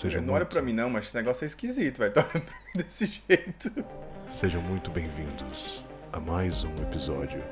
Sejam 0.00 0.22
não 0.22 0.32
olha 0.32 0.44
muito, 0.44 0.52
pra 0.52 0.62
mim 0.62 0.72
não, 0.72 0.88
mas 0.88 1.04
esse 1.04 1.14
negócio 1.14 1.44
é 1.44 1.46
esquisito, 1.46 1.98
velho. 1.98 2.10
Tá 2.14 2.22
olhando 2.22 2.46
pra 2.46 2.54
mim 2.54 2.72
desse 2.82 3.22
jeito. 3.28 3.84
Sejam 4.26 4.62
muito 4.62 4.90
bem-vindos 4.90 5.82
a 6.10 6.18
mais 6.18 6.64
um 6.64 6.74
episódio 6.84 7.42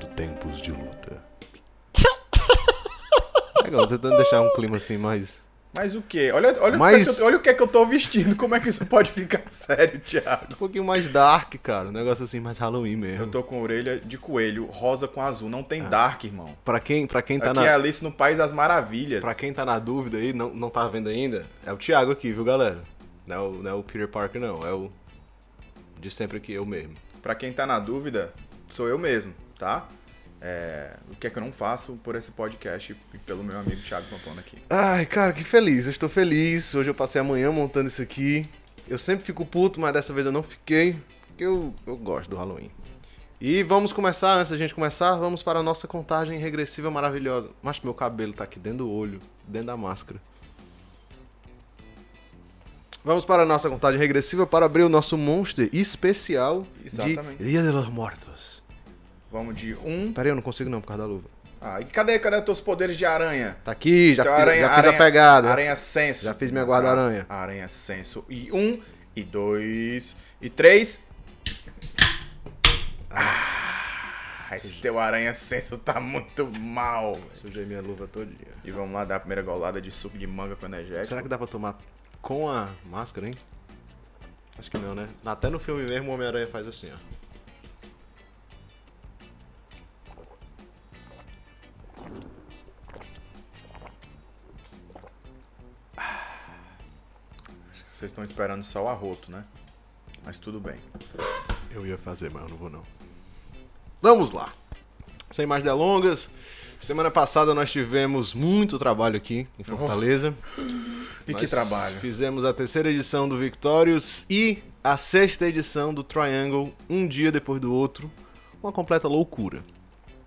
do 0.00 0.06
Tempos 0.14 0.62
de 0.62 0.70
Luta. 0.70 1.22
Legal, 3.62 3.86
tentando 3.86 4.16
deixar 4.16 4.40
um 4.40 4.50
clima 4.54 4.78
assim 4.78 4.96
mais. 4.96 5.42
Mas 5.76 5.96
o 5.96 6.02
quê? 6.02 6.30
Olha, 6.32 6.54
olha, 6.60 6.76
Mas- 6.78 7.02
o 7.02 7.04
que 7.04 7.10
é 7.10 7.14
que 7.14 7.20
eu, 7.20 7.26
olha 7.26 7.36
o 7.36 7.40
que 7.40 7.48
é 7.50 7.54
que 7.54 7.62
eu 7.62 7.66
tô 7.68 7.84
vestindo. 7.84 8.36
Como 8.36 8.54
é 8.54 8.60
que 8.60 8.68
isso 8.68 8.86
pode 8.86 9.10
ficar 9.10 9.42
sério, 9.50 9.98
Thiago? 10.00 10.52
Um 10.52 10.56
pouquinho 10.56 10.84
mais 10.84 11.08
dark, 11.08 11.54
cara. 11.62 11.88
Um 11.88 11.92
negócio 11.92 12.22
assim 12.24 12.38
mais 12.38 12.58
Halloween 12.58 12.96
mesmo. 12.96 13.24
Eu 13.24 13.26
tô 13.30 13.42
com 13.42 13.60
orelha 13.60 13.98
de 13.98 14.16
coelho, 14.16 14.66
rosa 14.66 15.08
com 15.08 15.20
azul. 15.20 15.48
Não 15.50 15.62
tem 15.64 15.82
dark, 15.82 16.22
irmão. 16.24 16.56
Pra 16.64 16.78
quem, 16.78 17.06
pra 17.06 17.20
quem 17.22 17.38
tá 17.40 17.46
Aqui 17.50 17.60
na. 17.60 17.66
é 17.66 17.74
Alice 17.74 18.02
no 18.04 18.12
País 18.12 18.38
das 18.38 18.52
Maravilhas. 18.52 19.20
Pra 19.20 19.34
quem 19.34 19.52
tá 19.52 19.64
na 19.64 19.78
dúvida 19.78 20.16
aí, 20.18 20.32
não, 20.32 20.50
não 20.54 20.70
tá 20.70 20.86
vendo 20.86 21.08
ainda, 21.08 21.44
é 21.66 21.72
o 21.72 21.76
Thiago 21.76 22.12
aqui, 22.12 22.32
viu, 22.32 22.44
galera? 22.44 22.78
Não 23.26 23.36
é 23.36 23.40
o, 23.40 23.52
não 23.54 23.70
é 23.70 23.74
o 23.74 23.82
Peter 23.82 24.06
Parker, 24.08 24.40
não. 24.40 24.64
É 24.66 24.72
o. 24.72 24.92
De 25.98 26.10
sempre 26.10 26.36
aqui, 26.36 26.52
eu 26.52 26.64
mesmo. 26.64 26.94
Pra 27.22 27.34
quem 27.34 27.52
tá 27.52 27.66
na 27.66 27.78
dúvida, 27.78 28.32
sou 28.68 28.86
eu 28.86 28.98
mesmo, 28.98 29.32
tá? 29.58 29.88
É, 30.46 30.90
o 31.10 31.16
que 31.16 31.26
é 31.26 31.30
que 31.30 31.38
eu 31.38 31.42
não 31.42 31.50
faço 31.50 31.98
por 32.04 32.14
esse 32.16 32.30
podcast 32.30 32.94
e 33.14 33.18
pelo 33.18 33.42
meu 33.42 33.58
amigo 33.58 33.80
Thiago 33.80 34.06
Pampona 34.10 34.42
aqui. 34.42 34.58
Ai, 34.68 35.06
cara, 35.06 35.32
que 35.32 35.42
feliz. 35.42 35.86
Eu 35.86 35.90
estou 35.90 36.06
feliz. 36.06 36.74
Hoje 36.74 36.90
eu 36.90 36.94
passei 36.94 37.18
a 37.18 37.24
manhã 37.24 37.50
montando 37.50 37.88
isso 37.88 38.02
aqui. 38.02 38.46
Eu 38.86 38.98
sempre 38.98 39.24
fico 39.24 39.46
puto, 39.46 39.80
mas 39.80 39.94
dessa 39.94 40.12
vez 40.12 40.26
eu 40.26 40.32
não 40.32 40.42
fiquei. 40.42 41.00
Porque 41.28 41.44
eu, 41.44 41.74
eu 41.86 41.96
gosto 41.96 42.28
do 42.28 42.36
Halloween. 42.36 42.70
E 43.40 43.62
vamos 43.62 43.90
começar, 43.90 44.34
antes 44.34 44.50
da 44.50 44.58
gente 44.58 44.74
começar, 44.74 45.14
vamos 45.14 45.42
para 45.42 45.60
a 45.60 45.62
nossa 45.62 45.88
contagem 45.88 46.38
regressiva 46.38 46.90
maravilhosa. 46.90 47.48
Mas 47.62 47.80
meu 47.80 47.94
cabelo 47.94 48.34
tá 48.34 48.44
aqui 48.44 48.58
dentro 48.58 48.78
do 48.78 48.90
olho, 48.90 49.22
dentro 49.48 49.68
da 49.68 49.78
máscara. 49.78 50.20
Vamos 53.02 53.24
para 53.24 53.44
a 53.44 53.46
nossa 53.46 53.70
contagem 53.70 53.98
regressiva 53.98 54.46
para 54.46 54.66
abrir 54.66 54.82
o 54.82 54.90
nosso 54.90 55.16
monster 55.16 55.70
especial 55.72 56.66
Exatamente. 56.84 57.42
de 57.42 57.50
Dia 57.50 57.62
de 57.62 57.70
los 57.70 57.88
Mortos. 57.88 58.63
Vamos 59.34 59.58
de 59.58 59.74
um. 59.74 60.12
Peraí, 60.12 60.30
eu 60.30 60.36
não 60.36 60.42
consigo 60.42 60.70
não 60.70 60.80
por 60.80 60.86
causa 60.86 61.02
da 61.02 61.08
luva. 61.08 61.28
Ah, 61.60 61.80
e 61.80 61.84
cadê, 61.86 62.20
cadê 62.20 62.40
teus 62.40 62.60
poderes 62.60 62.96
de 62.96 63.04
aranha? 63.04 63.56
Tá 63.64 63.72
aqui, 63.72 64.14
já, 64.14 64.22
Teu 64.22 64.32
fiz, 64.32 64.42
aranha, 64.42 64.60
já 64.60 64.68
fiz 64.68 64.78
aranha, 64.78 64.94
a 64.94 64.96
pegada. 64.96 65.50
Aranha 65.50 65.74
senso. 65.74 66.24
Já 66.24 66.34
fiz 66.34 66.52
minha 66.52 66.62
guarda-aranha. 66.62 67.26
Aranha 67.28 67.66
senso. 67.66 68.24
E 68.28 68.52
um, 68.52 68.80
e 69.16 69.24
dois, 69.24 70.16
e 70.40 70.48
três. 70.48 71.02
Ah, 73.10 74.52
esse 74.52 74.76
teu 74.76 75.00
aranha 75.00 75.34
senso 75.34 75.78
tá 75.78 75.98
muito 75.98 76.46
mal. 76.60 77.18
Sujei 77.34 77.64
minha 77.64 77.80
luva 77.80 78.06
todinha. 78.06 78.52
E 78.64 78.70
vamos 78.70 78.94
lá 78.94 79.04
dar 79.04 79.16
a 79.16 79.18
primeira 79.18 79.42
golada 79.42 79.82
de 79.82 79.90
suco 79.90 80.16
de 80.16 80.28
manga 80.28 80.54
com 80.54 80.66
energético. 80.66 81.06
Será 81.06 81.22
que 81.24 81.28
dá 81.28 81.36
pra 81.36 81.48
tomar 81.48 81.76
com 82.22 82.48
a 82.48 82.68
máscara, 82.84 83.26
hein? 83.26 83.34
Acho 84.56 84.70
que 84.70 84.78
não, 84.78 84.94
né? 84.94 85.08
Até 85.26 85.50
no 85.50 85.58
filme 85.58 85.82
mesmo 85.82 86.12
o 86.12 86.14
Homem-Aranha 86.14 86.46
faz 86.46 86.68
assim, 86.68 86.88
ó. 86.92 87.23
Vocês 97.94 98.10
estão 98.10 98.24
esperando 98.24 98.64
só 98.64 98.82
o 98.82 98.88
arroto, 98.88 99.30
né? 99.30 99.44
Mas 100.24 100.36
tudo 100.36 100.58
bem. 100.58 100.74
Eu 101.70 101.86
ia 101.86 101.96
fazer, 101.96 102.28
mas 102.28 102.42
eu 102.42 102.48
não 102.48 102.56
vou 102.56 102.68
não. 102.68 102.82
Vamos 104.02 104.32
lá. 104.32 104.52
Sem 105.30 105.46
mais 105.46 105.62
delongas. 105.62 106.28
Semana 106.80 107.08
passada 107.08 107.54
nós 107.54 107.70
tivemos 107.70 108.34
muito 108.34 108.80
trabalho 108.80 109.16
aqui 109.16 109.46
em 109.56 109.62
Fortaleza. 109.62 110.34
E 111.24 111.30
Nós 111.30 111.40
que 111.40 111.46
trabalho. 111.46 111.96
Fizemos 112.00 112.44
a 112.44 112.52
terceira 112.52 112.90
edição 112.90 113.28
do 113.28 113.38
Victorious 113.38 114.26
e 114.28 114.60
a 114.82 114.96
sexta 114.96 115.46
edição 115.46 115.94
do 115.94 116.02
Triangle, 116.02 116.74
um 116.90 117.06
dia 117.06 117.30
depois 117.30 117.60
do 117.60 117.72
outro. 117.72 118.10
Uma 118.60 118.72
completa 118.72 119.06
loucura. 119.06 119.62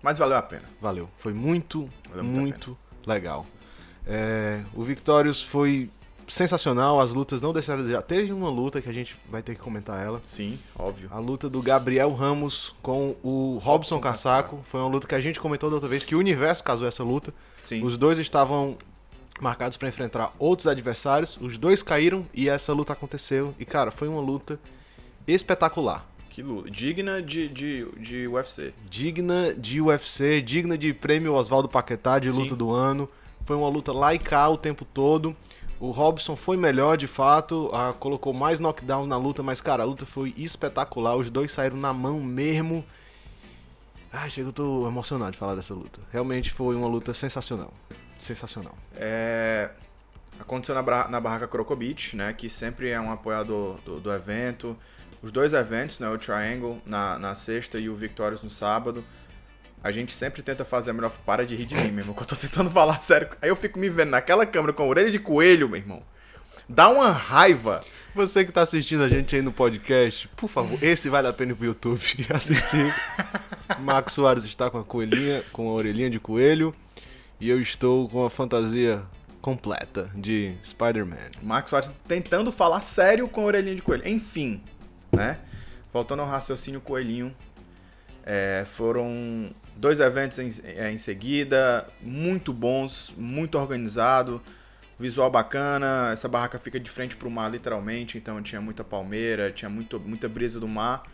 Mas 0.02 0.18
valeu 0.18 0.38
a 0.38 0.42
pena. 0.42 0.64
Valeu. 0.80 1.10
Foi 1.18 1.34
muito, 1.34 1.86
Valeu 2.08 2.24
muito 2.24 2.78
legal. 3.06 3.46
É, 4.06 4.62
o 4.72 4.82
Victorious 4.82 5.42
foi 5.42 5.90
sensacional. 6.28 7.00
As 7.00 7.12
lutas 7.12 7.40
não 7.40 7.52
deixaram 7.52 7.82
de. 7.82 7.90
Já 7.90 8.02
teve 8.02 8.32
uma 8.32 8.50
luta 8.50 8.80
que 8.80 8.88
a 8.88 8.92
gente 8.92 9.16
vai 9.30 9.42
ter 9.42 9.54
que 9.54 9.60
comentar 9.60 10.04
ela. 10.04 10.20
Sim, 10.26 10.58
óbvio. 10.78 11.08
A 11.12 11.18
luta 11.18 11.48
do 11.48 11.60
Gabriel 11.62 12.12
Ramos 12.14 12.74
com 12.82 13.16
o 13.22 13.58
Robson 13.62 13.96
Robson 13.98 14.00
Cassaco. 14.00 14.60
Foi 14.64 14.80
uma 14.80 14.88
luta 14.88 15.06
que 15.06 15.14
a 15.14 15.20
gente 15.20 15.40
comentou 15.40 15.70
da 15.70 15.76
outra 15.76 15.88
vez 15.88 16.04
que 16.04 16.14
o 16.14 16.18
universo 16.18 16.62
casou 16.62 16.86
essa 16.86 17.02
luta. 17.02 17.32
Sim. 17.62 17.82
Os 17.84 17.96
dois 17.96 18.18
estavam 18.18 18.76
marcados 19.40 19.76
para 19.76 19.88
enfrentar 19.88 20.34
outros 20.38 20.66
adversários. 20.66 21.38
Os 21.40 21.56
dois 21.58 21.82
caíram 21.82 22.26
e 22.34 22.48
essa 22.48 22.72
luta 22.72 22.92
aconteceu. 22.92 23.54
E 23.58 23.64
cara, 23.64 23.90
foi 23.90 24.08
uma 24.08 24.20
luta 24.20 24.58
espetacular. 25.26 26.06
Que 26.30 26.42
luta. 26.42 26.70
Digna 26.70 27.22
de, 27.22 27.48
de, 27.48 27.86
de 27.96 28.28
UFC. 28.28 28.72
digna 28.88 29.54
de 29.54 29.80
UFC, 29.80 30.40
digna 30.40 30.76
de 30.76 30.92
prêmio 30.92 31.34
Oswaldo 31.34 31.68
Paquetá 31.68 32.18
de 32.18 32.30
Sim. 32.30 32.42
luta 32.42 32.56
do 32.56 32.72
ano. 32.72 33.08
Foi 33.44 33.56
uma 33.56 33.68
luta 33.68 33.92
lá 33.92 34.14
e 34.14 34.18
cá 34.18 34.48
o 34.48 34.58
tempo 34.58 34.84
todo. 34.84 35.34
O 35.80 35.90
Robson 35.92 36.34
foi 36.34 36.56
melhor 36.56 36.96
de 36.96 37.06
fato, 37.06 37.70
colocou 38.00 38.32
mais 38.32 38.58
knockdown 38.58 39.06
na 39.06 39.16
luta, 39.16 39.42
mas 39.44 39.60
cara, 39.60 39.84
a 39.84 39.86
luta 39.86 40.04
foi 40.04 40.34
espetacular. 40.36 41.14
Os 41.16 41.30
dois 41.30 41.52
saíram 41.52 41.76
na 41.76 41.92
mão 41.92 42.20
mesmo. 42.20 42.84
Ai, 44.12 44.28
chega, 44.30 44.48
eu 44.48 44.52
tô 44.52 44.88
emocionado 44.88 45.32
de 45.32 45.38
falar 45.38 45.54
dessa 45.54 45.74
luta. 45.74 46.00
Realmente 46.10 46.50
foi 46.50 46.74
uma 46.74 46.88
luta 46.88 47.14
sensacional. 47.14 47.72
Sensacional. 48.18 48.74
É, 48.96 49.70
aconteceu 50.40 50.74
na, 50.74 50.82
Bra- 50.82 51.06
na 51.08 51.20
Barraca 51.20 51.46
Crocobit, 51.46 52.16
né? 52.16 52.32
Que 52.32 52.50
sempre 52.50 52.88
é 52.90 53.00
um 53.00 53.12
apoiador 53.12 53.76
do, 53.84 54.00
do 54.00 54.12
evento. 54.12 54.76
Os 55.22 55.30
dois 55.30 55.52
eventos, 55.52 56.00
né? 56.00 56.08
O 56.08 56.18
Triangle 56.18 56.80
na, 56.86 57.18
na 57.20 57.34
sexta 57.36 57.78
e 57.78 57.88
o 57.88 57.94
Victorious 57.94 58.42
no 58.42 58.50
sábado. 58.50 59.04
A 59.82 59.90
gente 59.92 60.12
sempre 60.12 60.42
tenta 60.42 60.64
fazer 60.64 60.90
a 60.90 60.94
melhor. 60.94 61.12
Para 61.24 61.46
de 61.46 61.54
rir 61.54 61.66
de 61.66 61.74
mim, 61.74 61.90
meu 61.90 62.00
irmão, 62.00 62.14
que 62.14 62.22
eu 62.22 62.26
tô 62.26 62.36
tentando 62.36 62.70
falar 62.70 63.00
sério. 63.02 63.28
Aí 63.40 63.48
eu 63.48 63.56
fico 63.56 63.78
me 63.78 63.88
vendo 63.88 64.10
naquela 64.10 64.44
câmera 64.44 64.72
com 64.72 64.82
a 64.82 64.86
orelha 64.86 65.10
de 65.10 65.18
coelho, 65.18 65.68
meu 65.68 65.78
irmão. 65.78 66.02
Dá 66.68 66.88
uma 66.88 67.10
raiva. 67.10 67.82
Você 68.14 68.44
que 68.44 68.50
tá 68.52 68.62
assistindo 68.62 69.04
a 69.04 69.08
gente 69.08 69.36
aí 69.36 69.42
no 69.42 69.52
podcast, 69.52 70.26
por 70.28 70.48
favor, 70.48 70.82
esse 70.82 71.08
vale 71.08 71.28
a 71.28 71.32
pena 71.32 71.52
ir 71.52 71.54
pro 71.54 71.66
YouTube 71.66 72.02
assistir. 72.34 72.94
Marcos 73.78 74.14
Soares 74.14 74.44
está 74.44 74.68
com 74.70 74.78
a 74.78 74.84
coelhinha, 74.84 75.42
com 75.52 75.68
a 75.68 75.72
orelhinha 75.72 76.10
de 76.10 76.18
coelho. 76.18 76.74
E 77.40 77.48
eu 77.48 77.60
estou 77.60 78.08
com 78.08 78.24
a 78.26 78.30
fantasia 78.30 79.02
completa 79.40 80.10
de 80.14 80.54
Spider-Man. 80.64 81.30
Marcos 81.40 81.70
Soares 81.70 81.90
tentando 82.08 82.50
falar 82.50 82.80
sério 82.80 83.28
com 83.28 83.42
a 83.42 83.44
orelhinha 83.44 83.76
de 83.76 83.82
coelho. 83.82 84.06
Enfim, 84.08 84.60
né? 85.12 85.38
Voltando 85.92 86.20
ao 86.20 86.28
raciocínio 86.28 86.80
coelhinho. 86.80 87.34
é, 88.26 88.64
foram 88.66 89.50
dois 89.78 90.00
eventos 90.00 90.38
em, 90.38 90.50
é, 90.64 90.90
em 90.90 90.98
seguida, 90.98 91.86
muito 92.02 92.52
bons, 92.52 93.14
muito 93.16 93.56
organizado, 93.58 94.42
visual 94.98 95.30
bacana. 95.30 96.10
Essa 96.12 96.28
barraca 96.28 96.58
fica 96.58 96.78
de 96.80 96.90
frente 96.90 97.16
para 97.16 97.28
o 97.28 97.30
mar, 97.30 97.50
literalmente, 97.50 98.18
então 98.18 98.42
tinha 98.42 98.60
muita 98.60 98.82
palmeira, 98.82 99.50
tinha 99.52 99.68
muito, 99.68 99.98
muita 100.00 100.28
brisa 100.28 100.58
do 100.58 100.66
mar. 100.68 101.04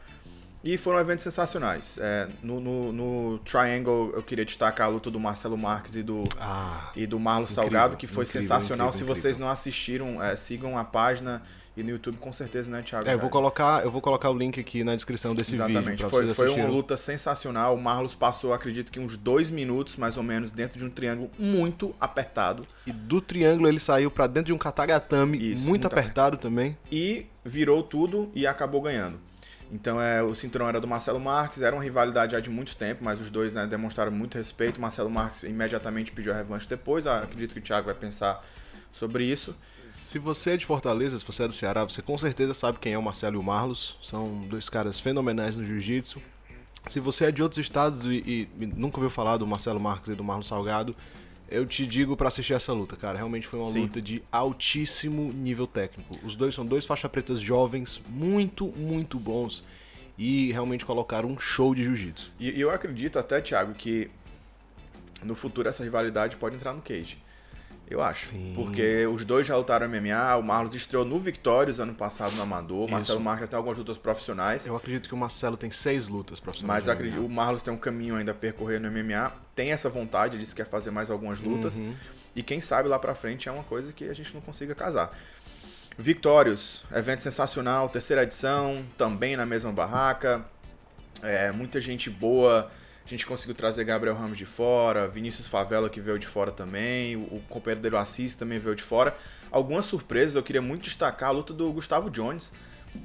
E 0.67 0.79
foram 0.79 0.99
eventos 0.99 1.23
sensacionais. 1.23 1.99
É, 2.01 2.27
no, 2.43 2.59
no- 2.59 2.91
no 2.91 3.39
Triangle, 3.41 4.13
eu 4.17 4.23
queria 4.23 4.47
destacar 4.47 4.87
a 4.87 4.91
luta 4.91 5.11
do 5.11 5.21
Marcelo 5.21 5.59
Marques 5.59 5.95
e 5.95 6.03
do, 6.03 6.25
Ah, 6.41 6.91
e 6.97 7.07
do 7.07 7.21
Marlos 7.21 7.51
Incrível, 7.51 7.71
Salgado, 7.71 7.97
que 7.99 8.07
foi 8.07 8.25
incrível, 8.25 8.41
sensacional. 8.43 8.89
incrível, 8.89 9.15
Se 9.15 9.21
vocês 9.21 9.37
não 9.37 9.51
assistiram, 9.51 10.23
é, 10.23 10.35
sigam 10.37 10.79
a 10.79 10.83
página 10.83 11.43
e 11.77 11.83
no 11.83 11.91
YouTube 11.91 12.17
com 12.19 12.33
certeza, 12.33 12.71
né, 12.71 12.83
Thiago? 12.83 13.09
é, 13.09 13.15
eu 13.15 13.19
vou 13.19 13.31
colocar, 13.31 13.85
eu 13.85 13.91
vou 13.91 14.01
colocar 14.01 14.31
o 14.31 14.37
link 14.37 14.59
aqui 14.59 14.83
na 14.83 14.95
descrição 14.95 15.35
desse 15.35 15.53
vídeo 15.53 15.69
Exatamente. 15.69 16.05
Foi, 16.05 16.35
foi 16.35 16.49
uma 16.51 16.67
luta 16.67 16.97
sensacional. 16.97 17.75
O 17.75 17.81
Marlos 17.81 18.15
passou, 18.15 18.53
acredito 18.53 18.91
que 18.91 18.99
uns 18.99 19.17
dois 19.17 19.51
minutos, 19.51 19.97
mais 19.97 20.17
ou 20.17 20.23
menos, 20.23 20.51
dentro 20.51 20.79
de 20.79 20.85
um 20.85 20.91
triângulo 20.91 21.31
muito 21.39 21.95
apertado. 22.01 22.65
E 22.87 22.93
do 22.93 23.21
triângulo 23.21 23.69
ele 23.69 23.81
saiu 23.81 24.11
pra 24.11 24.27
dentro 24.27 24.47
de 24.47 24.53
um 24.53 24.59
katagatame 24.59 25.39
Isso, 25.39 25.69
muito 25.69 25.85
muito 25.85 25.87
apertado 25.87 26.37
também. 26.37 26.77
E 26.91 27.27
virou 27.45 27.83
tudo 27.83 28.31
e 28.35 28.47
acabou 28.47 28.81
ganhando. 28.81 29.19
Então 29.73 30.01
é, 30.01 30.23
o 30.23 30.35
cinturão 30.35 30.69
era 30.69 30.81
do 30.81 30.87
Marcelo 30.87 31.19
Marques, 31.19 31.61
era 31.61 31.75
uma 31.75 31.83
rivalidade 31.83 32.33
já 32.33 32.41
de 32.41 32.51
muito 32.51 32.77
tempo, 32.77 33.03
mas 33.03 33.21
os 33.21 33.31
dois 33.31 33.53
né, 33.53 33.67
demonstraram 33.67 34.13
muito 34.13 34.37
respeito. 34.37 34.81
Marcelo 34.81 35.11
Marques 35.11 35.43
imediatamente 35.43 36.13
pediu 36.13 36.33
a 36.33 36.37
revanche 36.37 36.69
depois. 36.69 37.07
Ah, 37.07 37.19
acredito 37.19 37.55
que 37.55 37.59
o 37.61 37.63
Thiago 37.63 37.87
vai 37.87 37.95
pensar 37.95 38.45
sobre 38.95 39.25
isso. 39.25 39.55
Se 39.91 40.19
você 40.19 40.53
é 40.53 40.57
de 40.57 40.65
Fortaleza, 40.65 41.19
se 41.19 41.25
você 41.25 41.43
é 41.43 41.49
do 41.49 41.53
Ceará, 41.53 41.85
você 41.85 42.01
com 42.01 42.17
certeza 42.17 42.55
sabe 42.55 42.79
quem 42.79 42.95
é 42.95 42.99
o 42.99 43.03
Marcelo 43.03 43.37
e 43.37 43.39
o 43.39 43.43
Marlos. 43.43 43.99
São 44.03 44.47
dois 44.49 44.69
caras 44.69 44.99
fenomenais 44.99 45.57
no 45.57 45.65
jiu-jitsu. 45.65 46.23
Se 46.87 47.01
você 47.01 47.27
é 47.27 47.33
de 47.33 47.43
outros 47.43 47.61
estados 47.61 48.05
e, 48.07 48.49
e 48.61 48.67
nunca 48.67 48.99
ouviu 48.99 49.11
falar 49.11 49.37
do 49.37 49.47
Marcelo 49.47 49.81
Marques 49.81 50.09
e 50.09 50.15
do 50.15 50.23
Marlos 50.23 50.47
Salgado, 50.47 50.95
eu 51.49 51.67
te 51.67 51.87
digo 51.87 52.17
pra 52.17 52.29
assistir 52.29 52.55
essa 52.55 52.73
luta, 52.73 52.97
cara. 52.97 53.19
Realmente 53.19 53.47
foi 53.47 53.59
uma 53.59 53.69
Sim. 53.69 53.83
luta 53.83 54.01
de 54.01 54.23
altíssimo 54.31 55.33
nível 55.33 55.67
técnico. 55.67 56.19
Os 56.23 56.37
dois 56.37 56.55
são 56.55 56.65
dois 56.65 56.87
faixa 56.87 57.09
pretas 57.09 57.41
jovens, 57.41 58.01
muito, 58.09 58.67
muito 58.77 59.19
bons. 59.19 59.65
E 60.17 60.53
realmente 60.53 60.87
colocaram 60.87 61.29
um 61.31 61.39
show 61.39 61.75
de 61.75 61.83
jiu-jitsu. 61.83 62.31
E 62.39 62.61
eu 62.61 62.71
acredito 62.71 63.19
até, 63.19 63.41
Thiago, 63.41 63.75
que 63.75 64.11
no 65.25 65.35
futuro 65.35 65.69
essa 65.69 65.83
rivalidade 65.83 66.37
pode 66.37 66.55
entrar 66.55 66.73
no 66.73 66.83
cage. 66.83 67.19
Eu 67.89 68.03
acho. 68.03 68.29
Sim. 68.29 68.53
Porque 68.55 69.07
os 69.07 69.25
dois 69.25 69.47
já 69.47 69.57
lutaram 69.57 69.89
MMA. 69.89 70.37
O 70.37 70.43
Marlos 70.43 70.75
estreou 70.75 71.05
no 71.05 71.19
Victórios 71.19 71.79
ano 71.79 71.95
passado 71.95 72.35
no 72.35 72.43
Amador. 72.43 72.87
O 72.87 72.91
Marcelo 72.91 73.19
Isso. 73.19 73.25
Marques 73.25 73.43
já 73.43 73.47
tem 73.49 73.57
algumas 73.57 73.79
lutas 73.79 73.99
profissionais. 73.99 74.67
Eu 74.67 74.77
acredito 74.77 75.09
que 75.09 75.15
o 75.15 75.19
Marcelo 75.19 75.57
tem 75.57 75.71
seis 75.71 76.09
lutas 76.09 76.41
profissionais. 76.41 76.87
Mas 76.87 76.89
acredito, 76.89 77.25
o 77.25 77.29
Marlos 77.29 77.63
tem 77.63 77.73
um 77.73 77.79
caminho 77.79 78.17
ainda 78.17 78.33
a 78.33 78.35
percorrer 78.35 78.81
no 78.81 78.91
MMA. 78.91 79.33
Tem 79.55 79.71
essa 79.71 79.91
vontade, 79.91 80.39
disse 80.39 80.55
que 80.55 80.63
quer 80.63 80.69
fazer 80.69 80.91
mais 80.91 81.11
algumas 81.11 81.41
lutas. 81.41 81.79
Uhum. 81.79 81.95
E 82.35 82.43
quem 82.43 82.61
sabe 82.61 82.89
lá 82.89 82.99
pra 82.99 83.15
frente 83.15 83.49
é 83.49 83.53
uma 83.53 83.63
coisa 83.63 83.93
que 83.93 84.05
a 84.09 84.15
gente 84.15 84.35
não 84.35 84.41
consiga 84.41 84.75
casar. 84.75 85.17
Victórios, 85.97 86.85
evento 86.93 87.23
sensacional, 87.23 87.89
terceira 87.89 88.25
edição, 88.25 88.85
também 88.99 89.37
na 89.37 89.47
mesma 89.47 89.71
barraca. 89.71 90.45
É, 91.23 91.53
muita 91.53 91.81
gente 91.81 92.11
boa. 92.11 92.71
A 93.05 93.09
gente 93.09 93.27
conseguiu 93.27 93.55
trazer 93.55 93.85
Gabriel 93.85 94.17
Ramos 94.17 94.39
de 94.39 94.47
fora, 94.47 95.07
Vinícius 95.07 95.47
Favela 95.47 95.91
que 95.91 96.01
veio 96.01 96.19
de 96.19 96.27
fora 96.27 96.51
também, 96.51 97.17
o, 97.17 97.41
companheiro 97.49 97.83
dele, 97.83 97.97
o 97.97 97.99
Assis, 97.99 98.35
também 98.35 98.59
veio 98.59 98.75
de 98.75 98.83
fora. 98.83 99.15
Algumas 99.51 99.85
surpresas, 99.85 100.37
eu 100.37 100.43
queria 100.43 100.63
muito 100.63 100.85
destacar 100.85 101.29
a 101.29 101.33
luta 101.33 101.53
do 101.53 101.71
Gustavo 101.71 102.09
Jones, 102.09 102.51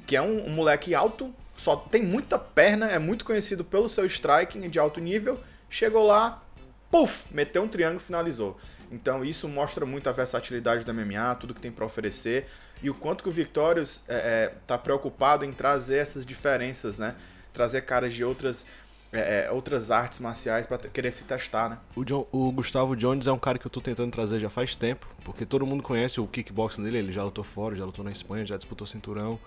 que 0.06 0.16
é 0.16 0.22
um, 0.22 0.46
um 0.46 0.50
moleque 0.50 0.94
alto, 0.94 1.34
só 1.56 1.76
tem 1.76 2.02
muita 2.02 2.38
perna, 2.38 2.86
é 2.86 2.98
muito 2.98 3.24
conhecido 3.24 3.62
pelo 3.62 3.88
seu 3.88 4.06
striking 4.06 4.70
de 4.70 4.78
alto 4.78 4.98
nível. 5.00 5.38
Chegou 5.68 6.06
lá, 6.06 6.42
puf, 6.90 7.26
meteu 7.30 7.62
um 7.62 7.68
triângulo 7.68 8.00
e 8.00 8.04
finalizou. 8.04 8.58
Então 8.90 9.22
isso 9.22 9.46
mostra 9.48 9.84
muito 9.84 10.08
a 10.08 10.12
versatilidade 10.12 10.84
do 10.84 10.94
MMA, 10.94 11.34
tudo 11.38 11.54
que 11.54 11.60
tem 11.60 11.70
para 11.70 11.84
oferecer 11.84 12.46
e 12.82 12.88
o 12.88 12.94
quanto 12.94 13.22
que 13.22 13.28
o 13.28 13.32
Victorious 13.32 14.02
é, 14.08 14.14
é, 14.14 14.54
tá 14.66 14.78
preocupado 14.78 15.44
em 15.44 15.52
trazer 15.52 15.98
essas 15.98 16.24
diferenças, 16.24 16.98
né? 16.98 17.14
Trazer 17.52 17.82
caras 17.82 18.14
de 18.14 18.24
outras 18.24 18.64
é, 19.12 19.46
é, 19.46 19.50
outras 19.50 19.90
artes 19.90 20.18
marciais 20.20 20.66
para 20.66 20.78
querer 20.78 21.12
se 21.12 21.24
testar, 21.24 21.68
né? 21.68 21.78
O, 21.96 22.04
John- 22.04 22.26
o 22.30 22.50
Gustavo 22.52 22.94
Jones 22.96 23.26
é 23.26 23.32
um 23.32 23.38
cara 23.38 23.58
que 23.58 23.66
eu 23.66 23.70
tô 23.70 23.80
tentando 23.80 24.10
trazer 24.12 24.38
já 24.40 24.48
faz 24.48 24.76
tempo, 24.76 25.08
porque 25.24 25.44
todo 25.44 25.66
mundo 25.66 25.82
conhece 25.82 26.20
o 26.20 26.26
kickboxing 26.26 26.82
dele, 26.82 26.98
ele 26.98 27.12
já 27.12 27.24
lutou 27.24 27.42
fora, 27.44 27.74
já 27.74 27.84
lutou 27.84 28.04
na 28.04 28.10
Espanha, 28.12 28.46
já 28.46 28.56
disputou 28.56 28.86
cinturão, 28.86 29.38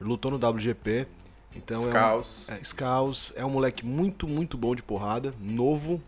lutou 0.00 0.30
no 0.30 0.36
WGP. 0.36 1.06
Então 1.54 1.76
Scaus. 1.76 2.48
é 2.48 2.54
um, 2.54 3.38
é, 3.38 3.42
é 3.42 3.46
um 3.46 3.50
moleque 3.50 3.84
muito, 3.84 4.26
muito 4.26 4.56
bom 4.56 4.74
de 4.74 4.82
porrada, 4.82 5.34
novo 5.38 6.02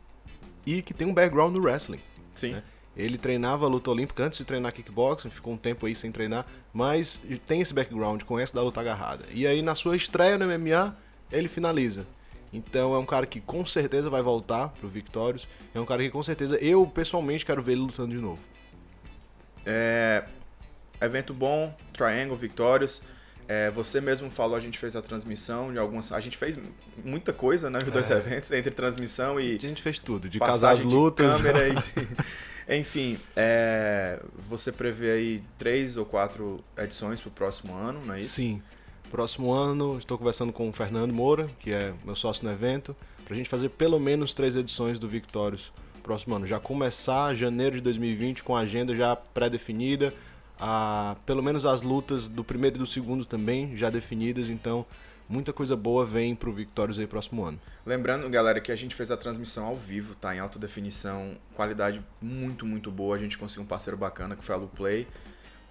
e 0.66 0.80
que 0.82 0.94
tem 0.94 1.06
um 1.06 1.14
background 1.14 1.54
no 1.54 1.62
wrestling. 1.62 2.00
Sim. 2.32 2.52
né? 2.52 2.62
Ele 2.96 3.18
treinava 3.18 3.66
luta 3.66 3.90
olímpica 3.90 4.24
antes 4.24 4.38
de 4.38 4.44
treinar 4.44 4.72
kickboxing, 4.72 5.28
ficou 5.28 5.52
um 5.52 5.56
tempo 5.56 5.84
aí 5.86 5.94
sem 5.94 6.12
treinar, 6.12 6.46
mas 6.72 7.22
tem 7.46 7.60
esse 7.60 7.74
background, 7.74 8.22
conhece 8.22 8.54
da 8.54 8.62
luta 8.62 8.80
agarrada. 8.80 9.24
E 9.32 9.46
aí 9.46 9.62
na 9.62 9.74
sua 9.74 9.96
estreia 9.96 10.38
no 10.38 10.46
MMA, 10.46 10.96
ele 11.30 11.48
finaliza. 11.48 12.06
Então 12.54 12.94
é 12.94 12.98
um 12.98 13.04
cara 13.04 13.26
que 13.26 13.40
com 13.40 13.66
certeza 13.66 14.08
vai 14.08 14.22
voltar 14.22 14.68
pro 14.68 14.88
Victorious. 14.88 15.46
É 15.74 15.80
um 15.80 15.84
cara 15.84 16.02
que 16.02 16.10
com 16.10 16.22
certeza 16.22 16.56
eu 16.58 16.86
pessoalmente 16.86 17.44
quero 17.44 17.60
ver 17.60 17.72
ele 17.72 17.80
lutando 17.82 18.14
de 18.14 18.20
novo. 18.20 18.40
É, 19.66 20.24
evento 21.00 21.34
bom, 21.34 21.76
Triangle, 21.92 22.36
Victorious. 22.36 23.02
É, 23.46 23.70
você 23.70 24.00
mesmo 24.00 24.30
falou, 24.30 24.56
a 24.56 24.60
gente 24.60 24.78
fez 24.78 24.96
a 24.96 25.02
transmissão 25.02 25.70
de 25.72 25.78
algumas. 25.78 26.12
A 26.12 26.20
gente 26.20 26.36
fez 26.38 26.58
muita 27.04 27.32
coisa, 27.32 27.68
né? 27.68 27.78
Os 27.84 27.92
dois 27.92 28.10
É. 28.10 28.14
eventos, 28.16 28.50
entre 28.52 28.70
transmissão 28.70 29.38
e 29.38 29.56
A 29.56 29.60
gente 29.60 29.82
fez 29.82 29.98
tudo, 29.98 30.28
de 30.30 30.38
casar 30.38 30.72
as 30.72 30.82
lutas. 30.82 31.36
câmera 31.36 31.68
e- 31.68 31.74
Enfim, 32.78 33.18
é, 33.36 34.18
você 34.48 34.72
prevê 34.72 35.10
aí 35.10 35.42
três 35.58 35.98
ou 35.98 36.06
quatro 36.06 36.64
edições 36.78 37.20
pro 37.20 37.30
próximo 37.30 37.74
ano, 37.74 38.00
não 38.06 38.14
é 38.14 38.20
isso? 38.20 38.36
Sim. 38.36 38.62
Próximo 39.14 39.52
ano, 39.52 39.96
estou 39.96 40.18
conversando 40.18 40.52
com 40.52 40.68
o 40.68 40.72
Fernando 40.72 41.12
Moura, 41.12 41.48
que 41.60 41.72
é 41.72 41.94
meu 42.04 42.16
sócio 42.16 42.44
no 42.44 42.50
evento, 42.50 42.96
pra 43.24 43.36
gente 43.36 43.48
fazer 43.48 43.68
pelo 43.68 44.00
menos 44.00 44.34
três 44.34 44.56
edições 44.56 44.98
do 44.98 45.06
Victorious 45.06 45.72
próximo 46.02 46.34
ano. 46.34 46.44
Já 46.48 46.58
começar 46.58 47.32
janeiro 47.32 47.76
de 47.76 47.82
2020 47.82 48.42
com 48.42 48.56
a 48.56 48.62
agenda 48.62 48.92
já 48.92 49.14
pré-definida, 49.14 50.12
a, 50.58 51.14
pelo 51.24 51.44
menos 51.44 51.64
as 51.64 51.80
lutas 51.80 52.26
do 52.26 52.42
primeiro 52.42 52.74
e 52.74 52.78
do 52.80 52.86
segundo 52.86 53.24
também 53.24 53.76
já 53.76 53.88
definidas, 53.88 54.50
então 54.50 54.84
muita 55.28 55.52
coisa 55.52 55.76
boa 55.76 56.04
vem 56.04 56.34
pro 56.34 56.52
Victorious 56.52 56.98
aí 56.98 57.06
próximo 57.06 57.44
ano. 57.44 57.60
Lembrando, 57.86 58.28
galera, 58.28 58.60
que 58.60 58.72
a 58.72 58.76
gente 58.76 58.96
fez 58.96 59.12
a 59.12 59.16
transmissão 59.16 59.66
ao 59.66 59.76
vivo, 59.76 60.16
tá? 60.16 60.34
Em 60.34 60.40
alta 60.40 60.58
definição, 60.58 61.36
qualidade 61.54 62.04
muito, 62.20 62.66
muito 62.66 62.90
boa. 62.90 63.14
A 63.14 63.18
gente 63.20 63.38
conseguiu 63.38 63.62
um 63.62 63.66
parceiro 63.66 63.96
bacana 63.96 64.34
que 64.34 64.44
foi 64.44 64.56
a 64.56 64.58
Luplay. 64.58 65.06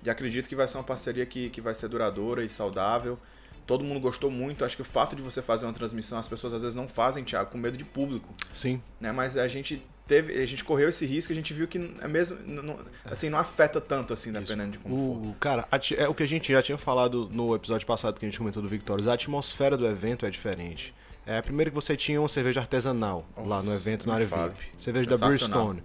E 0.06 0.10
acredito 0.10 0.48
que 0.50 0.56
vai 0.56 0.68
ser 0.68 0.78
uma 0.78 0.84
parceria 0.84 1.26
que, 1.26 1.50
que 1.50 1.62
vai 1.62 1.74
ser 1.76 1.88
duradoura 1.88 2.44
e 2.44 2.50
saudável. 2.50 3.18
Todo 3.66 3.84
mundo 3.84 4.00
gostou 4.00 4.30
muito. 4.30 4.66
Acho 4.66 4.76
que 4.76 4.82
o 4.82 4.86
fato 4.86 5.16
de 5.16 5.22
você 5.22 5.42
fazer 5.42 5.66
uma 5.66 5.72
transmissão, 5.74 6.20
as 6.20 6.28
pessoas 6.28 6.54
às 6.54 6.62
vezes 6.62 6.76
não 6.76 6.88
fazem, 6.88 7.24
Thiago, 7.24 7.50
com 7.52 7.58
medo 7.58 7.78
de 7.78 7.86
público. 7.86 8.34
Sim, 8.54 8.82
Né? 9.00 9.12
Mas 9.14 9.38
a 9.38 9.48
gente 9.48 9.82
teve, 10.06 10.34
a 10.42 10.46
gente 10.46 10.66
correu 10.66 10.90
esse 10.90 11.06
risco, 11.06 11.32
a 11.32 11.36
gente 11.36 11.54
viu 11.54 11.66
que 11.66 11.78
é 12.02 12.08
mesmo, 12.10 12.38
não- 12.46 12.78
assim, 13.06 13.30
não 13.30 13.38
afeta 13.38 13.80
tanto 13.80 14.12
assim, 14.12 14.34
dependendo 14.34 14.72
de 14.72 14.80
como 14.80 14.94
for. 14.96 15.30
O, 15.30 15.34
cara, 15.40 15.66
a 15.72 15.80
ti- 15.80 15.96
é 15.96 16.06
o 16.10 16.14
que 16.14 16.24
a 16.24 16.28
gente 16.28 16.52
já 16.52 16.62
tinha 16.62 16.78
falado 16.78 17.30
no 17.32 17.56
episódio 17.56 17.88
passado 17.88 18.20
que 18.20 18.26
a 18.26 18.28
gente 18.30 18.38
comentou 18.38 18.62
do 18.62 18.68
Victorious. 18.68 19.08
A 19.08 19.14
atmosfera 19.14 19.78
do 19.78 19.88
evento 19.88 20.26
é 20.26 20.30
diferente. 20.30 20.94
É, 21.26 21.42
primeiro 21.42 21.72
que 21.72 21.76
você 21.76 21.96
tinha 21.96 22.20
uma 22.20 22.28
cerveja 22.28 22.60
artesanal 22.60 23.26
lá 23.38 23.64
no 23.64 23.72
Nossa, 23.72 23.76
evento, 23.78 24.06
na 24.06 24.16
área. 24.16 24.26
VIP. 24.28 24.56
Cerveja 24.78 25.10
da 25.10 25.18
Sensacional. 25.18 25.76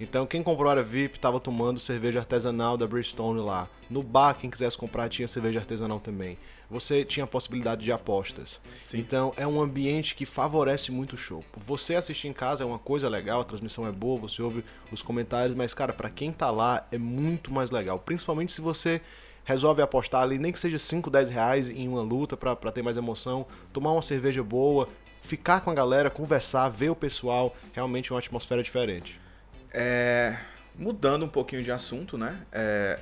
Então, 0.00 0.26
quem 0.26 0.44
comprou 0.44 0.68
a 0.68 0.72
área 0.72 0.82
VIP 0.82 1.16
estava 1.16 1.40
tomando 1.40 1.80
cerveja 1.80 2.20
artesanal 2.20 2.76
da 2.76 2.86
Bristone 2.86 3.40
lá. 3.40 3.68
No 3.90 4.00
bar, 4.00 4.34
quem 4.34 4.48
quisesse 4.48 4.78
comprar, 4.78 5.08
tinha 5.08 5.26
cerveja 5.26 5.58
artesanal 5.58 5.98
também. 5.98 6.38
Você 6.70 7.04
tinha 7.04 7.24
a 7.24 7.26
possibilidade 7.26 7.84
de 7.84 7.90
apostas. 7.90 8.60
Sim. 8.84 8.98
Então, 9.00 9.32
é 9.36 9.44
um 9.44 9.60
ambiente 9.60 10.14
que 10.14 10.24
favorece 10.24 10.92
muito 10.92 11.14
o 11.14 11.16
show. 11.16 11.44
Você 11.56 11.96
assistir 11.96 12.28
em 12.28 12.32
casa 12.32 12.62
é 12.62 12.66
uma 12.66 12.78
coisa 12.78 13.08
legal, 13.08 13.40
a 13.40 13.44
transmissão 13.44 13.86
é 13.88 13.90
boa, 13.90 14.20
você 14.20 14.40
ouve 14.40 14.64
os 14.92 15.02
comentários, 15.02 15.56
mas, 15.56 15.74
cara, 15.74 15.92
pra 15.92 16.10
quem 16.10 16.30
tá 16.30 16.50
lá 16.50 16.86
é 16.92 16.98
muito 16.98 17.52
mais 17.52 17.72
legal. 17.72 17.98
Principalmente 17.98 18.52
se 18.52 18.60
você 18.60 19.00
resolve 19.44 19.82
apostar 19.82 20.22
ali, 20.22 20.38
nem 20.38 20.52
que 20.52 20.60
seja 20.60 20.78
5, 20.78 21.10
10 21.10 21.30
reais 21.30 21.70
em 21.70 21.88
uma 21.88 22.02
luta 22.02 22.36
pra 22.36 22.54
ter 22.70 22.82
mais 22.82 22.96
emoção, 22.96 23.46
tomar 23.72 23.92
uma 23.92 24.02
cerveja 24.02 24.44
boa, 24.44 24.88
ficar 25.22 25.60
com 25.60 25.70
a 25.70 25.74
galera, 25.74 26.10
conversar, 26.10 26.68
ver 26.68 26.90
o 26.90 26.94
pessoal, 26.94 27.56
realmente 27.72 28.12
é 28.12 28.14
uma 28.14 28.20
atmosfera 28.20 28.62
diferente. 28.62 29.18
É, 29.72 30.36
mudando 30.74 31.24
um 31.24 31.28
pouquinho 31.28 31.62
de 31.62 31.70
assunto, 31.72 32.16
né? 32.16 32.38
É, 32.52 32.98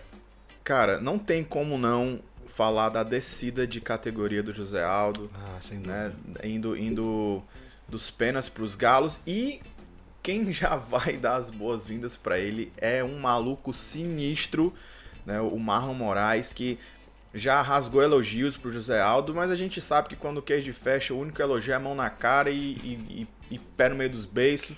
cara, 0.64 1.00
não 1.00 1.18
tem 1.18 1.44
como 1.44 1.78
não 1.78 2.20
falar 2.46 2.88
da 2.90 3.02
descida 3.02 3.66
de 3.66 3.80
categoria 3.80 4.42
do 4.42 4.52
José 4.54 4.82
Aldo, 4.84 5.30
Ah, 5.34 5.58
sem 5.60 5.78
dúvida. 5.78 6.08
né? 6.08 6.12
Indo, 6.44 6.76
indo 6.76 7.42
dos 7.88 8.10
penas 8.10 8.48
pros 8.48 8.74
galos 8.74 9.18
e 9.26 9.60
quem 10.22 10.50
já 10.52 10.76
vai 10.76 11.16
dar 11.16 11.36
as 11.36 11.50
boas-vindas 11.50 12.16
pra 12.16 12.38
ele 12.38 12.72
é 12.76 13.02
um 13.02 13.18
maluco 13.18 13.72
sinistro, 13.72 14.72
né? 15.24 15.40
O 15.40 15.58
Marlon 15.58 15.94
Moraes 15.94 16.52
que 16.52 16.78
já 17.34 17.60
rasgou 17.60 18.02
elogios 18.02 18.56
pro 18.56 18.70
José 18.72 19.00
Aldo, 19.00 19.34
mas 19.34 19.50
a 19.50 19.56
gente 19.56 19.78
sabe 19.80 20.08
que 20.08 20.16
quando 20.16 20.38
o 20.38 20.42
queijo 20.42 20.72
fecha, 20.72 21.12
o 21.12 21.20
único 21.20 21.40
elogio 21.42 21.72
é 21.72 21.76
a 21.76 21.80
mão 21.80 21.94
na 21.94 22.08
cara 22.08 22.48
e, 22.50 22.56
e- 22.56 23.26
e- 23.50 23.54
e 23.54 23.58
pé 23.58 23.88
no 23.90 23.94
meio 23.96 24.08
dos 24.10 24.24
beiços. 24.24 24.74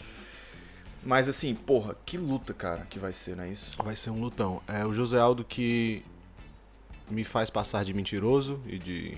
Mas 1.09 1.27
assim, 1.27 1.55
porra, 1.55 1.97
que 2.05 2.19
luta, 2.19 2.53
cara, 2.53 2.87
que 2.91 2.99
vai 2.99 3.15
ser, 3.15 3.35
não 3.35 3.45
é 3.45 3.49
isso? 3.49 3.75
Vai 3.83 3.97
ser 3.97 4.11
um 4.11 4.21
lutão. 4.21 4.61
É 4.69 4.85
o 4.85 4.93
José 4.93 5.19
Aldo 5.19 5.43
que 5.43 6.05
me 7.09 7.25
faz 7.25 7.49
passar 7.49 7.83
de 7.83 7.95
mentiroso 7.95 8.61
e 8.67 8.79
de. 8.79 9.17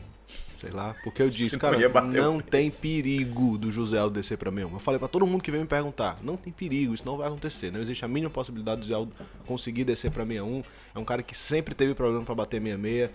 Sei 0.57 0.71
lá, 0.71 0.95
porque 1.03 1.21
eu 1.21 1.29
disse, 1.29 1.59
cara, 1.59 1.77
não 2.05 2.39
tem 2.39 2.71
perigo 2.71 3.59
do 3.59 3.73
José 3.73 3.99
Aldo 3.99 4.15
descer 4.15 4.39
pra 4.39 4.53
mim. 4.53 4.61
Eu 4.61 4.79
falei 4.79 5.01
pra 5.01 5.09
todo 5.09 5.27
mundo 5.27 5.43
que 5.43 5.51
veio 5.51 5.65
me 5.65 5.69
perguntar, 5.69 6.17
não 6.23 6.37
tem 6.37 6.53
perigo, 6.53 6.95
isso 6.95 7.05
não 7.05 7.17
vai 7.17 7.27
acontecer. 7.27 7.73
Não 7.73 7.81
existe 7.81 8.05
a 8.05 8.09
mínima 8.09 8.31
possibilidade 8.31 8.83
do 8.83 8.85
José 8.85 8.95
Aldo 8.95 9.13
conseguir 9.45 9.83
descer 9.83 10.13
pra 10.13 10.25
61. 10.25 10.63
É 10.95 10.99
um 11.01 11.05
cara 11.05 11.25
que 11.25 11.37
sempre 11.37 11.75
teve 11.75 11.93
problema 11.93 12.25
pra 12.25 12.37
bater 12.37 12.63
66. 12.63 13.11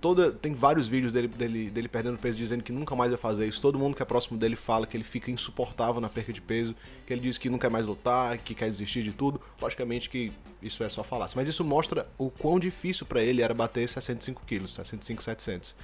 Toda, 0.00 0.30
tem 0.30 0.52
vários 0.52 0.88
vídeos 0.88 1.12
dele, 1.12 1.28
dele, 1.28 1.70
dele 1.70 1.88
perdendo 1.88 2.18
peso 2.18 2.36
dizendo 2.36 2.62
que 2.62 2.72
nunca 2.72 2.94
mais 2.94 3.10
vai 3.10 3.18
fazer 3.18 3.46
isso. 3.46 3.60
Todo 3.60 3.78
mundo 3.78 3.96
que 3.96 4.02
é 4.02 4.04
próximo 4.04 4.38
dele 4.38 4.56
fala 4.56 4.86
que 4.86 4.96
ele 4.96 5.04
fica 5.04 5.30
insuportável 5.30 6.00
na 6.00 6.08
perca 6.08 6.32
de 6.32 6.40
peso, 6.40 6.74
que 7.06 7.12
ele 7.12 7.20
diz 7.20 7.38
que 7.38 7.48
não 7.48 7.58
quer 7.58 7.70
mais 7.70 7.86
lutar, 7.86 8.38
que 8.38 8.54
quer 8.54 8.70
desistir 8.70 9.02
de 9.02 9.12
tudo. 9.12 9.40
Logicamente 9.60 10.10
que 10.10 10.32
isso 10.62 10.82
é 10.84 10.88
só 10.88 11.02
falácia. 11.02 11.34
Mas 11.36 11.48
isso 11.48 11.64
mostra 11.64 12.06
o 12.18 12.30
quão 12.30 12.58
difícil 12.58 13.06
pra 13.06 13.22
ele 13.22 13.42
era 13.42 13.54
bater 13.54 13.88
65 13.88 14.42
quilos, 14.46 14.74
65, 14.74 15.22
700. 15.22 15.74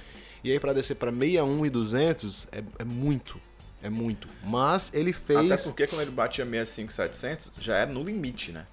E 0.43 0.51
aí 0.51 0.59
pra 0.59 0.73
descer 0.73 0.95
pra 0.95 1.11
61 1.11 1.65
e 1.65 1.69
200 1.69 2.47
é, 2.51 2.63
é 2.79 2.83
muito, 2.83 3.39
é 3.81 3.89
muito. 3.89 4.27
Mas 4.43 4.93
ele 4.93 5.13
fez... 5.13 5.51
Até 5.51 5.57
porque 5.57 5.87
quando 5.87 6.01
ele 6.01 6.11
batia 6.11 6.45
65, 6.45 6.91
700, 6.91 7.51
já 7.57 7.77
era 7.77 7.91
no 7.91 8.03
limite, 8.03 8.51
né? 8.51 8.67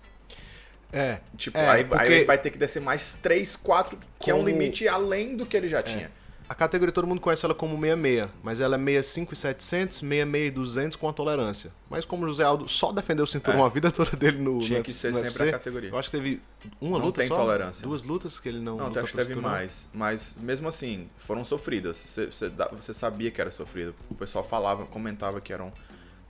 É, 0.93 1.21
Tipo, 1.37 1.59
É, 1.59 1.69
aí, 1.69 1.85
porque- 1.85 2.03
aí 2.05 2.13
ele 2.13 2.25
vai 2.25 2.39
ter 2.39 2.51
que 2.51 2.59
descer 2.59 2.81
mais 2.81 3.15
3, 3.15 3.57
4, 3.57 3.99
que 4.19 4.31
é 4.31 4.35
um 4.35 4.45
limite 4.45 4.87
além 4.89 5.37
do 5.37 5.47
que 5.47 5.57
ele 5.57 5.69
já 5.69 5.83
tinha. 5.83 6.11
A 6.49 6.55
categoria 6.55 6.91
todo 6.93 7.07
mundo 7.07 7.21
conhece 7.21 7.45
ela 7.45 7.55
como 7.55 7.77
66, 7.81 8.29
mas 8.43 8.61
ela 8.61 8.75
é 8.75 8.79
65 8.79 9.35
e 9.35 9.37
700, 9.37 9.99
66 9.99 10.49
e 10.49 10.51
200 10.51 10.97
com 10.97 11.09
a 11.09 11.13
tolerância. 11.13 11.71
Mas 11.89 12.05
como 12.05 12.25
o 12.25 12.29
José 12.29 12.43
Aldo 12.43 12.69
só 12.69 12.91
defendeu 12.91 13.23
o 13.23 13.27
cinturão 13.29 13.61
É. 13.61 13.67
a 13.67 13.69
vida 13.69 13.89
toda 13.93 14.17
dele 14.17 14.43
no 14.43 14.59
Tinha 14.59 14.79
no 14.79 14.85
que 14.85 14.93
ser 14.93 15.15
sempre 15.15 15.29
UFC, 15.29 15.49
a 15.49 15.53
categoria. 15.53 15.91
Eu 15.91 15.97
acho 15.97 16.11
que 16.11 16.17
teve 16.17 16.43
uma 16.81 16.99
Não 16.99 17.07
luta 17.07 17.21
tem 17.21 17.29
só, 17.29 17.37
tolerância. 17.37 17.85
duas 17.87 18.03
lutas 18.03 18.41
que 18.41 18.49
ele 18.49 18.59
não 18.59 18.79
Não, 18.79 18.87
acho 18.89 19.13
que 19.13 19.17
teve 19.17 19.37
mais. 19.37 19.89
Mas 19.95 20.35
mesmo 20.41 20.67
assim, 20.67 21.09
foram 21.19 21.45
sofridas. 21.45 21.97
Você, 21.97 22.27
você, 22.27 22.51
você 22.73 22.93
sabia 22.93 23.31
que 23.31 23.41
era 23.41 23.53
sofrido. 23.53 23.95
O 24.11 24.15
pessoal 24.17 24.43
falava, 24.43 24.85
comentava 24.87 25.41
que, 25.41 25.53
eram, 25.53 25.73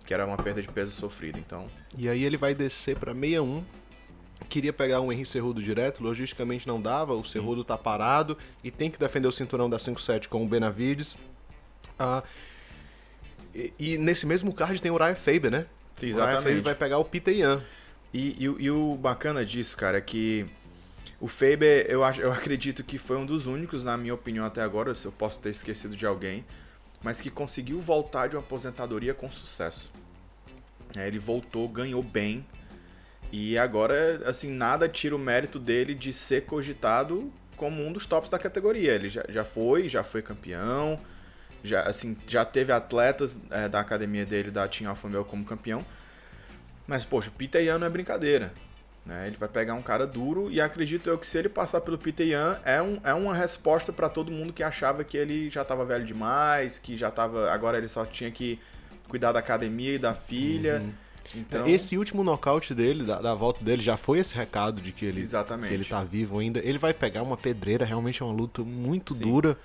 que 0.05 0.13
era 0.13 0.27
uma 0.27 0.37
perda 0.37 0.61
de 0.61 0.69
peso 0.69 0.93
sofrida. 0.93 1.39
Então, 1.39 1.67
E 1.97 2.11
aí 2.11 2.23
ele 2.25 2.37
vai 2.37 2.55
descer 2.55 2.95
pra 2.99 3.15
61 3.15 3.65
queria 4.49 4.73
pegar 4.73 5.01
um 5.01 5.13
Henry 5.13 5.25
Cerrudo 5.27 5.63
direto, 5.63 6.03
logisticamente 6.03 6.67
não 6.67 6.81
dava, 6.81 7.15
o 7.15 7.25
Cerrudo 7.25 7.63
tá 7.65 7.77
parado 7.79 8.37
e 8.65 8.71
tem 8.71 8.91
que 8.91 8.99
defender 8.99 9.29
o 9.29 9.33
cinturão 9.33 9.69
da 9.71 9.77
5-7 9.79 10.29
com 10.29 10.45
o 10.45 10.49
Benavides. 10.49 11.17
Ah, 11.99 12.23
e, 13.55 13.73
e 13.79 13.99
nesse 13.99 14.27
mesmo 14.27 14.53
card 14.53 14.81
tem 14.81 14.91
o 14.91 14.97
Ryan 14.97 15.15
Faber, 15.15 15.51
né? 15.51 15.67
Sim, 15.97 16.13
O 16.13 16.17
Ryan 16.17 16.17
Faber 16.25 16.33
exatamente. 16.37 16.63
vai 16.65 16.75
pegar 16.75 16.99
o 16.99 17.05
Peter 17.05 17.37
Yan. 17.37 17.63
E, 18.13 18.37
e, 18.43 18.49
o- 18.49 18.61
e 18.61 18.71
o 18.71 18.97
bacana 18.97 19.45
disso, 19.45 19.77
cara, 19.77 19.99
é 19.99 20.01
que 20.01 20.47
o 21.21 21.29
Faber, 21.29 21.87
eu, 21.89 22.03
acho, 22.03 22.21
eu 22.21 22.33
acredito 22.33 22.83
que 22.83 22.99
foi 22.99 23.17
um 23.17 23.27
dos 23.27 23.47
únicos, 23.47 23.85
na 23.85 23.97
minha 23.97 24.15
opinião 24.15 24.45
até 24.45 24.63
agora, 24.63 24.95
se 24.95 25.07
eu 25.07 25.13
posso 25.13 25.41
ter 25.41 25.51
esquecido 25.51 25.97
de 25.97 26.07
alguém, 26.07 26.45
mas 27.03 27.21
que 27.21 27.31
conseguiu 27.31 27.81
voltar 27.81 28.29
de 28.29 28.37
uma 28.37 28.43
aposentadoria 28.43 29.15
com 29.15 29.31
sucesso. 29.31 29.93
É, 30.97 31.07
ele 31.07 31.19
voltou, 31.19 31.69
ganhou 31.69 32.03
bem, 32.03 32.45
e 33.33 33.57
agora, 33.57 34.23
assim, 34.27 34.51
nada 34.51 34.89
tira 34.89 35.15
o 35.15 35.19
mérito 35.19 35.59
dele 35.59 35.95
de 35.95 36.13
ser 36.13 36.43
cogitado 36.47 37.33
como 37.57 37.87
um 37.87 37.93
dos 37.93 38.07
tops 38.07 38.31
da 38.31 38.39
categoria. 38.39 38.93
Ele 38.93 39.09
já, 39.09 39.25
já 39.29 39.45
foi, 39.45 39.89
já 39.89 40.03
foi 40.03 40.23
campeão, 40.23 40.99
já, 41.63 41.83
assim, 41.83 42.17
já 42.27 42.45
teve 42.45 42.73
atletas 42.73 43.39
é, 43.51 43.69
da 43.69 43.81
academia 43.81 44.27
dele, 44.27 44.51
da 44.51 44.67
Team 44.67 44.89
Alpha 44.91 45.09
Male, 45.09 45.25
como 45.25 45.45
campeão. 45.45 45.85
Mas, 46.87 47.05
poxa, 47.05 47.31
não 47.79 47.87
é 47.87 47.91
brincadeira. 47.91 48.53
Né? 49.05 49.27
Ele 49.27 49.37
vai 49.37 49.49
pegar 49.49 49.75
um 49.75 49.83
cara 49.83 50.07
duro 50.07 50.51
e 50.51 50.61
acredito 50.61 51.09
eu 51.09 51.19
que 51.19 51.27
se 51.27 51.39
ele 51.39 51.49
passar 51.49 51.81
pelo 51.81 51.97
Peter 51.97 52.27
Yan, 52.27 52.59
é, 52.65 52.83
um, 52.83 53.01
é 53.05 53.15
uma 53.15 53.35
resposta 53.35 53.93
para 53.93 54.09
todo 54.09 54.31
mundo 54.31 54.53
que 54.53 54.63
achava 54.63 55.05
que 55.05 55.17
ele 55.17 55.49
já 55.51 55.63
estava 55.63 55.85
velho 55.85 56.05
demais, 56.05 56.79
que 56.79 56.97
já 56.97 57.11
tava. 57.11 57.51
Agora 57.51 57.79
ele 57.79 57.89
só 57.89 58.05
tinha 58.05 58.31
que 58.31 58.59
cuidar 59.09 59.33
da 59.33 59.39
academia 59.39 59.95
e 59.95 59.99
da 59.99 60.15
filha. 60.15 60.83
Então, 61.35 61.67
Esse 61.67 61.97
último 61.97 62.25
nocaute 62.25 62.75
dele, 62.75 63.05
da, 63.05 63.21
da 63.21 63.35
volta 63.35 63.63
dele, 63.65 63.83
já 63.83 63.97
foi 63.97 64.19
esse 64.19 64.35
recado 64.35 64.81
de 64.81 64.93
que 64.93 65.05
ele, 65.05 65.21
Exatamente. 65.21 65.69
que 65.69 65.75
ele 65.75 65.85
tá 65.85 66.03
vivo 66.03 66.39
ainda. 66.39 66.61
Ele 66.61 66.79
vai 66.79 66.93
pegar 66.93 67.23
uma 67.23 67.37
pedreira, 67.37 67.85
realmente 67.85 68.23
é 68.23 68.25
uma 68.25 68.35
luta 68.35 68.63
muito 68.63 69.15
Sim. 69.15 69.25
dura. 69.25 69.59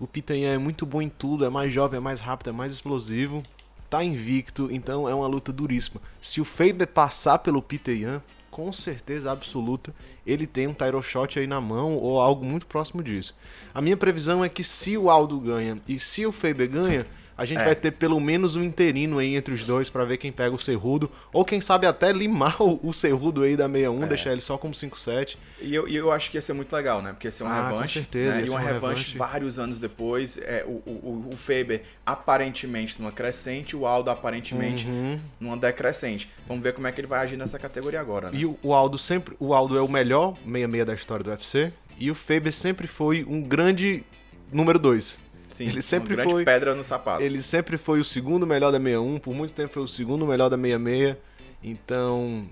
O 0.00 0.08
Yan 0.30 0.54
é 0.54 0.58
muito 0.58 0.86
bom 0.86 1.02
em 1.02 1.08
tudo, 1.08 1.44
é 1.44 1.50
mais 1.50 1.72
jovem, 1.72 1.98
é 1.98 2.00
mais 2.00 2.20
rápido, 2.20 2.50
é 2.50 2.52
mais 2.52 2.72
explosivo. 2.72 3.42
Tá 3.90 4.04
invicto, 4.04 4.68
então 4.70 5.08
é 5.08 5.14
uma 5.14 5.26
luta 5.26 5.52
duríssima. 5.52 6.00
Se 6.20 6.40
o 6.40 6.44
Faber 6.44 6.86
passar 6.86 7.38
pelo 7.38 7.64
Yan, 7.88 8.22
com 8.50 8.72
certeza 8.72 9.30
absoluta, 9.32 9.94
ele 10.26 10.46
tem 10.46 10.66
um 10.66 10.72
title 10.72 11.02
shot 11.02 11.38
aí 11.38 11.46
na 11.46 11.60
mão 11.60 11.94
ou 11.94 12.20
algo 12.20 12.44
muito 12.44 12.66
próximo 12.66 13.02
disso. 13.02 13.34
A 13.74 13.80
minha 13.80 13.96
previsão 13.96 14.44
é 14.44 14.48
que 14.48 14.62
se 14.62 14.96
o 14.96 15.10
Aldo 15.10 15.38
ganha 15.40 15.78
e 15.88 15.98
se 15.98 16.26
o 16.26 16.32
Faber 16.32 16.68
ganha, 16.68 17.06
a 17.38 17.44
gente 17.46 17.60
É. 17.60 17.64
vai 17.64 17.74
ter 17.74 17.92
pelo 17.92 18.20
menos 18.20 18.56
um 18.56 18.62
interino 18.64 19.18
aí 19.18 19.36
entre 19.36 19.54
os 19.54 19.64
dois 19.64 19.88
pra 19.88 20.04
ver 20.04 20.16
quem 20.18 20.30
pega 20.32 20.54
o 20.54 20.58
Cerrudo, 20.58 21.08
ou 21.32 21.44
quem 21.44 21.60
sabe 21.60 21.86
até 21.86 22.12
limar 22.12 22.60
o, 22.60 22.78
o 22.82 22.92
Cerrudo 22.92 23.42
aí 23.44 23.56
da 23.56 23.66
61, 23.68 24.02
É. 24.02 24.06
deixar 24.06 24.32
ele 24.32 24.40
só 24.40 24.58
como 24.58 24.74
5-7. 24.74 25.36
E 25.62 25.74
eu, 25.74 25.86
eu 25.88 26.12
acho 26.12 26.30
que 26.30 26.36
ia 26.36 26.40
ser 26.42 26.52
muito 26.52 26.70
legal, 26.74 27.00
né? 27.00 27.12
Porque 27.12 27.28
ia 27.28 27.32
ser 27.32 27.44
uma 27.44 27.58
Ah, 27.58 27.62
com 27.70 27.74
revanche. 27.76 27.94
certeza, 28.00 28.34
né? 28.34 28.44
E 28.44 28.50
uma 28.50 28.58
uma 28.58 28.60
revanche, 28.60 29.02
revanche. 29.12 29.16
vários 29.18 29.58
anos 29.58 29.78
depois. 29.80 30.36
É, 30.38 30.64
o, 30.66 30.82
o, 30.84 31.28
o 31.32 31.36
Faber 31.36 31.82
aparentemente 32.04 33.00
numa 33.00 33.12
crescente, 33.12 33.74
o 33.76 33.86
Aldo 33.86 34.10
aparentemente 34.10 34.86
Uhum. 34.86 35.20
numa 35.40 35.56
decrescente. 35.56 36.28
Vamos 36.46 36.62
ver 36.62 36.72
como 36.74 36.86
é 36.86 36.92
que 36.92 37.00
ele 37.00 37.06
vai 37.06 37.20
agir 37.20 37.36
nessa 37.36 37.58
categoria 37.58 38.00
agora, 38.00 38.30
né? 38.30 38.38
E 38.38 38.44
o, 38.44 38.58
o 38.62 38.74
Aldo 38.74 38.98
sempre, 38.98 39.34
o 39.38 39.54
Aldo 39.54 39.78
é 39.78 39.80
o 39.80 39.88
melhor 39.88 40.34
66 40.44 40.84
da 40.86 40.94
história 40.94 41.24
do 41.24 41.30
UFC, 41.30 41.72
e 41.98 42.10
o 42.10 42.14
Faber 42.14 42.52
sempre 42.52 42.86
foi 42.86 43.24
um 43.24 43.40
grande 43.42 44.04
número 44.52 44.78
2. 44.78 45.18
Sim, 45.48 45.68
ele 45.68 45.82
sempre 45.82 46.14
uma 46.14 46.22
foi- 46.24 46.44
pedra 46.44 46.74
no 46.74 46.84
sapato. 46.84 47.22
Ele 47.22 47.42
sempre 47.42 47.76
foi 47.76 47.98
o 48.00 48.04
segundo 48.04 48.46
melhor 48.46 48.70
da 48.70 48.78
61, 48.78 49.18
por 49.18 49.34
muito 49.34 49.52
tempo 49.54 49.72
foi 49.72 49.82
o 49.82 49.88
segundo 49.88 50.26
melhor 50.26 50.48
da 50.48 50.56
66. 50.56 51.16
Então, 51.62 52.48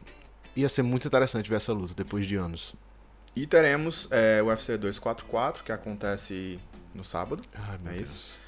ia 0.57 0.69
ser 0.69 0.83
muito 0.83 1.07
interessante 1.07 1.49
ver 1.49 1.57
essa 1.57 1.73
luta 1.73 1.95
depois 1.95 2.27
de 2.27 2.37
anos. 2.37 2.75
E 3.37 3.47
teremos 3.47 4.09
é, 4.11 4.43
o 4.43 4.47
UFC 4.47 4.77
244, 4.79 5.63
que 5.63 5.71
acontece 5.71 6.59
no 6.95 7.05
sábado. 7.05 7.43
Ai, 7.55 7.95
É 7.95 8.01
isso? 8.01 8.39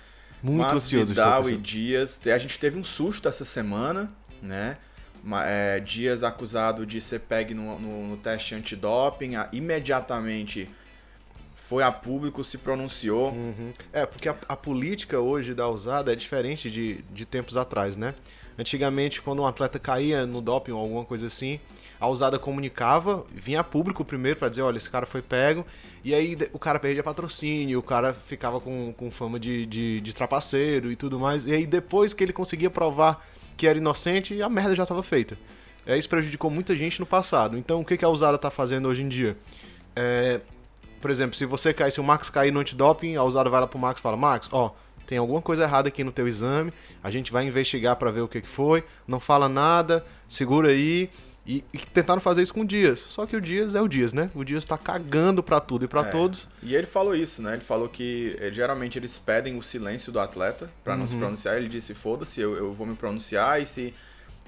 Muito 0.43 0.59
Mas 0.62 0.73
ansioso 0.85 1.07
Vidal 1.09 1.49
e 1.50 1.57
Dias, 1.57 2.21
a 2.26 2.38
gente 2.38 2.59
teve 2.59 2.78
um 2.78 2.85
susto 2.85 3.28
essa 3.28 3.45
semana, 3.45 4.09
né? 4.43 4.78
É, 5.45 5.81
Dias 5.81 6.23
acusado 6.23 6.87
de 6.87 7.00
ser 7.00 7.19
pegue 7.21 7.52
no, 7.52 7.78
no- 7.78 8.07
no 8.09 8.17
teste 8.17 8.55
antidoping, 8.55 9.33
imediatamente 9.52 10.71
foi 11.68 11.82
a 11.82 11.92
público, 11.92 12.42
se 12.42 12.56
pronunciou. 12.56 13.30
Uhum. 13.30 13.72
É, 13.92 14.06
porque 14.06 14.26
a, 14.26 14.34
a 14.48 14.56
política 14.56 15.20
hoje 15.20 15.52
da 15.52 15.68
usada 15.68 16.10
é 16.10 16.16
diferente 16.16 16.70
de, 16.70 17.04
de 17.12 17.26
tempos 17.26 17.58
atrás, 17.58 17.94
né? 17.94 18.14
Antigamente, 18.58 19.20
quando 19.20 19.42
um 19.42 19.46
atleta 19.46 19.78
caía 19.78 20.26
no 20.26 20.40
doping 20.40 20.72
ou 20.72 20.80
alguma 20.80 21.04
coisa 21.04 21.26
assim, 21.26 21.60
a 22.00 22.08
usada 22.08 22.38
comunicava, 22.38 23.22
vinha 23.30 23.60
a 23.60 23.64
público 23.64 24.02
primeiro 24.02 24.38
pra 24.38 24.48
dizer, 24.48 24.62
olha, 24.62 24.78
esse 24.78 24.90
cara 24.90 25.04
foi 25.04 25.20
pego, 25.20 25.64
e 26.02 26.14
aí 26.14 26.38
o 26.54 26.58
cara 26.58 26.78
perdia 26.80 27.02
patrocínio, 27.02 27.78
o 27.78 27.82
cara 27.82 28.14
ficava 28.14 28.60
com, 28.60 28.94
com 28.96 29.10
fama 29.10 29.38
de, 29.38 29.66
de, 29.66 30.00
de 30.00 30.14
trapaceiro 30.14 30.90
e 30.90 30.96
tudo 30.96 31.20
mais, 31.20 31.44
e 31.44 31.52
aí 31.52 31.66
depois 31.66 32.14
que 32.14 32.25
ele 32.25 32.32
conseguia 32.32 32.70
provar 32.70 33.28
que 33.58 33.66
era 33.66 33.78
inocente, 33.78 34.40
a 34.40 34.48
merda 34.48 34.75
já 34.75 34.84
estava 34.84 35.02
feita. 35.02 35.37
É, 35.87 35.98
isso 35.98 36.08
prejudicou 36.08 36.50
muita 36.50 36.75
gente 36.75 36.98
no 36.98 37.06
passado. 37.06 37.58
Então, 37.58 37.80
o 37.80 37.84
que, 37.84 37.96
que 37.96 38.04
a 38.04 38.08
usada 38.08 38.38
tá 38.38 38.50
fazendo 38.50 38.88
hoje 38.88 39.02
em 39.02 39.08
dia? 39.08 39.37
É, 39.94 40.40
por 41.00 41.11
exemplo, 41.11 41.35
se 41.37 41.45
você 41.47 41.73
cair, 41.73 41.93
se 41.93 42.00
o 42.00 42.05
Max 42.05 42.28
cair 42.31 42.50
no 42.52 42.61
antidoping, 42.61 43.17
a 43.17 43.23
usada 43.25 43.49
vai 43.50 43.61
lá 43.61 43.67
pro 43.67 43.78
Max 43.78 43.99
e 44.00 44.02
fala: 44.02 44.17
Max, 44.17 44.49
ó, 44.52 44.73
tem 45.07 45.19
alguma 45.19 45.40
coisa 45.40 45.62
errada 45.64 45.88
aqui 45.88 46.05
no 46.05 46.12
teu 46.12 46.28
exame, 46.28 46.73
a 47.02 47.11
gente 47.11 47.33
vai 47.33 47.45
investigar 47.47 47.97
pra 47.97 48.11
ver 48.11 48.21
o 48.21 48.28
que, 48.28 48.40
que 48.43 48.49
foi, 48.49 48.85
não 49.07 49.19
fala 49.21 49.49
nada, 49.49 50.05
segura 50.28 50.69
aí. 50.69 51.09
E, 51.50 51.64
e 51.73 51.78
tentaram 51.78 52.21
fazer 52.21 52.43
isso 52.43 52.52
com 52.52 52.61
o 52.61 52.67
Dias. 52.67 53.07
Só 53.09 53.25
que 53.25 53.35
o 53.35 53.40
Dias 53.40 53.75
é 53.75 53.81
o 53.81 53.88
Dias, 53.88 54.12
né? 54.12 54.31
O 54.35 54.45
Dias 54.45 54.67
tá 54.67 54.76
cagando 54.76 55.43
pra 55.43 55.59
tudo 55.61 55.87
e 55.87 55.88
pra 55.88 56.02
É. 56.02 56.05
todos. 56.05 56.47
E 56.62 56.75
ele 56.75 56.87
falou 56.87 57.17
isso, 57.17 57.40
né? 57.40 57.55
Ele 57.55 57.62
falou 57.62 57.88
que 57.88 58.37
eh, 58.38 58.50
geralmente 58.52 58.99
eles 58.99 59.17
pedem 59.17 59.57
o 59.57 59.62
silêncio 59.62 60.12
do 60.12 60.21
atleta 60.21 60.69
pra 60.85 60.95
não 60.95 61.07
se 61.09 61.14
Uhum. 61.14 61.21
pronunciar. 61.21 61.57
Ele 61.57 61.69
disse: 61.71 61.95
foda-se, 61.95 62.38
eu, 62.38 62.55
eu 62.55 62.75
vou 62.75 62.87
me 62.87 62.95
pronunciar 62.95 63.62
e 63.62 63.64
se 63.64 63.95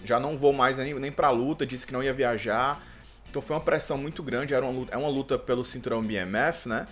já 0.05 0.21
não 0.21 0.37
vou 0.37 0.53
mais 0.53 0.77
nem, 0.77 0.93
nem 0.93 1.11
pra 1.11 1.31
luta, 1.31 1.65
disse 1.65 1.87
que 1.87 1.93
não 1.95 2.03
ia 2.03 2.13
viajar. 2.13 2.85
Então 3.31 3.41
foi 3.41 3.55
uma 3.57 3.63
pressão 3.63 3.97
muito 3.97 4.23
grande. 4.23 4.53
Era 4.55 4.65
uma 4.67 4.73
luta, 4.79 4.93
é 4.95 4.97
uma 4.99 5.09
luta 5.09 5.39
pelo 5.39 5.65
cinturão 5.65 6.03
BMF, 6.03 6.69
né? 6.69 6.87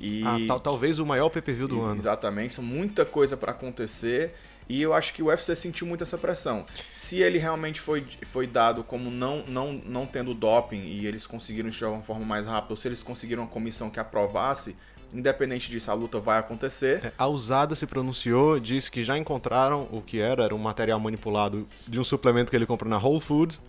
E 0.00 0.22
Ah, 0.24 0.36
tal- 0.48 0.60
talvez 0.60 0.98
o 0.98 1.06
maior 1.06 1.28
pay-per-view 1.28 1.68
do 1.68 1.76
e- 1.78 1.80
ano. 1.80 1.94
Exatamente, 1.96 2.54
são 2.54 2.64
muita 2.64 3.04
coisa 3.04 3.36
pra 3.36 3.52
acontecer 3.52 4.34
e 4.68 4.80
eu 4.80 4.94
acho 4.94 5.12
que 5.12 5.22
o 5.22 5.26
UFC 5.26 5.54
sentiu 5.54 5.86
muito 5.86 6.02
essa 6.02 6.16
pressão. 6.16 6.64
Se 6.94 7.18
ele 7.20 7.38
realmente 7.38 7.80
foi, 7.80 8.06
foi 8.22 8.46
dado 8.46 8.82
como 8.82 9.10
não, 9.10 9.44
não, 9.46 9.72
não 9.72 10.06
tendo 10.06 10.32
doping 10.32 10.80
e 10.80 11.06
eles 11.06 11.26
conseguiram 11.26 11.68
isso 11.68 11.78
de 11.78 11.84
alguma 11.84 12.02
forma 12.02 12.24
mais 12.24 12.46
rápida, 12.46 12.72
ou 12.72 12.76
se 12.76 12.88
eles 12.88 13.02
conseguiram 13.02 13.42
uma 13.42 13.48
comissão 13.48 13.90
que 13.90 14.00
aprovasse, 14.00 14.74
independente 15.12 15.68
disso, 15.70 15.90
a 15.90 15.94
luta 15.94 16.18
vai 16.18 16.38
acontecer. 16.38 17.04
É, 17.04 17.12
A 17.18 17.26
usada 17.26 17.74
se 17.74 17.86
pronunciou, 17.86 18.58
disse 18.58 18.90
que 18.90 19.04
já 19.04 19.18
encontraram 19.18 19.86
o 19.92 20.00
que 20.00 20.18
era, 20.20 20.44
era 20.44 20.54
um 20.54 20.58
material 20.58 20.98
manipulado 20.98 21.68
de 21.86 22.00
um 22.00 22.04
suplemento 22.04 22.48
que 22.50 22.56
ele 22.56 22.64
comprou 22.66 22.88
na 22.88 22.96
Whole 22.96 23.20
Foods, 23.20 23.60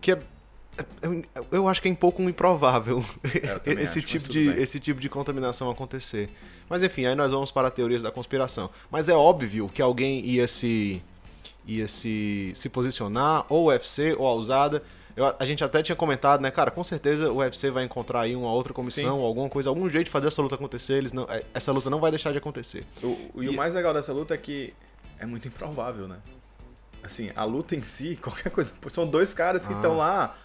que 0.00 0.12
é, 0.12 0.20
eu 1.50 1.68
acho 1.68 1.82
que 1.82 1.88
é 1.88 1.90
um 1.92 1.94
pouco 1.94 2.22
improvável 2.22 3.04
É, 3.66 3.72
esse 3.82 3.98
acho, 3.98 4.06
tipo 4.08 4.28
de 4.28 4.50
bem. 4.50 4.62
esse 4.62 4.80
tipo 4.80 5.00
de 5.00 5.08
contaminação 5.08 5.70
acontecer. 5.70 6.30
Mas 6.68 6.82
enfim, 6.82 7.04
aí 7.06 7.14
nós 7.14 7.30
vamos 7.30 7.52
para 7.52 7.70
teorias 7.70 8.00
da 8.02 8.10
conspiração. 8.10 8.70
Mas 8.90 9.08
é 9.08 9.14
óbvio 9.14 9.68
que 9.68 9.82
alguém 9.82 10.24
ia 10.24 10.46
se 10.48 11.02
ia 11.64 11.86
se, 11.86 12.50
se 12.56 12.68
posicionar, 12.68 13.44
ou 13.48 13.64
o 13.64 13.68
UFC 13.68 14.16
ou 14.18 14.26
a 14.26 14.34
usada. 14.34 14.82
Eu- 15.14 15.32
a 15.38 15.44
gente 15.44 15.62
até 15.62 15.80
tinha 15.82 15.94
comentado, 15.94 16.40
né, 16.40 16.50
cara? 16.50 16.70
Com 16.72 16.82
certeza 16.82 17.30
o 17.30 17.36
UFC 17.36 17.70
vai 17.70 17.84
encontrar 17.84 18.22
aí 18.22 18.34
uma 18.34 18.50
outra 18.50 18.72
comissão, 18.72 19.16
Sim. 19.18 19.22
alguma 19.24 19.48
coisa, 19.48 19.68
algum 19.68 19.88
jeito 19.88 20.06
de 20.06 20.10
fazer 20.10 20.26
essa 20.28 20.40
luta 20.42 20.54
acontecer. 20.56 20.94
Eles 20.94 21.12
não, 21.12 21.24
é, 21.28 21.44
essa 21.54 21.70
luta 21.70 21.88
não 21.90 22.00
vai 22.00 22.10
deixar 22.10 22.32
de 22.32 22.38
acontecer. 22.38 22.84
O- 23.02 23.06
o- 23.34 23.42
e 23.44 23.48
o 23.48 23.52
E- 23.52 23.56
mais 23.56 23.74
legal 23.74 23.92
dessa 23.94 24.12
luta 24.12 24.34
é 24.34 24.38
que 24.38 24.72
é 25.20 25.26
muito 25.26 25.46
improvável, 25.46 26.08
né? 26.08 26.16
Assim, 27.02 27.30
a 27.36 27.44
luta 27.44 27.76
em 27.76 27.82
si, 27.82 28.16
qualquer 28.22 28.50
coisa. 28.50 28.72
São 28.92 29.06
dois 29.06 29.32
caras 29.34 29.66
que 29.66 29.72
Ah. 29.74 29.76
estão 29.76 29.96
lá. 29.96 30.36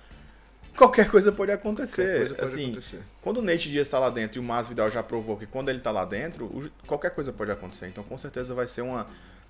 Qualquer 0.78 1.10
coisa 1.10 1.32
pode 1.32 1.52
acontecer. 1.52 2.18
Coisa 2.20 2.36
pode 2.36 2.48
assim, 2.52 2.66
acontecer. 2.72 3.00
Quando 3.22 3.38
o 3.38 3.42
Nate 3.42 3.70
Diaz 3.70 3.88
está 3.88 4.00
lá 4.00 4.10
dentro 4.10 4.38
e 4.38 4.40
o 4.40 4.44
Masvidal 4.44 4.90
já 4.90 5.02
provou 5.04 5.36
que 5.36 5.46
quando 5.46 5.70
ele 5.70 5.80
tá 5.80 5.92
lá 5.92 6.06
dentro, 6.06 6.46
o- 6.46 6.70
qualquer 6.86 7.12
coisa 7.12 7.34
pode 7.34 7.52
acontecer. 7.52 7.88
Então, 7.88 8.04
com 8.04 8.18
certeza 8.18 8.54
vai 8.54 8.68
ser 8.68 8.82
uma, 8.84 9.08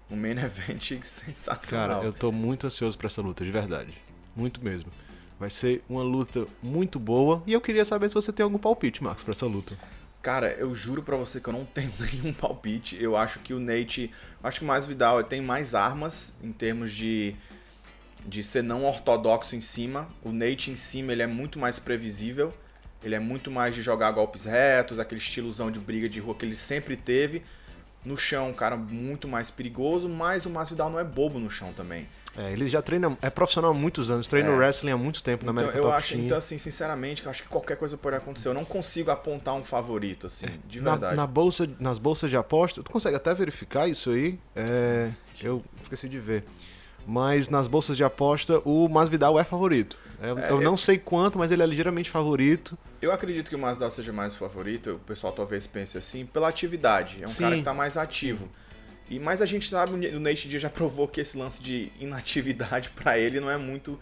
um 0.10 0.16
main 0.16 0.32
event 0.40 1.04
sensacional. 1.04 1.98
Cara, 1.98 2.06
eu 2.08 2.14
tô 2.14 2.32
muito 2.32 2.66
ansioso 2.66 2.98
pra 2.98 3.08
essa 3.08 3.22
luta, 3.22 3.44
de 3.44 3.52
verdade. 3.52 3.94
Muito 4.36 4.64
mesmo. 4.64 4.90
Vai 5.40 5.50
ser 5.50 5.84
uma 5.90 6.02
luta 6.02 6.48
muito 6.64 6.98
boa. 7.00 7.44
E 7.46 7.54
eu 7.54 7.62
queria 7.62 7.86
saber 7.86 8.08
se 8.10 8.16
você 8.16 8.32
tem 8.32 8.44
algum 8.44 8.58
palpite, 8.58 9.04
Marcos, 9.04 9.24
pra 9.24 9.34
essa 9.34 9.46
luta. 9.46 9.78
Cara, 10.22 10.52
eu 10.54 10.74
juro 10.74 11.04
pra 11.04 11.16
você 11.16 11.40
que 11.40 11.48
eu 11.48 11.54
não 11.54 11.64
tenho 11.74 11.94
nenhum 12.00 12.34
palpite. 12.34 12.98
Eu 13.02 13.16
acho 13.18 13.40
que 13.40 13.54
o 13.54 13.60
Nate. 13.60 14.12
Acho 14.44 14.60
que 14.60 14.66
o 14.66 14.68
Masvidal 14.68 15.22
tem 15.24 15.42
mais 15.42 15.76
armas 15.76 16.34
em 16.42 16.52
termos 16.52 16.92
de. 16.92 17.36
De 18.26 18.44
ser 18.44 18.62
não 18.64 18.86
ortodoxo 18.86 19.56
em 19.56 19.62
cima. 19.62 20.08
O 20.24 20.32
Nate 20.32 20.70
em 20.72 20.76
cima 20.76 21.12
ele 21.14 21.22
é 21.22 21.28
muito 21.28 21.58
mais 21.58 21.80
previsível. 21.80 22.54
Ele 23.04 23.16
é 23.16 23.20
muito 23.20 23.50
mais 23.52 23.74
de 23.76 23.82
jogar 23.82 24.12
golpes 24.12 24.46
retos, 24.46 25.00
aquele 25.00 25.22
estilozão 25.22 25.70
de 25.72 25.80
briga 25.80 26.10
de 26.10 26.20
rua 26.20 26.36
que 26.36 26.44
ele 26.46 26.56
sempre 26.56 26.96
teve. 26.98 27.44
No 28.04 28.18
chão, 28.18 28.50
um 28.50 28.54
cara 28.54 28.76
muito 28.76 29.28
mais 29.28 29.52
perigoso, 29.52 30.08
mas 30.10 30.46
o 30.46 30.50
Masvidal 30.50 30.90
não 30.90 31.00
é 31.00 31.04
bobo 31.04 31.40
no 31.40 31.50
chão 31.50 31.72
também. 31.74 32.08
É, 32.38 32.52
ele 32.52 32.68
já 32.68 32.82
treina, 32.82 33.18
é 33.22 33.30
profissional 33.30 33.72
há 33.72 33.74
muitos 33.74 34.12
anos, 34.12 34.28
treina 34.28 34.50
É. 34.50 34.56
wrestling 34.56 34.92
há 34.92 34.98
muito 34.98 35.24
tempo 35.24 35.44
na 35.46 35.52
Então, 35.52 35.64
América 35.64 35.78
eu 35.80 35.84
Top 35.84 35.96
acho, 35.96 36.14
Team. 36.14 36.26
então, 36.26 36.38
assim, 36.38 36.58
sinceramente, 36.58 37.24
eu 37.24 37.30
acho 37.32 37.44
que 37.44 37.50
qualquer 37.50 37.78
coisa 37.78 37.98
pode 37.98 38.16
acontecer. 38.16 38.48
Eu 38.48 38.54
não 38.54 38.64
consigo 38.66 39.10
apontar 39.10 39.56
um 39.56 39.64
favorito, 39.64 40.28
assim, 40.28 40.46
de 40.68 40.80
na, 40.80 40.92
verdade. 40.92 41.16
na 41.16 41.26
bolsa, 41.28 41.68
nas 41.80 41.98
bolsas 41.98 42.30
de 42.30 42.38
aposta, 42.38 42.84
tu 42.84 42.92
consegue 42.92 43.16
até 43.16 43.34
verificar 43.34 43.88
isso 43.88 44.12
aí? 44.12 44.40
É, 44.56 45.12
eu 45.42 45.64
esqueci 45.82 46.08
de 46.08 46.20
ver. 46.20 46.44
Mas 47.10 47.48
nas 47.48 47.68
bolsas 47.68 47.96
de 47.96 48.04
aposta, 48.04 48.60
o 48.66 48.90
Masvidal 48.90 49.40
é 49.40 49.44
favorito. 49.46 49.98
É, 50.22 50.28
É, 50.28 50.32
eu 50.32 50.38
eu- 50.38 50.62
não 50.62 50.76
sei 50.76 50.98
quanto, 50.98 51.40
mas 51.40 51.52
ele 51.52 51.64
é 51.64 51.66
ligeiramente 51.66 52.10
favorito. 52.10 52.78
Eu 53.02 53.12
acredito 53.14 53.48
que 53.50 53.56
o 53.56 53.60
Masvidal 53.60 53.90
seja 53.90 54.12
mais 54.12 54.36
o 54.36 54.38
favorito, 54.38 54.96
o 54.96 55.00
pessoal 55.00 55.32
talvez 55.32 55.66
pense 55.66 55.98
assim, 55.98 56.26
pela 56.26 56.50
atividade. 56.50 57.20
É 57.22 57.26
um 57.26 57.30
Sim. 57.30 57.44
cara 57.44 57.56
que 57.56 57.64
tá 57.64 57.74
mais 57.74 57.96
ativo. 57.96 58.50
E 59.10 59.20
mas 59.20 59.42
a 59.42 59.46
gente 59.46 59.70
sabe, 59.70 59.94
o 59.94 60.20
Nate 60.20 60.50
Diaz 60.50 60.62
já 60.62 60.70
provou 60.70 61.08
que 61.08 61.22
esse 61.22 61.38
lance 61.38 61.62
de 61.64 61.90
inatividade 61.98 62.90
pra 62.96 63.18
ele 63.18 63.40
não 63.40 63.50
é 63.50 63.56
muito 63.58 63.98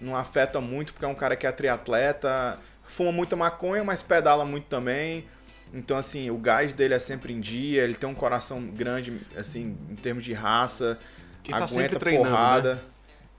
não 0.00 0.14
afeta 0.14 0.60
muito, 0.60 0.92
porque 0.92 1.04
é 1.06 1.08
um 1.08 1.14
cara 1.14 1.34
que 1.34 1.46
é 1.46 1.50
triatleta, 1.52 2.60
fuma 2.84 3.10
muita 3.10 3.34
maconha, 3.34 3.82
mas 3.82 4.02
pedala 4.02 4.44
muito 4.44 4.66
também. 4.66 5.24
Então 5.74 5.96
assim, 5.96 6.30
o 6.30 6.36
gás 6.36 6.72
dele 6.72 6.94
é 6.94 6.98
sempre 7.00 7.32
em 7.32 7.40
dia, 7.40 7.82
ele 7.82 7.94
tem 7.94 8.08
um 8.08 8.14
coração 8.14 8.60
grande 8.62 9.20
assim, 9.36 9.76
em 9.90 9.96
termos 9.96 10.22
de 10.22 10.32
raça, 10.32 10.96
E 11.48 11.50
tá 11.50 11.56
aguenta 11.58 11.72
sempre 11.74 11.98
treinando, 11.98 12.30
porrada. 12.30 12.82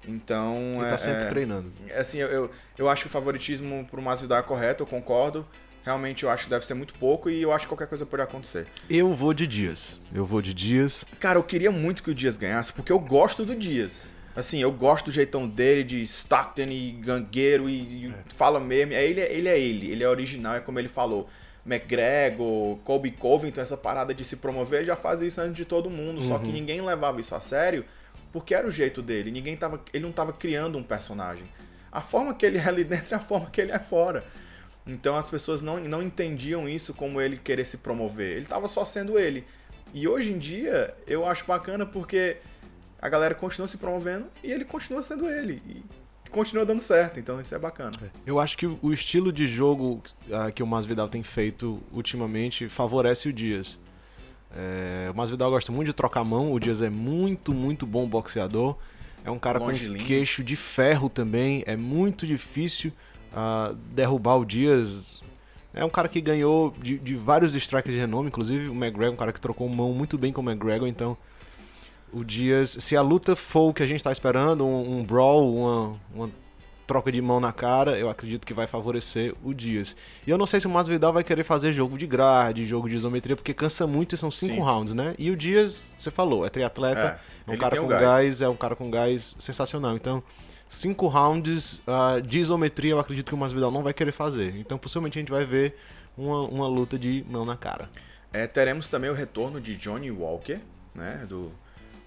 Então, 0.07 0.75
Ele 0.77 0.85
é, 0.85 0.89
tá 0.89 0.97
sempre 0.97 1.23
é- 1.23 1.29
treinando. 1.29 1.71
assim, 1.97 2.19
eu, 2.19 2.27
eu, 2.29 2.51
eu 2.77 2.89
acho 2.89 3.03
que 3.03 3.07
o 3.07 3.11
favoritismo 3.11 3.85
pro 3.89 4.01
Masvidal 4.01 4.39
é 4.39 4.41
correto, 4.43 4.83
eu 4.83 4.87
concordo. 4.87 5.45
Realmente 5.83 6.23
eu 6.23 6.29
acho 6.29 6.45
que 6.45 6.49
deve 6.49 6.65
ser 6.65 6.73
muito 6.73 6.93
pouco 6.95 7.29
e 7.29 7.41
eu 7.41 7.51
acho 7.53 7.65
que 7.65 7.69
qualquer 7.69 7.87
coisa 7.87 8.05
pode 8.05 8.21
acontecer. 8.21 8.67
Eu 8.89 9.13
vou 9.13 9.33
de 9.33 9.47
Dias. 9.47 9.99
Eu 10.13 10.25
vou 10.25 10.41
de 10.41 10.53
Dias. 10.53 11.05
Cara, 11.19 11.39
eu 11.39 11.43
queria 11.43 11.71
muito 11.71 12.03
que 12.03 12.11
o 12.11 12.15
Dias 12.15 12.37
ganhasse, 12.37 12.73
porque 12.73 12.91
eu 12.91 12.99
gosto 12.99 13.45
do 13.45 13.55
Dias. 13.55 14.11
Assim, 14.35 14.59
eu 14.61 14.71
gosto 14.71 15.05
do 15.05 15.11
jeitão 15.11 15.47
dele, 15.47 15.83
de 15.83 16.01
Stockton 16.01 16.63
e 16.69 16.91
gangueiro 16.91 17.69
e, 17.69 18.07
e 18.07 18.13
fala 18.27 18.59
mesmo. 18.59 18.93
É, 18.93 19.03
ele, 19.05 19.19
é- 19.21 19.33
ele 19.33 19.47
é 19.49 19.59
ele, 19.59 19.91
ele 19.91 20.03
é 20.03 20.09
original, 20.09 20.55
é 20.55 20.59
como 20.59 20.77
ele 20.77 20.89
falou. 20.89 21.27
McGregor, 21.67 22.77
Colby 22.77 23.11
Covington, 23.11 23.61
essa 23.61 23.75
parada 23.75 24.13
de 24.13 24.23
se 24.23 24.37
promover, 24.37 24.79
ele 24.79 24.87
já 24.87 24.95
fazia 24.95 25.27
isso 25.27 25.41
antes 25.41 25.57
de 25.57 25.65
todo 25.65 25.89
mundo. 25.89 26.21
Só 26.21 26.39
que 26.39 26.51
ninguém 26.51 26.81
levava 26.81 27.19
isso 27.19 27.35
a 27.35 27.41
sério, 27.41 27.85
porque 28.31 28.55
era 28.55 28.65
o 28.65 28.71
jeito 28.71 29.01
dele. 29.01 29.29
Ninguém 29.29 29.57
tava, 29.57 29.81
ele 29.93 30.05
não 30.05 30.11
tava 30.11 30.31
criando 30.31 30.77
um 30.77 30.83
personagem. 30.83 31.45
A 31.91 32.01
forma 32.01 32.33
que 32.33 32.45
ele 32.45 32.57
é 32.57 32.65
ali 32.65 32.83
dentro 32.85 33.13
é 33.13 33.17
a 33.17 33.21
forma 33.21 33.49
que 33.49 33.59
ele 33.59 33.71
é 33.71 33.79
fora. 33.79 34.23
Então 34.85 35.17
as 35.17 35.29
pessoas 35.29 35.61
não, 35.61 35.77
não 35.81 36.01
entendiam 36.01 36.67
isso 36.67 36.93
como 36.93 37.19
ele 37.19 37.37
querer 37.37 37.65
se 37.65 37.77
promover. 37.79 38.37
Ele 38.37 38.45
tava 38.45 38.69
só 38.69 38.85
sendo 38.85 39.19
ele. 39.19 39.45
E 39.93 40.07
hoje 40.07 40.31
em 40.31 40.37
dia 40.37 40.95
eu 41.05 41.25
acho 41.25 41.45
bacana 41.45 41.85
porque 41.85 42.37
a 43.01 43.09
galera 43.09 43.35
continua 43.35 43.67
se 43.67 43.77
promovendo 43.77 44.27
e 44.41 44.51
ele 44.51 44.63
continua 44.63 45.01
sendo 45.01 45.29
ele. 45.29 45.61
E 45.65 45.83
continua 46.29 46.65
dando 46.65 46.81
certo. 46.81 47.19
Então 47.19 47.39
isso 47.39 47.53
é 47.53 47.59
bacana. 47.59 47.91
Eu 48.25 48.39
acho 48.39 48.57
que 48.57 48.65
o 48.65 48.93
estilo 48.93 49.31
de 49.31 49.47
jogo 49.47 50.01
ah, 50.31 50.51
que 50.51 50.61
o 50.61 50.67
Masvidal 50.67 51.09
tem 51.09 51.23
feito 51.23 51.81
ultimamente 51.91 52.69
favorece 52.69 53.29
o 53.29 53.33
Dias. 53.33 53.79
É, 54.55 55.09
o 55.11 55.15
Masvidal 55.15 55.51
gosta 55.51 55.71
muito 55.71 55.87
de 55.87 55.93
trocar 55.93 56.23
mão, 56.23 56.51
o 56.53 56.59
Dias 56.59 56.81
é 56.81 56.89
muito, 56.89 57.53
muito 57.53 57.85
bom 57.85 58.07
boxeador. 58.07 58.77
É 59.23 59.31
um 59.31 59.39
cara 59.39 59.59
com 59.59 59.71
queixo 60.05 60.43
de 60.43 60.55
ferro 60.55 61.09
também, 61.09 61.63
é 61.67 61.75
muito 61.75 62.25
difícil 62.25 62.93
ah, 63.33 63.75
derrubar 63.93 64.37
o 64.37 64.45
Dias. 64.45 65.21
É 65.73 65.83
um 65.83 65.89
cara 65.89 66.07
que 66.07 66.21
ganhou 66.21 66.73
de, 66.81 66.97
de 66.97 67.15
vários 67.15 67.53
strikers 67.53 67.93
de 67.93 67.99
renome, 67.99 68.29
inclusive 68.29 68.69
o 68.69 68.73
McGregor, 68.73 69.13
um 69.13 69.17
cara 69.17 69.33
que 69.33 69.41
trocou 69.41 69.67
mão 69.67 69.91
muito 69.91 70.17
bem 70.17 70.31
com 70.31 70.41
o 70.41 70.49
McGregor, 70.49 70.87
então 70.87 71.17
o 72.17 72.25
Dias, 72.25 72.77
se 72.79 72.95
a 72.95 73.01
luta 73.01 73.35
for 73.35 73.69
o 73.69 73.73
que 73.73 73.83
a 73.83 73.85
gente 73.85 74.03
tá 74.03 74.11
esperando, 74.11 74.65
um, 74.65 74.99
um 74.99 75.03
brawl, 75.03 75.55
uma, 75.55 75.99
uma 76.13 76.31
troca 76.87 77.11
de 77.11 77.21
mão 77.21 77.39
na 77.39 77.51
cara, 77.51 77.99
eu 77.99 78.09
acredito 78.09 78.47
que 78.47 78.53
vai 78.53 78.65
favorecer 78.65 79.35
o 79.43 79.53
Dias. 79.53 79.95
E 80.25 80.29
eu 80.29 80.37
não 80.37 80.47
sei 80.47 80.59
se 80.59 80.67
o 80.67 80.69
Masvidal 80.69 81.11
vai 81.11 81.23
querer 81.23 81.43
fazer 81.43 81.73
jogo 81.73 81.97
de 81.97 82.07
grade, 82.07 82.65
jogo 82.65 82.89
de 82.89 82.95
isometria, 82.95 83.35
porque 83.35 83.53
cansa 83.53 83.85
muito 83.85 84.15
e 84.15 84.17
são 84.17 84.31
cinco 84.31 84.55
Sim. 84.55 84.61
rounds, 84.61 84.93
né? 84.93 85.13
E 85.19 85.29
o 85.29 85.35
Dias, 85.35 85.85
você 85.97 86.09
falou, 86.09 86.45
é 86.45 86.49
triatleta, 86.49 87.19
é, 87.47 87.49
um 87.49 87.53
ele 87.53 87.61
cara 87.61 87.79
o 87.79 87.83
com 87.83 87.87
gás. 87.87 88.01
gás. 88.01 88.41
é 88.41 88.49
um 88.49 88.55
cara 88.55 88.75
com 88.75 88.89
gás 88.89 89.35
sensacional. 89.37 89.95
Então, 89.95 90.23
cinco 90.69 91.07
rounds 91.07 91.81
ah, 91.85 92.19
de 92.25 92.39
isometria 92.39 92.91
eu 92.91 92.99
acredito 92.99 93.27
que 93.27 93.35
o 93.35 93.37
Masvidal 93.37 93.69
não 93.69 93.83
vai 93.83 93.93
querer 93.93 94.13
fazer. 94.13 94.55
Então, 94.57 94.77
possivelmente 94.77 95.19
a 95.19 95.21
gente 95.21 95.31
vai 95.31 95.45
ver 95.45 95.75
uma, 96.17 96.41
uma 96.43 96.67
luta 96.67 96.97
de 96.97 97.23
mão 97.29 97.43
na 97.45 97.57
cara. 97.57 97.89
É, 98.31 98.47
teremos 98.47 98.87
também 98.87 99.09
o 99.09 99.13
retorno 99.13 99.59
de 99.59 99.75
Johnny 99.75 100.09
Walker, 100.09 100.59
né? 100.95 101.25
Do 101.27 101.51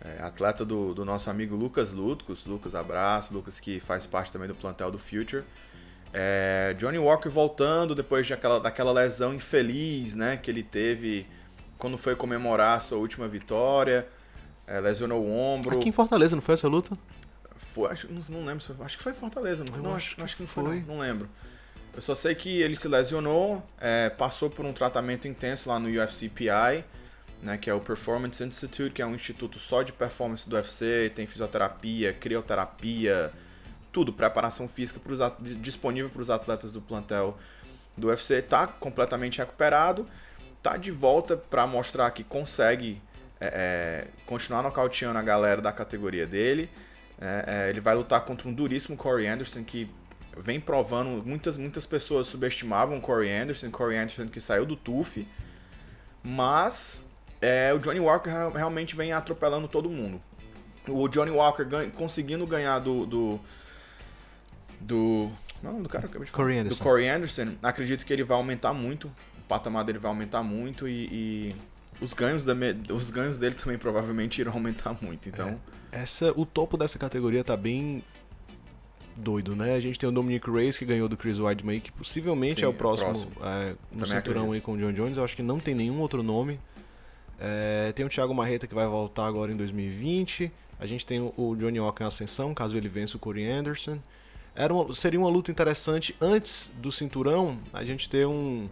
é, 0.02 0.22
atleta 0.22 0.64
do, 0.64 0.94
do 0.94 1.04
nosso 1.04 1.30
amigo 1.30 1.54
Lucas 1.54 1.92
Lutkus. 1.92 2.44
Lucas, 2.46 2.74
abraço. 2.74 3.34
Lucas 3.34 3.60
que 3.60 3.80
faz 3.80 4.06
parte 4.06 4.32
também 4.32 4.48
do 4.48 4.54
plantel 4.54 4.90
do 4.90 4.98
Future. 4.98 5.44
É, 6.12 6.74
Johnny 6.78 6.98
Walker 6.98 7.28
voltando 7.28 7.94
depois 7.94 8.26
de 8.26 8.34
aquela, 8.34 8.58
daquela 8.58 8.92
lesão 8.92 9.34
infeliz, 9.34 10.16
né? 10.16 10.36
Que 10.36 10.50
ele 10.50 10.62
teve 10.62 11.26
quando 11.78 11.96
foi 11.96 12.16
comemorar 12.16 12.78
a 12.78 12.80
sua 12.80 12.98
última 12.98 13.28
vitória. 13.28 14.06
É, 14.66 14.80
lesionou 14.80 15.22
o 15.22 15.30
ombro. 15.30 15.76
Aqui 15.76 15.88
em 15.88 15.92
Fortaleza, 15.92 16.36
não 16.36 16.42
foi 16.42 16.54
essa 16.54 16.68
luta? 16.68 16.96
Foi, 17.56 17.90
acho, 17.90 18.10
não, 18.10 18.22
não 18.30 18.46
lembro, 18.46 18.64
acho 18.80 18.96
que 18.96 19.02
foi 19.02 19.12
em 19.12 19.14
Fortaleza, 19.14 19.64
não, 19.64 19.78
não 19.78 19.90
acho 19.90 19.96
acho, 19.96 20.16
que 20.16 20.22
acho 20.22 20.36
que 20.36 20.42
não 20.42 20.48
foi, 20.48 20.64
foi. 20.64 20.80
não, 20.80 20.86
não 20.94 20.98
lembro. 20.98 21.28
Eu 21.94 22.00
só 22.00 22.14
sei 22.14 22.34
que 22.34 22.60
ele 22.62 22.76
se 22.76 22.86
lesionou, 22.88 23.62
é, 23.80 24.10
passou 24.10 24.48
por 24.48 24.64
um 24.64 24.72
tratamento 24.72 25.26
intenso 25.26 25.68
lá 25.68 25.78
no 25.78 25.88
UFC 25.88 26.28
PI, 26.28 26.84
né, 27.42 27.56
que 27.56 27.70
é 27.70 27.74
o 27.74 27.80
Performance 27.80 28.42
Institute, 28.42 28.92
que 28.92 29.02
é 29.02 29.06
um 29.06 29.14
instituto 29.14 29.58
só 29.58 29.82
de 29.82 29.92
performance 29.92 30.48
do 30.48 30.56
UFC, 30.56 31.10
tem 31.14 31.26
fisioterapia, 31.26 32.12
crioterapia, 32.12 33.32
tudo, 33.90 34.12
preparação 34.12 34.68
física 34.68 35.00
pros, 35.00 35.20
disponível 35.60 36.10
para 36.10 36.22
os 36.22 36.30
atletas 36.30 36.70
do 36.70 36.80
plantel 36.80 37.36
do 37.96 38.08
UFC. 38.08 38.42
Tá 38.42 38.66
completamente 38.66 39.38
recuperado, 39.38 40.06
tá 40.62 40.76
de 40.76 40.90
volta 40.90 41.36
para 41.36 41.66
mostrar 41.66 42.10
que 42.10 42.22
consegue 42.22 43.00
é, 43.40 43.46
é, 43.46 44.08
continuar 44.26 44.62
nocauteando 44.62 45.18
a 45.18 45.22
galera 45.22 45.62
da 45.62 45.72
categoria 45.72 46.26
dele. 46.26 46.70
É, 47.18 47.44
é, 47.46 47.70
ele 47.70 47.80
vai 47.80 47.94
lutar 47.94 48.22
contra 48.24 48.48
um 48.48 48.52
duríssimo 48.52 48.96
Corey 48.96 49.26
Anderson 49.26 49.64
que 49.64 49.90
vem 50.36 50.60
provando. 50.60 51.22
Muitas, 51.26 51.56
muitas 51.56 51.86
pessoas 51.86 52.28
subestimavam 52.28 52.98
o 52.98 53.00
Corey 53.00 53.30
Anderson, 53.30 53.70
Corey 53.70 53.98
Anderson 53.98 54.28
que 54.28 54.40
saiu 54.40 54.66
do 54.66 54.76
TUF, 54.76 55.26
mas 56.22 57.04
é, 57.40 57.72
o 57.74 57.78
Johnny 57.78 58.00
Walker 58.00 58.28
real- 58.30 58.50
realmente 58.52 58.94
vem 58.96 59.12
atropelando 59.12 59.66
todo 59.68 59.88
mundo. 59.88 60.20
O 60.88 61.08
Johnny 61.08 61.30
Walker 61.30 61.64
ganha- 61.64 61.90
conseguindo 61.90 62.46
ganhar 62.46 62.78
do. 62.78 63.06
do. 63.06 63.40
do 64.80 65.30
não, 65.62 65.78
é 65.78 65.82
do 65.82 65.88
cara 65.88 66.02
que 66.08 66.16
eu 66.16 66.22
acabei 66.22 66.26
de 66.26 66.32
falar? 66.32 66.42
Corey 66.44 66.56
Do 66.56 66.60
Anderson. 66.60 66.84
Corey 66.84 67.08
Anderson, 67.08 67.54
acredito 67.62 68.06
que 68.06 68.12
ele 68.12 68.24
vai 68.24 68.36
aumentar 68.36 68.72
muito. 68.72 69.06
O 69.38 69.42
patamar 69.48 69.84
dele 69.84 69.98
vai 69.98 70.10
aumentar 70.10 70.42
muito 70.42 70.88
e. 70.88 71.08
e 71.12 71.56
os 72.00 72.14
ganhos, 72.14 72.46
da, 72.46 72.54
os 72.94 73.10
ganhos 73.10 73.38
dele 73.38 73.54
também 73.54 73.76
provavelmente 73.76 74.40
irão 74.40 74.54
aumentar 74.54 74.96
muito. 75.02 75.28
Então, 75.28 75.60
Essa, 75.92 76.32
o 76.34 76.46
topo 76.46 76.78
dessa 76.78 76.98
categoria 76.98 77.44
tá 77.44 77.54
bem 77.58 78.02
doido, 79.14 79.54
né? 79.54 79.74
A 79.74 79.80
gente 79.80 79.98
tem 79.98 80.08
o 80.08 80.12
Dominic 80.12 80.50
Reyes 80.50 80.78
que 80.78 80.86
ganhou 80.86 81.10
do 81.10 81.16
Chris 81.16 81.38
Weidman, 81.38 81.78
que 81.78 81.92
possivelmente 81.92 82.54
Sim, 82.54 82.62
é 82.62 82.64
é 82.64 82.68
o 82.68 82.70
o 82.70 82.74
próximo, 82.74 83.32
é, 83.42 83.74
no 83.92 84.06
cinturão 84.06 84.52
aí 84.52 84.62
com 84.62 84.72
o 84.72 84.78
John 84.78 84.92
Jones. 84.92 85.18
Eu 85.18 85.24
acho 85.24 85.36
que 85.36 85.42
não 85.42 85.60
tem 85.60 85.74
nenhum 85.74 86.00
outro 86.00 86.22
nome. 86.22 86.58
É, 87.40 87.92
tem 87.92 88.04
o 88.04 88.08
Thiago 88.08 88.34
Marreta 88.34 88.66
que 88.66 88.74
vai 88.74 88.86
voltar 88.86 89.26
agora 89.26 89.50
em 89.50 89.56
2020. 89.56 90.52
A 90.78 90.86
gente 90.86 91.06
tem 91.06 91.20
o- 91.20 91.56
Johnny 91.56 91.80
Walker 91.80 92.04
em 92.04 92.06
ascensão, 92.06 92.52
caso 92.54 92.76
ele 92.76 92.88
vença 92.88 93.16
o 93.16 93.20
Corey 93.20 93.50
Anderson. 93.50 93.98
Era 94.54 94.74
uma- 94.74 94.94
seria 94.94 95.18
uma 95.18 95.28
luta 95.28 95.50
interessante 95.50 96.14
antes 96.20 96.70
do 96.76 96.90
cinturão 96.92 97.56
a 97.72 97.84
gente 97.84 98.10
ter 98.10 98.26
um, 98.26 98.68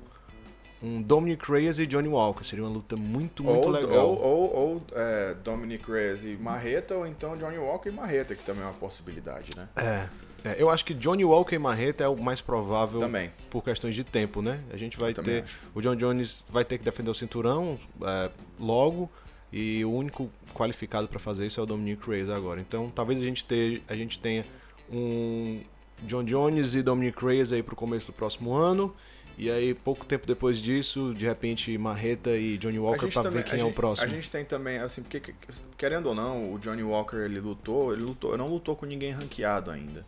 um 0.82 1.00
Dominic 1.02 1.50
Reyes 1.50 1.78
e 1.78 1.86
Johnny 1.86 2.08
Walker. 2.08 2.44
Seria 2.44 2.64
uma 2.64 2.70
luta 2.72 2.96
muito, 2.96 3.42
muito 3.42 3.66
ou, 3.66 3.70
legal. 3.70 4.06
Ou, 4.08 4.20
ou, 4.20 4.56
ou, 4.56 4.82
é, 4.92 5.34
Dominic 5.42 5.90
Reyes 5.90 6.24
e 6.24 6.36
Marreta, 6.40 6.94
ou 6.94 7.06
então 7.06 7.36
Johnny 7.36 7.58
Walker 7.58 7.88
e 7.88 7.92
Marreta, 7.92 8.34
que 8.34 8.44
também 8.44 8.62
é 8.62 8.66
uma 8.66 8.74
possibilidade, 8.74 9.50
né? 9.56 9.68
É, 9.76 10.08
é, 10.44 10.56
eu 10.60 10.70
acho 10.70 10.84
que 10.84 10.94
Johnny 10.94 11.24
Walker 11.24 11.54
e 11.54 11.58
Marreta 11.58 12.04
é 12.04 12.08
o 12.08 12.16
mais 12.16 12.40
provável 12.40 13.00
Também. 13.00 13.30
por 13.50 13.62
questões 13.62 13.94
de 13.94 14.04
tempo, 14.04 14.40
né? 14.40 14.60
A 14.72 14.76
gente 14.76 14.96
vai 14.98 15.12
ter. 15.12 15.42
acho. 15.44 15.58
O 15.74 15.80
John 15.80 15.96
Jones 15.96 16.44
vai 16.48 16.64
ter 16.64 16.78
que 16.78 16.84
defender 16.84 17.10
o 17.10 17.14
cinturão 17.14 17.78
é, 18.02 18.30
logo. 18.58 19.10
E 19.50 19.82
o 19.82 19.90
único 19.90 20.30
qualificado 20.52 21.08
para 21.08 21.18
fazer 21.18 21.46
isso 21.46 21.58
é 21.58 21.62
o 21.62 21.66
Dominic 21.66 22.06
Reyes 22.06 22.28
agora. 22.28 22.60
Então 22.60 22.90
talvez 22.94 23.18
a 23.18 23.24
gente, 23.24 23.44
ter, 23.46 23.82
a 23.88 23.96
gente 23.96 24.20
tenha 24.20 24.44
um 24.92 25.60
John 26.02 26.22
Jones 26.24 26.74
e 26.74 26.82
Dominic 26.82 27.24
Reyes 27.24 27.50
aí 27.52 27.62
pro 27.62 27.74
começo 27.74 28.06
do 28.08 28.12
próximo 28.12 28.52
ano. 28.54 28.94
E 29.36 29.48
aí, 29.50 29.72
pouco 29.72 30.04
tempo 30.04 30.26
depois 30.26 30.58
disso, 30.58 31.14
de 31.16 31.24
repente, 31.24 31.78
Marreta 31.78 32.36
e 32.36 32.58
Johnny 32.58 32.78
Walker 32.78 33.06
pra 33.06 33.22
também- 33.22 33.42
ver 33.42 33.48
quem 33.48 33.60
é 33.60 33.64
o 33.64 33.72
próximo. 33.72 34.04
A 34.04 34.10
gente 34.10 34.28
tem 34.28 34.44
também, 34.44 34.78
assim, 34.78 35.00
porque, 35.00 35.20
que- 35.20 35.34
querendo 35.76 36.06
ou 36.08 36.14
não, 36.14 36.52
o 36.52 36.58
Johnny 36.58 36.82
Walker, 36.82 37.18
ele 37.18 37.38
lutou, 37.38 37.92
ele 37.92 38.02
lutou, 38.02 38.36
não 38.36 38.48
lutou 38.48 38.74
com 38.74 38.84
ninguém 38.84 39.12
ranqueado 39.12 39.70
ainda, 39.70 40.04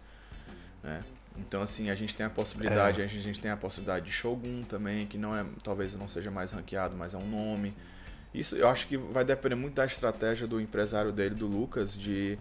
né? 0.82 1.02
Então, 1.38 1.62
assim, 1.62 1.90
a 1.90 1.94
gente 1.94 2.14
tem 2.14 2.26
a 2.26 2.30
possibilidade, 2.30 3.00
É. 3.00 3.04
a, 3.04 3.06
gente, 3.06 3.20
a 3.20 3.22
gente 3.22 3.40
tem 3.40 3.50
a 3.50 3.56
possibilidade 3.56 4.04
de 4.04 4.12
Shogun 4.12 4.62
também, 4.62 5.06
que 5.06 5.16
não 5.16 5.34
é, 5.36 5.44
talvez 5.62 5.94
não 5.94 6.08
seja 6.08 6.30
mais 6.30 6.52
ranqueado, 6.52 6.96
mas 6.96 7.14
é 7.14 7.18
um 7.18 7.28
nome. 7.28 7.74
Isso 8.34 8.56
eu 8.56 8.68
acho 8.68 8.86
que 8.86 8.96
vai 8.96 9.24
depender 9.24 9.54
muito 9.54 9.74
da 9.74 9.84
estratégia 9.84 10.46
do 10.46 10.60
empresário 10.60 11.12
dele, 11.12 11.34
do 11.34 11.46
Lucas, 11.46 11.96
de 11.96 12.38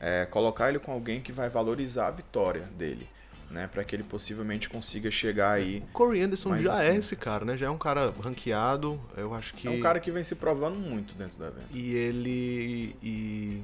é, 0.00 0.24
colocar 0.26 0.68
ele 0.68 0.78
com 0.78 0.92
alguém 0.92 1.20
que 1.20 1.32
vai 1.32 1.48
valorizar 1.48 2.08
a 2.08 2.10
vitória 2.10 2.62
dele. 2.76 3.08
Né, 3.50 3.66
para 3.66 3.82
que 3.82 3.96
ele 3.96 4.02
possivelmente 4.02 4.68
consiga 4.68 5.10
chegar 5.10 5.52
aí. 5.52 5.78
O 5.78 5.86
Corey 5.92 6.20
Anderson 6.20 6.54
já 6.58 6.74
assim, 6.74 6.90
é 6.90 6.96
esse 6.96 7.16
cara, 7.16 7.46
né? 7.46 7.56
Já 7.56 7.68
é 7.68 7.70
um 7.70 7.78
cara 7.78 8.10
ranqueado. 8.22 9.00
Eu 9.16 9.32
acho 9.32 9.54
que. 9.54 9.66
É 9.66 9.70
um 9.70 9.80
cara 9.80 9.98
que 10.00 10.10
vem 10.10 10.22
se 10.22 10.34
provando 10.34 10.78
muito 10.78 11.14
dentro 11.14 11.38
do 11.38 11.46
evento. 11.46 11.66
E 11.72 11.94
ele. 11.94 12.94
E. 13.02 13.62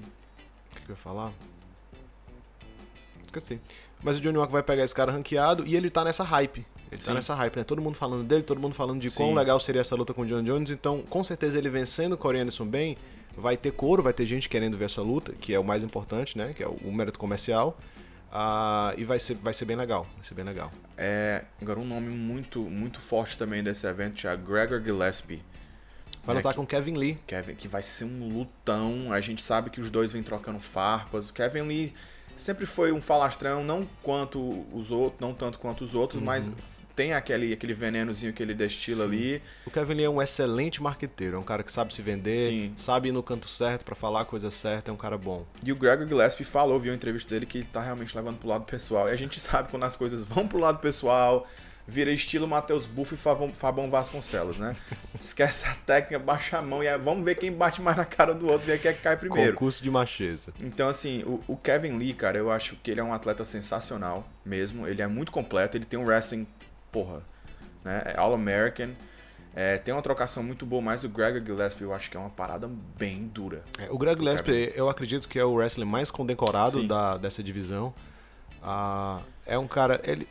O 0.73 0.75
que, 0.75 0.87
que 0.87 0.91
eu 0.91 0.95
ia 0.95 0.97
falar? 0.97 1.31
Esqueci. 3.27 3.61
Mas 4.05 4.19
o 4.19 4.21
Johnny 4.21 4.39
Walker 4.39 4.53
vai 4.53 4.63
pegar 4.63 4.85
esse 4.85 4.95
cara 4.95 5.11
ranqueado 5.11 5.67
e 5.67 5.75
ele 5.75 5.91
tá 5.91 6.05
nessa 6.05 6.23
hype. 6.23 6.65
Ele 6.93 7.01
Sim. 7.01 7.09
tá 7.09 7.15
nessa 7.15 7.35
hype, 7.35 7.57
né? 7.57 7.65
Todo 7.65 7.81
mundo 7.83 7.97
falando 7.97 8.23
dele, 8.23 8.43
todo 8.45 8.61
mundo 8.61 8.75
falando 8.75 9.01
de 9.01 9.11
quão 9.11 9.31
Sim. 9.31 9.35
legal 9.35 9.59
seria 9.59 9.81
essa 9.81 9.97
luta 9.97 10.13
com 10.15 10.23
o 10.23 10.27
John 10.27 10.43
Jones. 10.45 10.71
Então, 10.71 11.01
com 11.03 11.25
certeza, 11.25 11.59
ele 11.59 11.69
vencendo 11.71 12.13
o 12.13 12.17
Corey 12.17 12.41
Anderson 12.43 12.67
bem, 12.67 12.97
vai 13.37 13.57
ter 13.57 13.73
couro, 13.73 14.03
vai 14.03 14.13
ter 14.13 14.27
gente 14.27 14.49
querendo 14.49 14.77
ver 14.77 14.85
essa 14.85 15.01
luta, 15.03 15.33
que 15.33 15.53
é 15.55 15.59
o 15.59 15.65
mais 15.65 15.83
importante, 15.83 16.37
né? 16.39 16.53
Que 16.55 16.63
é 16.63 16.69
o, 16.69 16.93
mérito 16.93 17.19
comercial. 17.19 17.77
Ah, 18.31 18.93
e 18.97 19.05
vai 19.05 19.19
ser, 19.19 19.35
vai 19.37 19.53
ser 19.55 19.65
bem 19.65 19.77
legal. 19.77 20.07
Vai 20.17 20.25
ser 20.25 20.35
bem 20.35 20.45
legal. 20.45 20.71
É, 20.97 21.45
agora 21.63 21.81
um 21.81 21.85
nome 21.87 22.11
muito, 22.11 22.61
muito 22.61 23.01
forte 23.01 23.39
também 23.39 23.63
desse 23.63 23.87
evento 23.87 24.27
é 24.29 24.37
Gregor 24.37 24.83
Gillespie. 24.83 25.43
Vai 26.25 26.37
É 26.37 26.39
lutar 26.39 26.53
que- 26.53 26.59
com 26.59 26.67
Kevin 26.67 26.95
Lee. 26.97 27.19
Kevin, 27.27 27.55
que 27.55 27.69
vai 27.69 27.83
ser 27.83 28.05
um 28.05 28.29
lutão. 28.29 29.13
A 29.13 29.21
gente 29.21 29.43
sabe 29.43 29.71
que 29.71 29.81
os 29.81 29.91
dois 29.91 30.13
vêm 30.13 30.23
trocando 30.23 30.59
farpas. 30.61 31.31
O 31.31 31.35
Kevin 31.35 31.63
Lee 31.63 31.95
sempre 32.37 32.67
foi 32.67 32.93
um 32.93 33.01
falastrão, 33.01 33.63
não 33.65 33.87
quanto 34.03 34.65
os 34.73 34.91
outros, 34.91 35.21
não 35.21 35.33
tanto 35.35 35.59
quanto 35.59 35.85
os 35.85 35.95
outros, 35.95 36.23
mas 36.23 36.51
tem 36.97 37.13
aquele, 37.13 37.53
aquele 37.53 37.75
venenozinho 37.75 38.33
que 38.33 38.43
ele 38.43 38.55
destila 38.55 39.05
Uhum. 39.05 39.11
Sim. 39.11 39.17
ali. 39.17 39.43
O 39.67 39.71
Kevin 39.71 39.95
Lee 39.95 40.05
é 40.05 40.11
um 40.11 40.23
excelente 40.23 40.81
marqueteiro, 40.83 41.37
é 41.37 41.39
um 41.41 41.43
cara 41.43 41.63
que 41.65 41.73
sabe 41.73 41.93
se 41.93 42.01
vender, 42.01 42.37
Sim. 42.37 42.73
sabe 42.77 43.09
ir 43.09 43.13
no 43.13 43.23
canto 43.23 43.49
certo 43.49 43.85
pra 43.85 43.95
falar 43.97 44.21
a 44.21 44.25
coisa 44.25 44.51
certa, 44.51 44.91
é 44.91 44.95
um 44.95 44.97
cara 44.97 45.19
bom. 45.19 45.45
E 45.63 45.73
o 45.73 45.77
Gregor 45.77 46.07
Gillespie 46.07 46.45
falou, 46.45 46.79
viu 46.79 46.93
a 46.93 46.97
entrevista 46.97 47.35
dele, 47.35 47.47
que 47.47 47.59
ele 47.59 47.69
tá 47.73 47.81
realmente 47.83 48.15
levando 48.17 48.39
pro 48.39 48.49
lado 48.49 48.65
pessoal. 48.65 49.09
E 49.09 49.13
a 49.13 49.17
gente 49.17 49.41
sabe 49.41 49.71
quando 49.71 49.83
as 49.85 49.97
coisas 49.97 50.23
vão 50.25 50.47
pro 50.47 50.59
lado 50.59 50.79
pessoal, 50.79 51.49
vira 51.87 52.11
estilo 52.11 52.47
Matheus 52.47 52.87
Buff 52.87 53.15
e 53.15 53.19
Fabão, 53.19 53.91
Vasconcelos, 53.91 54.59
né? 54.59 54.75
Esquece 55.21 55.67
a 55.67 55.75
técnica, 55.75 56.19
baixa 56.19 56.59
a 56.59 56.63
mão 56.63 56.83
e 56.83 56.89
aí 56.89 56.99
vamos 56.99 57.25
ver 57.25 57.35
quem 57.37 57.53
bate 57.53 57.83
mais 57.83 57.97
na 57.97 58.05
cara 58.05 58.33
do 58.33 58.49
outro, 58.49 58.67
ver 58.67 58.81
quem 58.81 58.91
é 58.91 58.95
que 58.95 59.03
cai 59.03 59.17
primeiro. 59.17 59.53
Concurso 59.53 59.83
de 59.83 59.91
macheza. 59.91 60.53
Então, 60.61 60.89
assim, 60.89 61.23
o, 61.25 61.41
o 61.47 61.57
Kevin 61.57 61.99
Lee, 61.99 62.15
cara, 62.15 62.39
eu 62.39 62.51
acho 62.51 62.77
que 62.77 62.91
ele 62.91 63.01
é 63.01 63.05
um 63.05 63.13
atleta 63.13 63.45
sensacional 63.45 64.27
mesmo. 64.45 64.87
Ele 64.87 65.03
é 65.03 65.07
muito 65.07 65.31
completo, 65.31 65.77
ele 65.77 65.85
tem 65.85 65.99
um 65.99 66.05
wrestling, 66.05 66.47
porra, 66.91 67.23
né? 67.85 68.03
É 68.07 68.19
All-American. 68.19 68.91
É, 69.57 69.79
tem 69.79 69.95
uma 69.95 70.03
trocação 70.03 70.43
muito 70.43 70.67
boa, 70.67 70.83
mas 70.83 71.05
o 71.05 71.09
Gregor 71.09 71.41
Gillespie 71.45 71.85
eu 71.85 71.95
acho 71.95 72.11
que 72.11 72.17
é 72.17 72.21
uma 72.21 72.31
parada 72.31 72.69
bem 72.99 73.29
dura. 73.29 73.63
É, 73.79 73.89
o 73.89 73.97
Greg 73.97 74.19
Gillespie, 74.19 74.73
eu 74.75 74.89
acredito 74.89 75.29
que 75.29 75.39
é 75.39 75.45
o 75.45 75.55
wrestler 75.55 75.87
mais 75.87 76.11
condecorado 76.11 76.81
Sim. 76.81 76.89
da, 76.89 77.17
dessa 77.17 77.41
divisão. 77.41 77.95
Ah, 78.61 79.21
é 79.47 79.57
um 79.57 79.69
cara, 79.69 80.01
ele... 80.03 80.27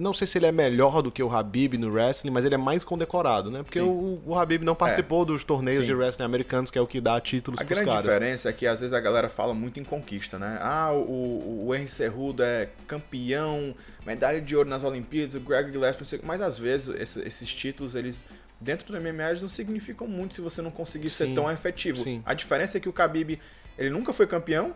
Não 0.00 0.12
sei 0.12 0.26
se 0.26 0.38
ele 0.38 0.46
é 0.46 0.52
melhor 0.52 1.02
do 1.02 1.10
que 1.12 1.22
o 1.22 1.30
Habib 1.30 1.74
no 1.74 1.92
wrestling, 1.92 2.30
mas 2.30 2.44
ele 2.44 2.54
é 2.54 2.58
mais 2.58 2.82
condecorado, 2.82 3.50
né? 3.50 3.62
Porque 3.62 3.80
o, 3.80 4.20
o 4.26 4.34
Habib 4.38 4.62
não 4.64 4.74
participou 4.74 5.24
dos 5.24 5.44
torneios 5.44 5.80
Sim. 5.80 5.86
de 5.86 5.94
wrestling 5.94 6.24
americanos, 6.24 6.70
que 6.70 6.78
é 6.78 6.80
o 6.80 6.86
que 6.86 7.00
dá 7.00 7.20
títulos 7.20 7.60
A 7.60 7.64
pros 7.64 7.78
grande 7.78 7.90
caras. 7.94 8.04
diferença 8.04 8.48
é 8.48 8.52
que 8.52 8.66
às 8.66 8.80
vezes 8.80 8.92
a 8.92 9.00
galera 9.00 9.28
fala 9.28 9.52
muito 9.54 9.78
em 9.78 9.84
conquista, 9.84 10.38
né? 10.38 10.58
Ah, 10.62 10.90
o, 10.92 11.66
o, 11.66 11.74
Henry 11.74 11.86
Cerrudo 11.88 12.42
é 12.42 12.68
campeão, 12.86 13.74
medalha 14.06 14.40
de 14.40 14.56
ouro 14.56 14.68
nas 14.68 14.82
Olimpíadas, 14.82 15.34
o 15.34 15.40
Greg 15.40 15.70
Gillespie, 15.72 16.20
mas 16.24 16.40
às 16.40 16.58
vezes 16.58 16.88
esse- 16.98 17.20
esses 17.26 17.52
títulos, 17.52 17.94
eles 17.94 18.24
dentro 18.60 18.92
do 18.92 19.00
MMA 19.00 19.28
eles 19.30 19.42
não 19.42 19.48
significam 19.48 20.06
muito 20.06 20.34
se 20.34 20.40
você 20.40 20.60
não 20.60 20.70
conseguir 20.70 21.08
ser 21.08 21.26
Sim. 21.26 21.34
tão 21.34 21.50
efetivo. 21.50 21.98
Sim. 21.98 22.22
A 22.26 22.34
diferença 22.34 22.76
é 22.76 22.80
que 22.80 22.88
o 22.88 22.92
Khabib, 22.92 23.38
ele 23.78 23.90
nunca 23.90 24.12
foi 24.12 24.26
campeão, 24.26 24.74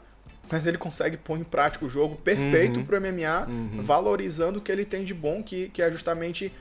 mas 0.51 0.67
ele 0.67 0.79
consegue 0.79 1.17
pôr 1.17 1.39
em 1.39 1.45
prática 1.45 1.85
o 1.85 1.89
jogo 1.89 2.17
perfeito 2.17 2.79
Uhum. 2.81 2.85
pro 2.85 3.01
MMA, 3.01 3.47
valorizando 3.83 4.59
o 4.59 4.63
que 4.63 4.71
ele 4.71 4.85
tem 4.85 5.05
de 5.05 5.15
bom, 5.15 5.43
que, 5.43 5.69
que 5.71 5.83
é 5.83 5.91
justamente 5.91 6.53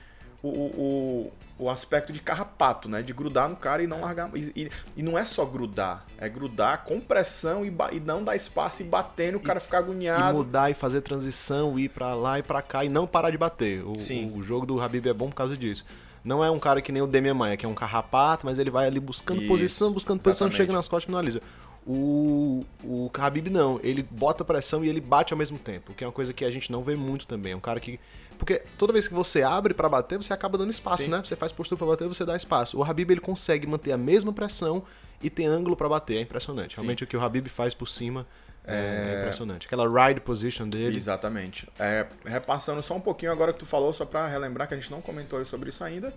o, 0.41 0.47
o, 0.49 1.31
o 1.57 1.69
aspecto 1.69 2.11
de 2.11 2.19
carrapato, 2.19 2.89
né? 2.89 3.01
De 3.01 3.13
grudar 3.13 3.47
no 3.47 3.55
cara 3.55 3.81
e 3.81 3.87
não 3.87 4.01
largar. 4.01 4.29
E, 4.35 4.51
e- 4.63 4.71
e 4.97 5.03
não 5.03 5.17
é 5.17 5.23
só 5.23 5.45
grudar, 5.45 6.05
é 6.17 6.27
grudar 6.27 6.83
com 6.83 6.99
pressão 6.99 7.65
e, 7.65 7.73
e 7.93 7.99
não 7.99 8.23
dar 8.23 8.35
espaço 8.35 8.81
e 8.81 8.85
bater 8.85 9.31
no 9.31 9.39
cara 9.39 9.59
ficar 9.59 9.77
E 9.77 9.79
agoniado. 9.83 10.37
mudar 10.37 10.69
e 10.69 10.73
fazer 10.73 11.01
transição, 11.01 11.77
ir 11.79 11.89
pra 11.89 12.13
lá 12.13 12.39
e 12.39 12.43
pra 12.43 12.61
cá 12.61 12.83
e 12.83 12.89
não 12.89 13.07
parar 13.07 13.29
de 13.31 13.37
bater. 13.37 13.85
O, 13.87 13.99
Sim. 13.99 14.33
o 14.35 14.43
jogo 14.43 14.65
do 14.65 14.81
Habib 14.81 15.05
é 15.07 15.13
bom 15.13 15.29
por 15.29 15.35
causa 15.35 15.55
disso. 15.55 15.85
Não 16.25 16.41
é 16.41 16.49
um 16.49 16.57
cara 16.59 16.81
que 16.81 16.89
nem 16.89 17.01
o 17.01 17.07
Demian 17.07 17.33
Maia, 17.33 17.57
que 17.57 17.65
é 17.65 17.69
um 17.69 17.73
carrapato, 17.73 18.45
mas 18.45 18.57
ele 18.57 18.69
vai 18.69 18.87
ali 18.87 18.97
buscando 18.97 19.39
Isso, 19.41 19.47
posição, 19.49 19.91
buscando 19.91 20.21
posição, 20.21 20.47
exatamente. 20.47 20.55
chega 20.67 20.71
nas 20.73 20.87
costas 20.87 21.03
e 21.03 21.07
finaliza. 21.07 21.41
O, 21.85 22.65
o 22.83 23.11
Habib 23.13 23.49
não, 23.49 23.79
ele 23.83 24.03
bota 24.09 24.45
pressão 24.45 24.85
e 24.85 24.89
ele 24.89 25.01
bate 25.01 25.33
ao 25.33 25.37
mesmo 25.37 25.59
tempo, 25.59 25.93
que 25.93 26.03
é 26.03 26.07
uma 26.07 26.13
coisa 26.13 26.33
que 26.33 26.45
a 26.45 26.51
gente 26.51 26.71
não 26.71 26.81
vê 26.81 26.95
muito 26.95 27.27
também. 27.27 27.53
É 27.53 27.55
um 27.55 27.59
cara 27.59 27.79
que. 27.79 27.99
Porque 28.37 28.63
toda 28.77 28.93
vez 28.93 29.07
que 29.07 29.13
você 29.13 29.43
abre 29.43 29.73
pra 29.73 29.87
bater, 29.87 30.17
você 30.17 30.33
acaba 30.33 30.57
dando 30.57 30.69
espaço, 30.69 31.03
Sim. 31.03 31.09
né? 31.09 31.21
Você 31.23 31.35
faz 31.35 31.51
postura 31.51 31.77
pra 31.77 31.87
bater, 31.87 32.07
você 32.07 32.25
dá 32.25 32.35
espaço. 32.35 32.77
O 32.77 32.83
Habib 32.83 33.11
ele 33.11 33.21
consegue 33.21 33.67
manter 33.67 33.91
a 33.91 33.97
mesma 33.97 34.33
pressão 34.33 34.83
e 35.21 35.29
tem 35.29 35.45
ângulo 35.45 35.75
pra 35.75 35.87
bater. 35.87 36.17
É 36.17 36.21
impressionante. 36.21 36.75
Realmente 36.75 37.03
o 37.03 37.07
que 37.07 37.15
o 37.15 37.21
Habib 37.21 37.47
faz 37.47 37.73
por 37.73 37.87
cima 37.87 38.25
é, 38.65 39.15
é 39.15 39.19
impressionante. 39.19 39.67
Aquela 39.67 40.07
ride 40.07 40.21
position 40.21 40.67
dele. 40.67 40.95
Exatamente. 40.95 41.67
É, 41.77 42.07
repassando 42.25 42.81
só 42.81 42.95
um 42.95 43.01
pouquinho 43.01 43.31
agora 43.31 43.53
que 43.53 43.59
tu 43.59 43.65
falou, 43.65 43.93
só 43.93 44.05
pra 44.05 44.27
relembrar 44.27 44.67
que 44.67 44.73
a 44.73 44.77
gente 44.77 44.89
não 44.89 45.01
comentou 45.01 45.43
sobre 45.45 45.69
isso 45.69 45.83
ainda. 45.83 46.13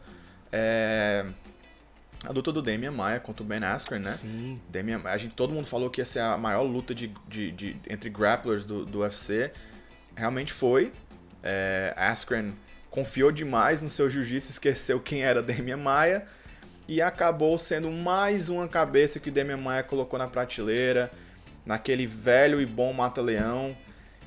É. 0.53 1.27
A 2.25 2.33
luta 2.33 2.51
do 2.53 2.61
Damian 2.63 2.93
Maia 2.93 3.21
contra 3.21 3.43
o 3.43 3.47
Ben 3.47 3.63
Askren, 3.63 4.01
né? 4.01 4.11
Sim. 4.11 4.61
Damian, 4.69 5.01
a 5.05 5.17
gente, 5.17 5.35
todo 5.35 5.53
mundo 5.53 5.67
falou 5.67 5.91
que 5.91 6.01
ia 6.01 6.05
ser 6.05 6.21
a 6.21 6.37
maior 6.37 6.63
luta 6.63 6.95
de, 6.95 7.13
de, 7.29 7.53
de- 7.53 7.77
entre 7.89 8.09
grapplers 8.11 8.65
do, 8.65 8.85
do 8.85 9.01
UFC. 9.01 9.53
Realmente 10.17 10.53
foi. 10.53 10.93
É, 11.43 11.93
Askren 11.97 12.53
confiou 12.91 13.31
demais 13.31 13.83
no 13.83 13.91
seu 13.91 14.09
jiu-jitsu, 14.09 14.51
esqueceu 14.51 14.99
quem 14.99 15.23
era 15.23 15.43
Damian 15.43 15.77
Maia. 15.77 16.27
E 16.89 17.03
acabou 17.03 17.59
sendo 17.59 17.91
mais 17.91 18.49
uma 18.49 18.67
cabeça 18.67 19.21
que 19.21 19.29
o 19.29 19.33
Damian 19.33 19.57
Maia 19.59 19.83
colocou 19.83 20.19
na 20.19 20.27
prateleira. 20.27 21.11
Naquele 21.65 22.07
velho 22.07 22.61
e 22.61 22.67
bom 22.67 22.93
mata-leão. 22.93 23.77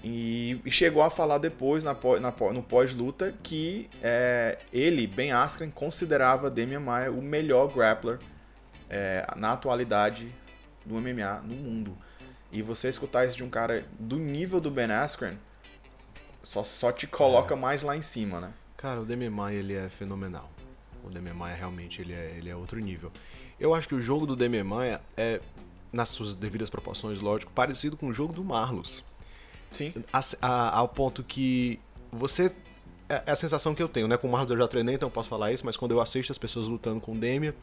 E, 0.04 0.62
e 0.66 0.72
chegou 0.72 1.04
a 1.04 1.10
falar 1.10 1.38
depois, 1.40 1.84
na, 1.84 1.94
na 1.94 2.34
no 2.54 2.64
pós-luta, 2.64 3.34
que 3.44 3.90
é, 4.02 4.58
ele, 4.72 5.06
Ben 5.06 5.32
Askren, 5.32 5.70
considerava 5.70 6.50
Damian 6.50 6.80
Maia 6.80 7.12
o 7.12 7.22
melhor 7.22 7.68
grappler 7.68 8.20
é, 8.90 9.28
na 9.36 9.52
atualidade 9.52 10.34
do 10.86 10.96
MMA 10.96 11.42
no 11.44 11.56
mundo. 11.56 11.98
E 12.52 12.62
você 12.62 12.90
escutar 12.90 13.26
isso 13.26 13.36
de 13.36 13.44
um 13.44 13.50
cara 13.50 13.86
do 14.00 14.18
nível 14.18 14.60
do 14.60 14.72
Ben 14.72 14.90
Askren 14.92 15.38
só, 16.42 16.64
só 16.64 16.92
te 16.92 17.06
coloca 17.06 17.56
mais 17.56 17.84
lá 17.84 17.96
em 17.96 18.02
cima, 18.02 18.40
né? 18.40 18.54
Cara, 18.78 19.02
o 19.02 19.06
Demian 19.06 19.30
Maia, 19.30 19.58
ele 19.58 19.76
é 19.76 19.90
fenomenal. 19.90 20.50
O 21.04 21.10
Demian 21.10 21.34
Maia, 21.34 21.56
realmente, 21.56 22.02
ele 22.02 22.14
é, 22.14 22.36
ele 22.38 22.50
é 22.50 22.56
outro 22.56 22.80
nível. 22.80 23.12
Eu 23.60 23.74
acho 23.74 23.88
que 23.88 23.96
o 23.96 24.02
jogo 24.02 24.26
do 24.26 24.36
Demian 24.36 24.64
Maia 24.64 25.02
é, 25.18 25.42
nas 25.92 26.10
suas 26.10 26.36
devidas 26.36 26.70
proporções, 26.70 27.20
lógico, 27.20 27.52
parecido 27.52 27.98
com 27.98 28.08
o 28.08 28.14
jogo 28.14 28.32
do 28.32 28.44
Marlos. 28.44 29.04
Sim. 29.72 29.94
A- 30.12 30.22
a- 30.42 30.78
ao 30.80 30.88
ponto 30.88 31.24
que 31.24 31.80
você... 32.12 32.52
É 33.08 33.24
é 33.26 33.32
a 33.32 33.36
sensação 33.36 33.74
que 33.74 33.82
eu 33.82 33.88
tenho, 33.90 34.08
né? 34.08 34.18
Com 34.18 34.28
o 34.28 34.32
Marlos 34.32 34.52
eu 34.52 34.58
já 34.58 34.68
treinei, 34.68 34.94
então 34.94 35.08
eu 35.08 35.12
posso 35.12 35.28
falar 35.28 35.52
isso, 35.52 35.66
mas 35.66 35.76
quando 35.76 35.92
eu 35.92 36.00
assisto 36.00 36.32
as 36.32 36.38
pessoas 36.38 36.68
lutando 36.68 37.02
com 37.02 37.14
o 37.14 37.18
Demian, 37.18 37.56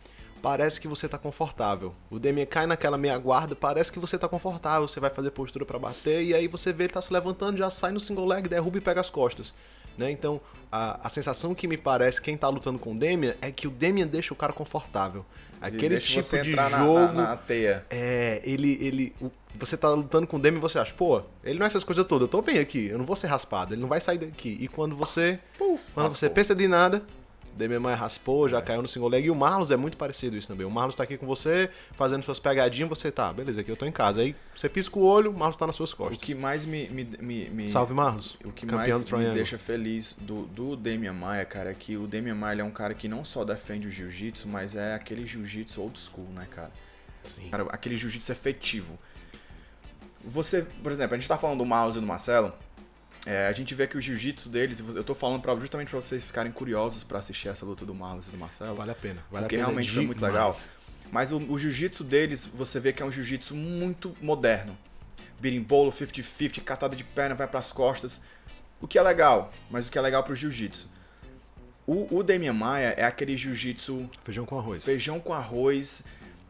parece 0.42 0.80
que 0.80 0.88
você 0.88 1.08
tá 1.08 1.16
confortável. 1.18 1.94
O 2.10 2.18
Demian 2.18 2.46
cai 2.46 2.66
naquela 2.66 2.98
meia 2.98 3.16
guarda, 3.16 3.54
parece 3.54 3.92
que 3.92 3.98
você 4.00 4.18
tá 4.18 4.28
confortável, 4.28 4.88
você 4.88 4.98
vai 4.98 5.08
fazer 5.08 5.30
postura 5.30 5.64
pra 5.64 5.78
bater, 5.78 6.24
e 6.24 6.34
aí 6.34 6.48
você 6.48 6.72
vê 6.72 6.84
ele 6.84 6.92
tá 6.92 7.00
se 7.00 7.12
levantando, 7.12 7.56
já 7.58 7.70
sai 7.70 7.92
no 7.92 8.00
single 8.00 8.26
leg, 8.26 8.48
derruba 8.48 8.78
e 8.78 8.80
pega 8.80 9.00
as 9.00 9.08
costas. 9.08 9.54
Né? 9.96 10.10
Então, 10.10 10.40
a, 10.70 11.06
a 11.06 11.08
sensação 11.08 11.54
que 11.54 11.68
me 11.68 11.76
parece 11.76 12.20
quem 12.20 12.36
tá 12.36 12.48
lutando 12.48 12.78
com 12.78 12.92
o 12.92 12.98
Demian 12.98 13.34
é 13.40 13.52
que 13.52 13.68
o 13.68 13.70
Demian 13.70 14.06
deixa 14.08 14.34
o 14.34 14.36
cara 14.36 14.52
confortável. 14.52 15.24
Aquele 15.60 15.98
tipo 15.98 16.42
de 16.42 16.52
jogo. 16.52 16.98
na, 16.98 17.12
na 17.12 17.36
teia. 17.36 17.84
É, 17.90 18.40
ele. 18.44 18.78
ele 18.80 19.12
o- 19.20 19.30
você 19.58 19.74
tá 19.74 19.88
lutando 19.88 20.26
com 20.26 20.36
o 20.36 20.38
Demi 20.38 20.58
e 20.58 20.60
você 20.60 20.78
acha, 20.78 20.92
pô, 20.92 21.22
ele 21.42 21.58
não 21.58 21.64
é 21.64 21.66
essas 21.66 21.82
coisas 21.82 22.04
todas, 22.04 22.24
eu 22.26 22.28
tô 22.28 22.42
bem 22.42 22.58
aqui, 22.58 22.88
eu 22.88 22.98
não 22.98 23.06
vou 23.06 23.16
ser 23.16 23.26
raspado, 23.28 23.72
ele 23.72 23.80
não 23.80 23.88
vai 23.88 23.98
sair 24.02 24.18
daqui. 24.18 24.54
E 24.60 24.68
quando 24.68 24.94
você. 24.94 25.38
Puf, 25.56 25.82
quando 25.94 26.10
você 26.10 26.28
pensa 26.28 26.54
de 26.54 26.68
nada, 26.68 27.02
Demi 27.56 27.78
Maia 27.78 27.96
raspou, 27.96 28.48
já 28.48 28.60
caiu 28.60 28.82
no 28.82 28.88
single 28.88 29.08
leg. 29.08 29.26
E 29.26 29.30
o 29.30 29.34
Marlos 29.34 29.70
é 29.70 29.76
muito 29.76 29.96
parecido 29.96 30.36
isso 30.36 30.46
também. 30.46 30.66
O 30.66 30.70
Marlos 30.70 30.94
tá 30.94 31.02
aqui 31.02 31.16
com 31.16 31.26
você, 31.26 31.70
fazendo 31.92 32.22
suas 32.22 32.38
pegadinhas, 32.38 32.88
você 32.88 33.10
tá, 33.10 33.32
beleza, 33.32 33.60
aqui 33.62 33.70
eu 33.70 33.76
tô 33.76 33.86
em 33.86 33.92
casa. 33.92 34.20
Aí 34.20 34.36
você 34.54 34.68
pisca 34.68 34.98
o 34.98 35.02
olho, 35.04 35.30
o 35.30 35.38
Marlos 35.38 35.56
tá 35.56 35.66
nas 35.66 35.74
suas 35.74 35.92
O 35.92 35.96
costas. 35.96 36.18
que 36.20 36.34
mais 36.34 36.64
me, 36.66 36.88
me, 36.88 37.04
me, 37.20 37.48
me- 37.50 37.68
Salve, 37.68 37.94
Marlos. 37.94 38.36
O 38.44 38.52
que 38.52 38.66
mais 38.66 39.02
me 39.10 39.30
deixa 39.32 39.56
feliz 39.58 40.14
do, 40.20 40.42
do 40.46 40.76
Damian 40.76 41.12
Maia, 41.14 41.44
cara, 41.44 41.70
é 41.70 41.74
que 41.74 41.96
o 41.96 42.06
Damian 42.06 42.34
Maia 42.34 42.60
é 42.60 42.64
um 42.64 42.70
cara 42.70 42.94
que 42.94 43.08
não 43.08 43.24
só 43.24 43.44
defende 43.44 43.88
o 43.88 43.90
jiu-jitsu, 43.90 44.46
mas 44.46 44.76
é 44.76 44.94
aquele 44.94 45.26
jiu-jitsu 45.26 45.80
old 45.80 45.98
school, 45.98 46.28
né, 46.34 46.46
cara? 46.50 46.70
Sim. 47.22 47.48
Cara, 47.48 47.64
aquele 47.70 47.96
jiu-jitsu 47.96 48.30
efetivo. 48.30 48.98
Você, 50.24 50.62
por 50.82 50.90
exemplo, 50.90 51.14
a 51.14 51.18
gente 51.18 51.28
tá 51.28 51.38
falando 51.38 51.58
do 51.58 51.66
Marlos 51.66 51.96
e 51.96 52.00
do 52.00 52.06
Marcelo, 52.06 52.52
é, 53.26 53.48
a 53.48 53.52
gente 53.52 53.74
vê 53.74 53.88
que 53.88 53.98
o 53.98 54.00
jiu-jitsu 54.00 54.48
deles, 54.48 54.78
eu 54.94 55.02
tô 55.02 55.12
falando 55.12 55.42
pra, 55.42 55.56
justamente 55.56 55.90
pra 55.90 56.00
vocês 56.00 56.24
ficarem 56.24 56.52
curiosos 56.52 57.02
pra 57.02 57.18
assistir 57.18 57.48
essa 57.48 57.66
luta 57.66 57.84
do 57.84 57.92
Marlos 57.92 58.28
e 58.28 58.30
do 58.30 58.38
Marcelo. 58.38 58.76
Vale 58.76 58.92
a 58.92 58.94
pena. 58.94 59.20
Vale 59.28 59.44
Porque 59.44 59.56
a 59.56 59.58
pena 59.58 59.66
realmente 59.66 59.90
foi 59.90 60.06
muito 60.06 60.24
legal. 60.24 60.56
Mas 61.10 61.32
o, 61.32 61.38
o 61.38 61.58
jiu-jitsu 61.58 62.04
deles, 62.04 62.46
você 62.46 62.78
vê 62.78 62.92
que 62.92 63.02
é 63.02 63.06
um 63.06 63.10
jiu-jitsu 63.10 63.54
muito 63.56 64.16
moderno. 64.22 64.78
Birimbolo, 65.40 65.90
50-50, 65.90 66.62
catada 66.62 66.94
de 66.94 67.02
perna, 67.02 67.34
vai 67.34 67.48
pras 67.48 67.72
costas. 67.72 68.20
O 68.80 68.86
que 68.86 68.96
é 68.96 69.02
legal, 69.02 69.52
mas 69.68 69.88
o 69.88 69.92
que 69.92 69.98
é 69.98 70.00
legal 70.00 70.22
pro 70.22 70.36
jiu-jitsu. 70.36 70.88
O, 71.84 72.18
o 72.18 72.22
Demian 72.22 72.52
Maia 72.52 72.94
é 72.96 73.04
aquele 73.04 73.36
jiu-jitsu 73.36 74.08
Feijão 74.22 74.46
com 74.46 74.58
arroz. 74.58 74.84
feijão 74.84 75.18
com 75.18 75.32
arroz, 75.32 76.04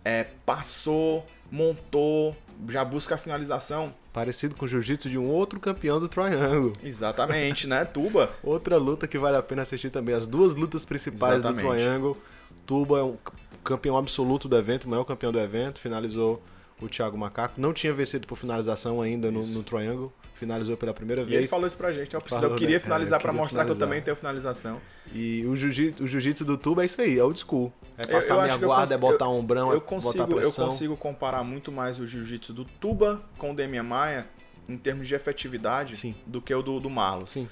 é, 0.05 0.25
passou, 0.45 1.27
montou, 1.51 2.37
já 2.69 2.85
busca 2.85 3.15
a 3.15 3.19
finalização. 3.19 3.93
Parecido 4.13 4.55
com 4.55 4.65
o 4.65 4.69
jiu-jitsu 4.69 5.11
de 5.11 5.19
um 5.19 5.29
outro 5.29 5.61
campeão 5.61 6.01
do 6.01 6.09
Triangle. 6.09 6.73
Exatamente, 6.83 7.67
né? 7.67 7.85
Tuba. 7.87 8.31
Outra 8.43 8.77
luta 8.79 9.07
que 9.07 9.19
vale 9.19 9.37
a 9.37 9.43
pena 9.43 9.63
assistir 9.63 9.91
também. 9.91 10.15
As 10.15 10.27
duas 10.27 10.55
lutas 10.55 10.85
principais 10.85 11.39
Exatamente. 11.39 11.63
do 11.63 11.71
Triangle. 11.71 12.17
Tuba 12.65 12.99
é 12.99 13.03
um 13.03 13.17
campeão 13.63 13.97
absoluto 13.97 14.49
do 14.49 14.57
evento, 14.57 14.85
o 14.85 14.89
maior 14.89 15.05
campeão 15.05 15.31
do 15.31 15.39
evento. 15.39 15.79
Finalizou 15.79 16.43
o 16.81 16.89
Thiago 16.89 17.17
Macaco. 17.17 17.61
Não 17.61 17.73
tinha 17.73 17.93
vencido 17.93 18.27
por 18.27 18.37
finalização 18.37 19.01
ainda 19.01 19.31
no, 19.31 19.45
no 19.47 19.63
Triangle. 19.63 20.13
Finalizou 20.35 20.77
pela 20.77 20.93
primeira 20.93 21.23
E 21.23 21.25
ele 21.25 21.37
vez. 21.39 21.51
falou 21.51 21.67
isso 21.67 21.77
pra 21.79 21.91
gente. 21.93 22.13
Eu, 22.15 22.21
Falou, 22.21 22.51
eu 22.51 22.57
queria 22.57 22.77
né? 22.77 22.79
finalizar 22.81 23.19
É, 23.19 23.21
eu 23.21 23.23
pra 23.23 23.31
queria 23.31 23.43
mostrar 23.43 23.65
que 23.65 23.71
eu 23.71 23.75
finalizar. 23.75 23.89
também 23.89 24.03
tenho 24.05 24.17
finalização. 24.17 24.81
E 25.15 25.47
o 25.47 25.57
jiu-jitsu 25.57 26.07
jiu-jitsu 26.07 26.45
do 26.45 26.59
Tuba 26.59 26.83
é 26.83 26.87
isso 26.87 27.01
aí, 27.01 27.19
é 27.19 27.25
old 27.25 27.39
school. 27.41 27.73
É 27.97 28.03
Eu- 28.03 28.09
passar 28.09 28.35
eu 28.35 28.43
minha 28.43 28.53
eu 28.55 28.59
guarda, 28.59 28.95
é 28.95 28.99
botar 28.99 29.29
um 29.31 29.39
ombrão, 29.39 29.71
é 29.73 29.77
eu 29.77 29.81
botar 29.81 29.87
consigo, 29.87 30.23
eu 30.25 30.37
pressão. 30.37 30.67
consigo 30.67 30.95
comparar 30.97 31.43
muito 31.43 31.73
mais 31.73 31.99
o 31.99 32.07
jiu-jitsu 32.07 32.53
do 32.53 32.67
Tuba 32.67 33.23
com 33.39 33.53
o 33.53 33.55
Demian 33.57 33.83
Maia 33.83 34.27
em 34.69 34.77
termos 34.77 35.09
de 35.09 35.15
efetividade 35.15 35.97
Sim. 35.97 36.15
do 36.27 36.43
que 36.43 36.55
o 36.55 36.61
do, 36.61 36.79
do 36.81 36.91
Marlos. 36.91 37.31
Sim. 37.31 37.49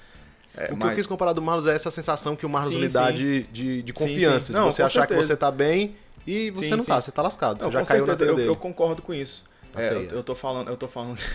É, 0.57 0.65
o 0.65 0.67
que 0.69 0.75
mas- 0.75 0.89
eu 0.91 0.95
quis 0.95 1.05
comparar 1.07 1.33
do 1.33 1.41
Marlos 1.41 1.67
é 1.67 1.75
essa 1.75 1.91
sensação 1.91 2.35
que 2.35 2.45
o 2.45 2.49
Marlos 2.49 2.73
Sim, 2.73 2.79
lhe 2.81 2.87
dá 2.89 3.07
sim. 3.07 3.13
de, 3.13 3.43
de, 3.43 3.81
de 3.83 3.93
confiança. 3.93 4.47
sim. 4.47 4.53
De 4.53 4.59
Não, 4.59 4.71
você 4.71 4.81
achar 4.81 5.01
que 5.01 5.13
certeza. 5.13 5.27
você 5.27 5.35
tá 5.37 5.51
bem 5.51 5.95
e 6.25 6.49
você 6.51 6.75
não 6.75 6.83
tá, 6.85 7.01
você 7.01 7.11
tá 7.11 7.21
lascado. 7.21 7.61
Não, 7.61 7.67
você 7.69 7.73
já 7.73 7.79
com 7.81 7.85
caiu 7.87 8.05
certeza, 8.05 8.25
na 8.25 8.31
eu, 8.31 8.35
teia 8.35 8.45
eu 8.45 8.49
dele. 8.53 8.61
concordo 8.61 9.01
com 9.01 9.13
isso. 9.13 9.43
É, 9.75 9.93
eu, 9.93 10.03
eu 10.09 10.23
tô 10.23 10.33
falando, 10.33 10.69
eu 10.69 10.77
tô 10.77 10.87
falando. 10.87 11.19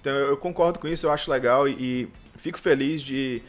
então 0.00 0.12
eu, 0.12 0.36
concordo 0.36 0.78
com 0.78 0.86
isso, 0.86 1.06
eu 1.06 1.10
acho 1.10 1.30
legal 1.30 1.66
e, 1.68 1.72
e 1.72 2.08
fico 2.36 2.58
feliz 2.58 3.02
de, 3.02 3.42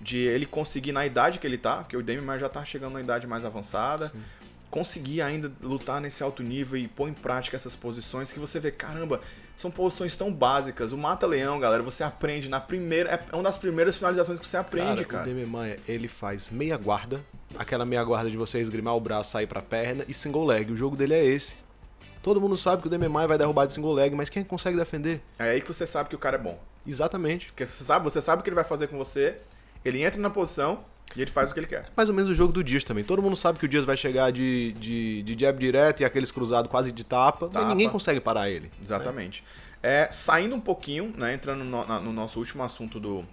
de 0.00 0.18
ele 0.18 0.46
conseguir 0.46 0.92
na 0.92 1.06
idade 1.06 1.38
que 1.38 1.46
ele 1.46 1.58
tá, 1.58 1.76
porque 1.76 1.96
o 1.96 2.22
Maia 2.22 2.38
já 2.40 2.48
tá 2.48 2.64
chegando 2.64 2.94
na 2.94 3.00
idade 3.00 3.26
mais 3.26 3.44
avançada. 3.44 4.08
Sim. 4.08 4.20
Conseguir 4.70 5.20
ainda 5.20 5.50
lutar 5.60 6.00
nesse 6.00 6.22
alto 6.22 6.42
nível 6.42 6.78
e 6.78 6.86
pôr 6.86 7.08
em 7.08 7.12
prática 7.12 7.56
essas 7.56 7.74
posições 7.74 8.32
que 8.32 8.38
você 8.38 8.60
vê, 8.60 8.70
caramba, 8.70 9.20
são 9.56 9.70
posições 9.70 10.14
tão 10.14 10.32
básicas. 10.32 10.92
O 10.92 10.98
mata-leão, 10.98 11.58
galera, 11.58 11.82
você 11.82 12.04
aprende 12.04 12.48
na 12.48 12.60
primeira. 12.60 13.26
É 13.30 13.34
uma 13.34 13.42
das 13.42 13.58
primeiras 13.58 13.96
finalizações 13.96 14.38
que 14.38 14.46
você 14.46 14.56
aprende, 14.56 15.04
cara. 15.04 15.24
O 15.24 15.26
Demian 15.26 15.46
Maia, 15.46 15.80
ele 15.88 16.06
faz 16.06 16.50
meia 16.50 16.76
guarda, 16.76 17.20
aquela 17.58 17.84
meia 17.84 18.04
guarda 18.04 18.30
de 18.30 18.36
você 18.36 18.60
esgrimar 18.60 18.94
o 18.94 19.00
braço, 19.00 19.32
sair 19.32 19.46
pra 19.46 19.60
perna 19.60 20.04
e 20.06 20.14
single 20.14 20.46
leg. 20.46 20.70
O 20.70 20.76
jogo 20.76 20.96
dele 20.96 21.14
é 21.14 21.24
esse. 21.24 21.56
Todo 22.22 22.40
mundo 22.40 22.56
sabe 22.56 22.82
que 22.82 22.86
o 22.86 22.90
Demian 22.90 23.08
Maia 23.08 23.26
vai 23.26 23.38
derrubar 23.38 23.66
de 23.66 23.72
single 23.72 23.92
leg, 23.92 24.14
mas 24.14 24.28
quem 24.28 24.44
consegue 24.44 24.76
defender? 24.76 25.20
É 25.38 25.50
aí 25.50 25.60
que 25.60 25.66
você 25.66 25.86
sabe 25.86 26.08
que 26.10 26.14
o 26.14 26.18
cara 26.18 26.36
é 26.36 26.40
bom. 26.40 26.62
Exatamente. 26.86 27.46
Porque 27.46 27.66
você 27.66 27.82
sabe, 27.82 28.04
você 28.04 28.22
sabe 28.22 28.40
o 28.40 28.42
que 28.44 28.50
ele 28.50 28.54
vai 28.54 28.64
fazer 28.64 28.86
com 28.86 28.96
você, 28.96 29.38
ele 29.84 30.02
entra 30.02 30.20
na 30.20 30.30
posição 30.30 30.84
e 31.16 31.22
ele 31.22 31.30
faz 31.30 31.50
o 31.50 31.54
que 31.54 31.60
ele 31.60 31.66
quer. 31.66 31.86
Mais 31.96 32.08
ou 32.08 32.14
menos 32.14 32.30
o 32.30 32.34
jogo 32.34 32.52
do 32.52 32.62
Dias 32.62 32.84
também. 32.84 33.02
Todo 33.04 33.20
mundo 33.22 33.36
sabe 33.36 33.58
que 33.58 33.64
o 33.64 33.68
Dias 33.68 33.84
vai 33.84 33.96
chegar 33.96 34.30
de, 34.30 34.72
de, 34.72 35.22
de 35.22 35.36
jab 35.40 35.58
direto 35.58 36.00
e 36.00 36.04
aqueles 36.04 36.30
cruzados 36.30 36.70
quase 36.70 36.92
de 36.92 37.02
tapa, 37.04 37.48
Tapa. 37.48 37.66
ninguém 37.68 37.88
consegue 37.88 38.20
parar 38.20 38.48
ele. 38.48 38.70
Exatamente. 38.82 39.42
É, 39.82 40.08
saindo 40.10 40.54
um 40.54 40.60
pouquinho, 40.60 41.12
né, 41.16 41.34
entrando 41.34 41.64
no, 41.64 41.86
na- 41.86 42.00
no 42.00 42.12
nosso 42.12 42.38
último 42.38 42.62
assunto 42.62 43.00
do, 43.00 43.24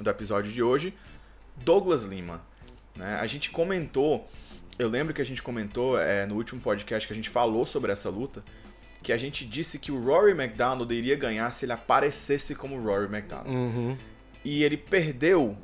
do 0.00 0.10
episódio 0.10 0.50
de 0.50 0.62
hoje, 0.62 0.94
Douglas 1.56 2.04
Lima. 2.04 2.40
Né? 2.96 3.18
A 3.20 3.26
gente 3.26 3.50
comentou, 3.50 4.28
eu 4.78 4.88
lembro 4.88 5.12
que 5.14 5.20
a 5.22 5.24
gente 5.24 5.42
comentou 5.42 5.98
é, 6.00 6.26
no 6.26 6.34
último 6.34 6.60
podcast 6.60 7.06
que 7.06 7.12
a 7.12 7.16
gente 7.16 7.28
falou 7.28 7.64
sobre 7.66 7.92
essa 7.92 8.08
luta, 8.10 8.42
que 9.02 9.12
a 9.12 9.18
gente 9.18 9.44
disse 9.44 9.78
que 9.78 9.92
o 9.92 10.02
Rory 10.02 10.32
McDonald 10.32 10.92
iria 10.92 11.14
ganhar 11.14 11.52
se 11.52 11.64
ele 11.66 11.72
aparecesse 11.72 12.54
como 12.54 12.80
Rory 12.82 13.04
McDonald. 13.06 13.48
Uhum. 13.54 13.96
E 14.44 14.64
ele 14.64 14.76
perdeu 14.76 15.56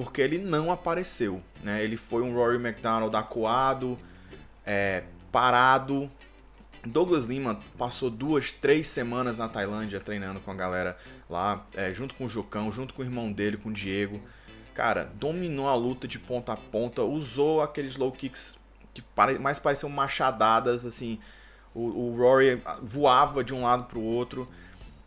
porque 0.00 0.22
ele 0.22 0.38
não 0.38 0.72
apareceu. 0.72 1.42
Né? 1.62 1.84
Ele 1.84 1.94
foi 1.94 2.22
um 2.22 2.34
Rory 2.34 2.56
McDonald 2.56 3.14
acuado, 3.14 3.98
é, 4.64 5.02
parado. 5.30 6.10
Douglas 6.82 7.26
Lima 7.26 7.60
passou 7.76 8.08
duas, 8.08 8.50
três 8.50 8.86
semanas 8.86 9.36
na 9.36 9.46
Tailândia 9.46 10.00
treinando 10.00 10.40
com 10.40 10.50
a 10.50 10.54
galera 10.54 10.96
lá, 11.28 11.66
é, 11.74 11.92
junto 11.92 12.14
com 12.14 12.24
o 12.24 12.28
Jocão, 12.30 12.72
junto 12.72 12.94
com 12.94 13.02
o 13.02 13.04
irmão 13.04 13.30
dele, 13.30 13.58
com 13.58 13.68
o 13.68 13.72
Diego. 13.74 14.18
Cara, 14.72 15.04
dominou 15.16 15.68
a 15.68 15.74
luta 15.74 16.08
de 16.08 16.18
ponta 16.18 16.54
a 16.54 16.56
ponta, 16.56 17.02
usou 17.02 17.60
aqueles 17.60 17.98
low 17.98 18.10
kicks 18.10 18.58
que 18.94 19.04
mais 19.38 19.58
pareciam 19.58 19.90
machadadas, 19.90 20.86
assim. 20.86 21.18
O, 21.74 21.82
o 21.82 22.16
Rory 22.16 22.62
voava 22.80 23.44
de 23.44 23.52
um 23.52 23.64
lado 23.64 23.84
pro 23.84 24.00
outro. 24.00 24.48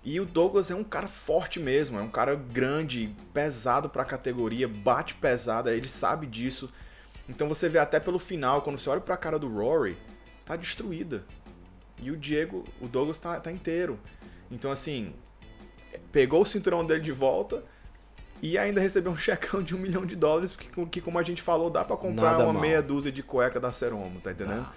E 0.05 0.19
o 0.19 0.25
Douglas 0.25 0.69
é 0.69 0.75
um 0.75 0.83
cara 0.83 1.07
forte 1.07 1.59
mesmo, 1.59 1.97
é 1.97 2.01
um 2.01 2.09
cara 2.09 2.35
grande, 2.35 3.15
pesado 3.33 3.89
pra 3.89 4.03
categoria, 4.03 4.67
bate 4.67 5.15
pesada, 5.15 5.73
ele 5.73 5.87
sabe 5.87 6.27
disso. 6.27 6.69
Então 7.29 7.47
você 7.47 7.69
vê 7.69 7.79
até 7.79 8.01
pelo 8.01 8.19
final, 8.19 8.61
quando 8.61 8.77
você 8.77 8.89
olha 8.89 8.99
pra 8.99 9.15
cara 9.15 9.39
do 9.39 9.47
Rory, 9.47 9.95
tá 10.45 10.57
destruída. 10.57 11.23
E 12.01 12.11
o 12.11 12.17
Diego, 12.17 12.65
o 12.81 12.87
Douglas 12.87 13.17
tá, 13.17 13.39
tá 13.39 13.49
inteiro. 13.49 13.97
Então 14.51 14.71
assim, 14.71 15.13
pegou 16.11 16.41
o 16.41 16.45
cinturão 16.45 16.85
dele 16.85 16.99
de 16.99 17.13
volta 17.13 17.63
e 18.41 18.57
ainda 18.57 18.81
recebeu 18.81 19.09
um 19.09 19.15
checão 19.17 19.63
de 19.63 19.73
um 19.73 19.79
milhão 19.79 20.05
de 20.05 20.17
dólares, 20.17 20.53
porque 20.53 20.85
que 20.87 20.99
como 20.99 21.17
a 21.17 21.23
gente 21.23 21.41
falou, 21.41 21.69
dá 21.69 21.85
pra 21.85 21.95
comprar 21.95 22.31
Nada 22.31 22.43
uma 22.43 22.53
mal. 22.53 22.61
meia 22.61 22.81
dúzia 22.81 23.09
de 23.11 23.23
cueca 23.23 23.57
da 23.57 23.71
Seromo, 23.71 24.19
tá 24.19 24.33
entendendo? 24.33 24.67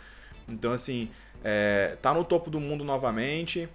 Então 0.49 0.71
assim, 0.71 1.11
é, 1.43 1.97
tá 2.01 2.15
no 2.15 2.25
topo 2.25 2.49
do 2.49 2.61
mundo 2.61 2.85
novamente. 2.85 3.69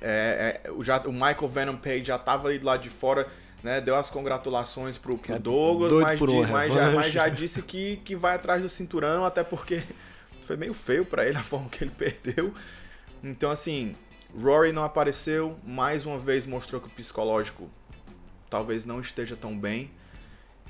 É, 0.00 0.60
é, 0.64 0.70
o, 0.70 0.84
já, 0.84 0.98
o 1.00 1.12
Michael 1.12 1.48
Venom 1.48 1.76
Page 1.76 2.04
já 2.04 2.18
tava 2.18 2.48
ali 2.48 2.58
do 2.58 2.66
lado 2.66 2.82
de 2.82 2.90
fora, 2.90 3.26
né? 3.62 3.80
Deu 3.80 3.96
as 3.96 4.10
congratulações 4.10 4.96
pro, 4.96 5.18
pro 5.18 5.34
é 5.34 5.38
Douglas, 5.38 5.92
mas, 5.92 6.20
mas 6.50 6.74
já, 6.74 6.90
mas 6.90 7.12
já 7.12 7.28
disse 7.28 7.62
que, 7.62 7.96
que 8.04 8.14
vai 8.14 8.36
atrás 8.36 8.62
do 8.62 8.68
cinturão, 8.68 9.24
até 9.24 9.42
porque 9.42 9.82
foi 10.42 10.56
meio 10.56 10.74
feio 10.74 11.04
pra 11.04 11.26
ele 11.26 11.36
a 11.36 11.42
forma 11.42 11.68
que 11.68 11.82
ele 11.82 11.90
perdeu. 11.90 12.52
Então, 13.22 13.50
assim, 13.50 13.96
Rory 14.36 14.72
não 14.72 14.84
apareceu, 14.84 15.58
mais 15.64 16.06
uma 16.06 16.18
vez 16.18 16.46
mostrou 16.46 16.80
que 16.80 16.86
o 16.86 16.90
psicológico 16.90 17.68
talvez 18.48 18.84
não 18.84 19.00
esteja 19.00 19.36
tão 19.36 19.58
bem. 19.58 19.90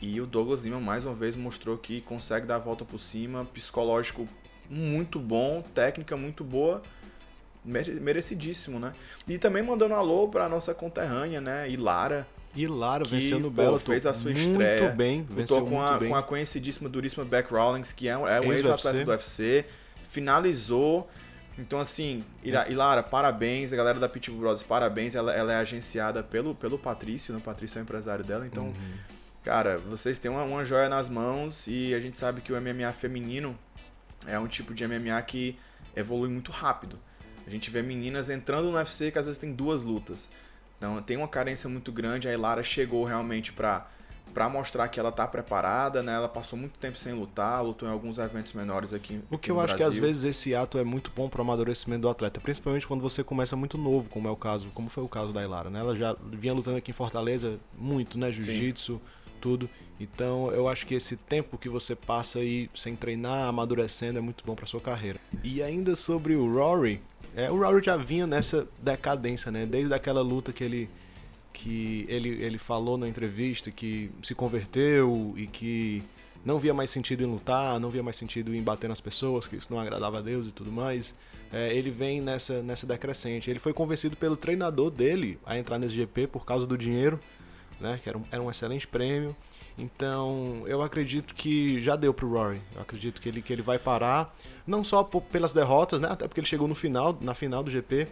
E 0.01 0.21
o 0.21 0.27
Douglas 0.27 0.65
Lima 0.65 0.81
mais 0.81 1.05
uma 1.05 1.15
vez 1.15 1.35
mostrou 1.35 1.77
que 1.77 2.01
consegue 2.01 2.47
dar 2.47 2.57
a 2.57 2.61
volta 2.61 2.85
por 2.85 2.99
cima, 2.99 3.45
psicológico 3.47 4.29
muito 4.71 5.19
bom, 5.19 5.63
técnica 5.75 6.17
muito 6.17 6.45
boa, 6.45 6.83
merecidíssimo, 7.65 8.79
né? 8.79 8.93
E 9.27 9.39
também 9.39 9.63
mandando 9.63 9.95
um 9.95 9.97
alô 9.97 10.29
pra 10.29 10.49
nossa 10.49 10.73
conterrânea, 10.75 11.41
né, 11.41 11.69
Ilara, 11.69 12.27
E 12.55 12.67
Lara 12.67 13.05
que 13.05 13.11
venceu 13.11 13.39
no 13.39 13.51
Bellator. 13.51 13.81
fez 13.81 14.07
a 14.07 14.15
sua 14.15 14.31
muito 14.33 14.51
estreia, 14.51 14.89
bem, 14.91 15.23
venceu 15.29 15.63
com 15.65 15.71
muito 15.71 15.83
a, 15.83 15.99
bem. 15.99 16.09
com 16.09 16.17
a 16.17 16.23
conhecidíssima, 16.23 16.89
duríssima 16.89 17.25
Beck 17.25 17.53
Rawlings, 17.53 17.93
que 17.93 18.09
é, 18.09 18.17
um- 18.17 18.27
é 18.27 18.41
um 18.41 18.53
ex-atleta 18.53 19.05
do 19.05 19.11
UFC, 19.11 19.65
finalizou. 20.03 21.09
Então, 21.59 21.81
assim, 21.81 22.25
Ira- 22.43 22.69
Ilara, 22.69 23.03
parabéns, 23.03 23.73
a 23.73 23.77
galera 23.77 23.99
da 23.99 24.09
Pitbull 24.09 24.41
Brothers, 24.41 24.63
parabéns. 24.63 25.15
Ela, 25.15 25.33
ela 25.35 25.53
é 25.53 25.57
agenciada 25.57 26.23
pelo, 26.23 26.55
pelo 26.55 26.79
Patrício, 26.79 27.33
né? 27.35 27.39
O 27.41 27.43
Patrício 27.43 27.79
é 27.79 27.83
o 27.83 27.85
empresário 27.85 28.25
dela, 28.25 28.47
então, 28.47 28.67
Uhum. 28.67 28.75
cara, 29.45 29.79
vocês 29.79 30.19
têm 30.19 30.31
uma, 30.31 30.43
uma 30.45 30.65
joia 30.65 30.89
nas 30.89 31.09
mãos 31.09 31.67
e 31.67 31.95
a 31.95 32.01
gente 32.01 32.17
sabe 32.17 32.41
que 32.41 32.53
o 32.53 32.57
MMA 32.61 32.93
feminino 32.93 33.59
é 34.27 34.39
um 34.39 34.47
tipo 34.47 34.73
de 34.73 34.85
MMA 34.87 35.21
que 35.23 35.57
evolui 35.97 36.29
muito 36.29 36.51
rápido. 36.53 36.99
A 37.49 37.51
gente 37.51 37.71
vê 37.71 37.81
meninas 37.81 38.29
entrando 38.29 38.71
no 38.71 38.77
UFC 38.77 39.11
que 39.11 39.19
às 39.19 39.25
vezes 39.25 39.39
tem 39.39 39.51
duas 39.51 39.83
lutas. 39.83 40.29
Então 40.77 41.01
tem 41.01 41.17
uma 41.17 41.27
carência 41.27 41.67
muito 41.67 41.91
grande. 41.91 42.29
A 42.29 42.33
Ilara 42.35 42.63
chegou 42.63 43.05
realmente 43.05 43.55
pra, 43.55 43.89
pra 44.35 44.51
mostrar 44.51 44.87
que 44.89 45.01
ela 45.01 45.11
tá 45.11 45.27
preparada, 45.27 46.03
né? 46.03 46.13
Ela 46.13 46.29
passou 46.29 46.59
muito 46.59 46.79
tempo 46.79 46.99
sem 46.99 47.15
lutar, 47.15 47.65
lutou 47.65 47.89
em 47.89 47.91
alguns 47.91 48.19
eventos 48.19 48.53
menores 48.53 48.93
aqui. 48.93 49.19
O 49.31 49.39
que 49.39 49.51
eu 49.51 49.59
acho 49.59 49.75
que 49.75 49.83
às 49.83 49.97
vezes 49.97 50.25
esse 50.25 50.55
ato 50.55 50.77
é 50.77 50.85
muito 50.85 51.11
bom 51.17 51.27
pro 51.27 51.41
amadurecimento 51.41 52.03
do 52.03 52.11
atleta, 52.11 52.39
principalmente 52.39 52.87
quando 52.87 53.01
você 53.01 53.25
começa 53.25 53.57
muito 53.57 53.79
novo, 53.79 54.11
como 54.11 54.29
é 54.29 54.31
o 54.31 54.37
caso, 54.37 54.69
como 54.75 54.91
foi 54.91 55.03
o 55.03 55.09
caso 55.09 55.33
da 55.33 55.43
Ilara, 55.43 55.71
né? 55.71 55.81
Ela 55.81 55.97
já 55.97 56.15
vinha 56.31 56.53
lutando 56.53 56.77
aqui 56.77 56.91
em 56.91 56.95
Fortaleza 56.95 57.59
muito, 57.75 58.19
né, 58.19 58.31
jiu-jitsu, 58.31 59.01
tudo. 59.39 59.69
Então, 60.01 60.51
eu 60.53 60.69
acho 60.69 60.87
que 60.87 60.95
esse 60.95 61.17
tempo 61.17 61.59
que 61.59 61.69
você 61.69 61.95
passa 61.97 62.39
aí 62.39 62.71
sem 62.75 62.95
treinar, 62.95 63.49
amadurecendo 63.49 64.19
é 64.19 64.21
muito 64.21 64.45
bom 64.45 64.55
pra 64.55 64.67
sua 64.67 64.81
carreira. 64.81 65.19
E 65.43 65.63
ainda 65.63 65.97
sobre 65.97 66.37
o 66.37 66.53
Rory, 66.53 67.01
é, 67.35 67.51
o 67.51 67.59
Rory 67.59 67.85
já 67.85 67.97
vinha 67.97 68.27
nessa 68.27 68.67
decadência, 68.81 69.51
né? 69.51 69.67
Desde 69.67 69.93
aquela 69.93 70.23
luta 70.23 70.53
que 70.53 70.63
ele 70.63 70.89
que 71.53 72.07
ele, 72.09 72.29
ele 72.29 72.57
falou 72.57 72.97
na 72.97 73.09
entrevista 73.09 73.69
que 73.71 74.13
se 74.23 74.33
converteu 74.33 75.35
e 75.37 75.49
que 75.49 76.05
não 76.45 76.59
via 76.59 76.73
mais 76.73 76.89
sentido 76.89 77.25
em 77.25 77.27
lutar, 77.27 77.81
não 77.81 77.91
via 77.91 78.03
mais 78.03 78.17
sentido 78.17 78.55
em 78.55 78.63
bater 78.63 78.89
nas 78.89 79.01
pessoas, 79.01 79.49
que 79.49 79.57
isso 79.57 79.73
não 79.73 79.81
agradava 79.81 80.19
a 80.19 80.21
Deus 80.21 80.47
e 80.47 80.53
tudo 80.53 80.71
mais. 80.71 81.15
É, 81.53 81.75
ele 81.75 81.91
vem 81.91 82.21
nessa, 82.21 82.63
nessa 82.63 82.87
decrescente. 82.87 83.51
Ele 83.51 83.59
foi 83.59 83.73
convencido 83.73 84.17
pelo 84.17 84.37
treinador 84.37 84.91
dele 84.91 85.39
a 85.45 85.59
entrar 85.59 85.79
nesse 85.79 85.95
GP 85.95 86.27
por 86.29 86.45
causa 86.45 86.67
do 86.67 86.79
dinheiro. 86.79 87.19
Né? 87.81 88.01
Que 88.03 88.09
era 88.09 88.19
um, 88.19 88.25
era 88.31 88.43
um 88.43 88.51
excelente 88.51 88.87
prêmio. 88.87 89.37
Então, 89.77 90.65
eu 90.67 90.83
acredito 90.83 91.35
que 91.35 91.81
já 91.81 91.95
deu 91.97 92.13
pro 92.13 92.29
Rory. 92.29 92.61
Eu 92.75 92.83
acredito 92.83 93.21
que 93.21 93.29
ele, 93.29 93.43
que 93.43 93.53
ele 93.53 93.63
vai 93.63 93.79
parar, 93.79 94.35
não 94.67 94.83
só 94.83 95.05
por, 95.05 95.23
pelas 95.23 95.53
derrotas, 95.53 96.01
né? 96.01 96.09
Até 96.11 96.27
porque 96.27 96.41
ele 96.41 96.47
chegou 96.47 96.67
no 96.67 96.75
final, 96.75 97.17
na 97.21 97.35
final 97.35 97.63
do 97.63 97.71
GP, 97.71 98.09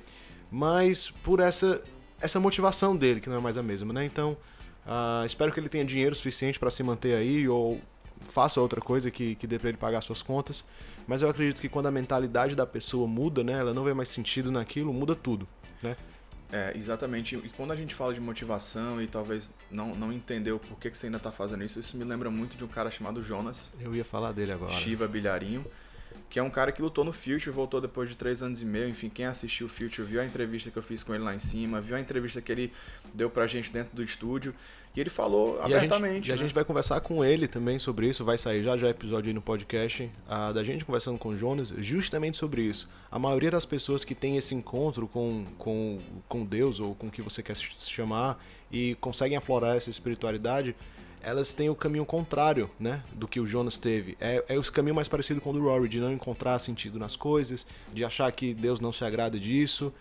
mas 0.50 1.10
por 1.22 1.40
essa 1.40 1.82
essa 2.20 2.40
motivação 2.40 2.96
dele, 2.96 3.20
que 3.20 3.28
não 3.28 3.36
é 3.36 3.40
mais 3.40 3.56
a 3.56 3.62
mesma, 3.62 3.92
né? 3.92 4.04
Então, 4.04 4.36
uh, 4.86 5.24
espero 5.26 5.52
que 5.52 5.60
ele 5.60 5.68
tenha 5.68 5.84
dinheiro 5.84 6.14
suficiente 6.14 6.58
para 6.58 6.70
se 6.70 6.82
manter 6.82 7.14
aí 7.14 7.48
ou 7.48 7.80
faça 8.28 8.60
outra 8.60 8.80
coisa 8.80 9.10
que, 9.10 9.34
que 9.34 9.46
dê 9.46 9.58
para 9.58 9.68
ele 9.68 9.78
pagar 9.78 10.00
suas 10.00 10.22
contas. 10.22 10.64
Mas 11.06 11.22
eu 11.22 11.28
acredito 11.28 11.60
que 11.60 11.68
quando 11.68 11.86
a 11.86 11.90
mentalidade 11.90 12.54
da 12.54 12.66
pessoa 12.66 13.06
muda, 13.06 13.44
né? 13.44 13.52
Ela 13.54 13.74
não 13.74 13.84
vê 13.84 13.94
mais 13.94 14.08
sentido 14.08 14.50
naquilo, 14.50 14.92
muda 14.92 15.14
tudo, 15.14 15.46
né? 15.82 15.96
É, 16.52 16.72
exatamente. 16.76 17.36
E 17.36 17.48
quando 17.56 17.72
a 17.72 17.76
gente 17.76 17.94
fala 17.94 18.14
de 18.14 18.20
motivação 18.20 19.02
e 19.02 19.06
talvez 19.06 19.52
não, 19.70 19.94
não 19.94 20.12
entender 20.12 20.52
o 20.52 20.58
porquê 20.58 20.90
que 20.90 20.96
você 20.96 21.06
ainda 21.06 21.18
está 21.18 21.32
fazendo 21.32 21.64
isso, 21.64 21.80
isso 21.80 21.96
me 21.96 22.04
lembra 22.04 22.30
muito 22.30 22.56
de 22.56 22.64
um 22.64 22.68
cara 22.68 22.90
chamado 22.90 23.20
Jonas. 23.22 23.74
Eu 23.80 23.94
ia 23.94 24.04
falar 24.04 24.32
dele 24.32 24.52
agora. 24.52 24.72
Shiva 24.72 25.08
Bilharinho 25.08 25.64
que 26.28 26.38
é 26.38 26.42
um 26.42 26.50
cara 26.50 26.72
que 26.72 26.82
lutou 26.82 27.04
no 27.04 27.12
Future, 27.12 27.50
voltou 27.50 27.80
depois 27.80 28.08
de 28.08 28.16
três 28.16 28.42
anos 28.42 28.60
e 28.60 28.64
meio. 28.64 28.88
Enfim, 28.88 29.08
quem 29.08 29.26
assistiu 29.26 29.66
o 29.66 29.70
Future 29.70 30.02
viu 30.02 30.20
a 30.20 30.26
entrevista 30.26 30.70
que 30.70 30.76
eu 30.76 30.82
fiz 30.82 31.02
com 31.02 31.14
ele 31.14 31.24
lá 31.24 31.34
em 31.34 31.38
cima, 31.38 31.80
viu 31.80 31.96
a 31.96 32.00
entrevista 32.00 32.40
que 32.40 32.50
ele 32.50 32.72
deu 33.14 33.30
pra 33.30 33.46
gente 33.46 33.72
dentro 33.72 33.94
do 33.94 34.02
estúdio. 34.02 34.54
E 34.94 35.00
ele 35.00 35.10
falou 35.10 35.56
e 35.58 35.74
abertamente. 35.74 36.10
A 36.10 36.14
gente, 36.14 36.28
né? 36.28 36.32
E 36.32 36.32
a 36.32 36.36
gente 36.36 36.54
vai 36.54 36.64
conversar 36.64 37.00
com 37.00 37.22
ele 37.22 37.46
também 37.46 37.78
sobre 37.78 38.08
isso. 38.08 38.24
Vai 38.24 38.38
sair 38.38 38.62
já 38.62 38.76
já 38.78 38.88
episódio 38.88 39.28
aí 39.28 39.34
no 39.34 39.42
podcast 39.42 40.10
uh, 40.26 40.54
da 40.54 40.64
gente 40.64 40.86
conversando 40.86 41.18
com 41.18 41.28
o 41.28 41.36
Jonas, 41.36 41.68
justamente 41.78 42.38
sobre 42.38 42.62
isso. 42.62 42.88
A 43.10 43.18
maioria 43.18 43.50
das 43.50 43.66
pessoas 43.66 44.04
que 44.04 44.14
tem 44.14 44.38
esse 44.38 44.54
encontro 44.54 45.06
com, 45.06 45.44
com, 45.58 46.00
com 46.26 46.44
Deus 46.44 46.80
ou 46.80 46.94
com 46.94 47.08
o 47.08 47.10
que 47.10 47.20
você 47.20 47.42
quer 47.42 47.56
se 47.56 47.90
chamar 47.90 48.42
e 48.72 48.94
conseguem 48.94 49.36
aflorar 49.36 49.76
essa 49.76 49.90
espiritualidade 49.90 50.74
elas 51.26 51.52
têm 51.52 51.68
o 51.68 51.74
caminho 51.74 52.06
contrário, 52.06 52.70
né, 52.78 53.02
do 53.12 53.26
que 53.26 53.40
o 53.40 53.46
Jonas 53.46 53.76
teve. 53.76 54.16
É, 54.20 54.44
é 54.48 54.56
o 54.56 54.62
caminho 54.62 54.94
mais 54.94 55.08
parecido 55.08 55.40
com 55.40 55.50
o 55.50 55.52
do 55.52 55.60
Rory, 55.60 55.88
de 55.88 55.98
não 55.98 56.12
encontrar 56.12 56.56
sentido 56.60 57.00
nas 57.00 57.16
coisas, 57.16 57.66
de 57.92 58.04
achar 58.04 58.30
que 58.30 58.54
Deus 58.54 58.78
não 58.78 58.92
se 58.92 59.04
agrada 59.04 59.36
disso. 59.36 59.92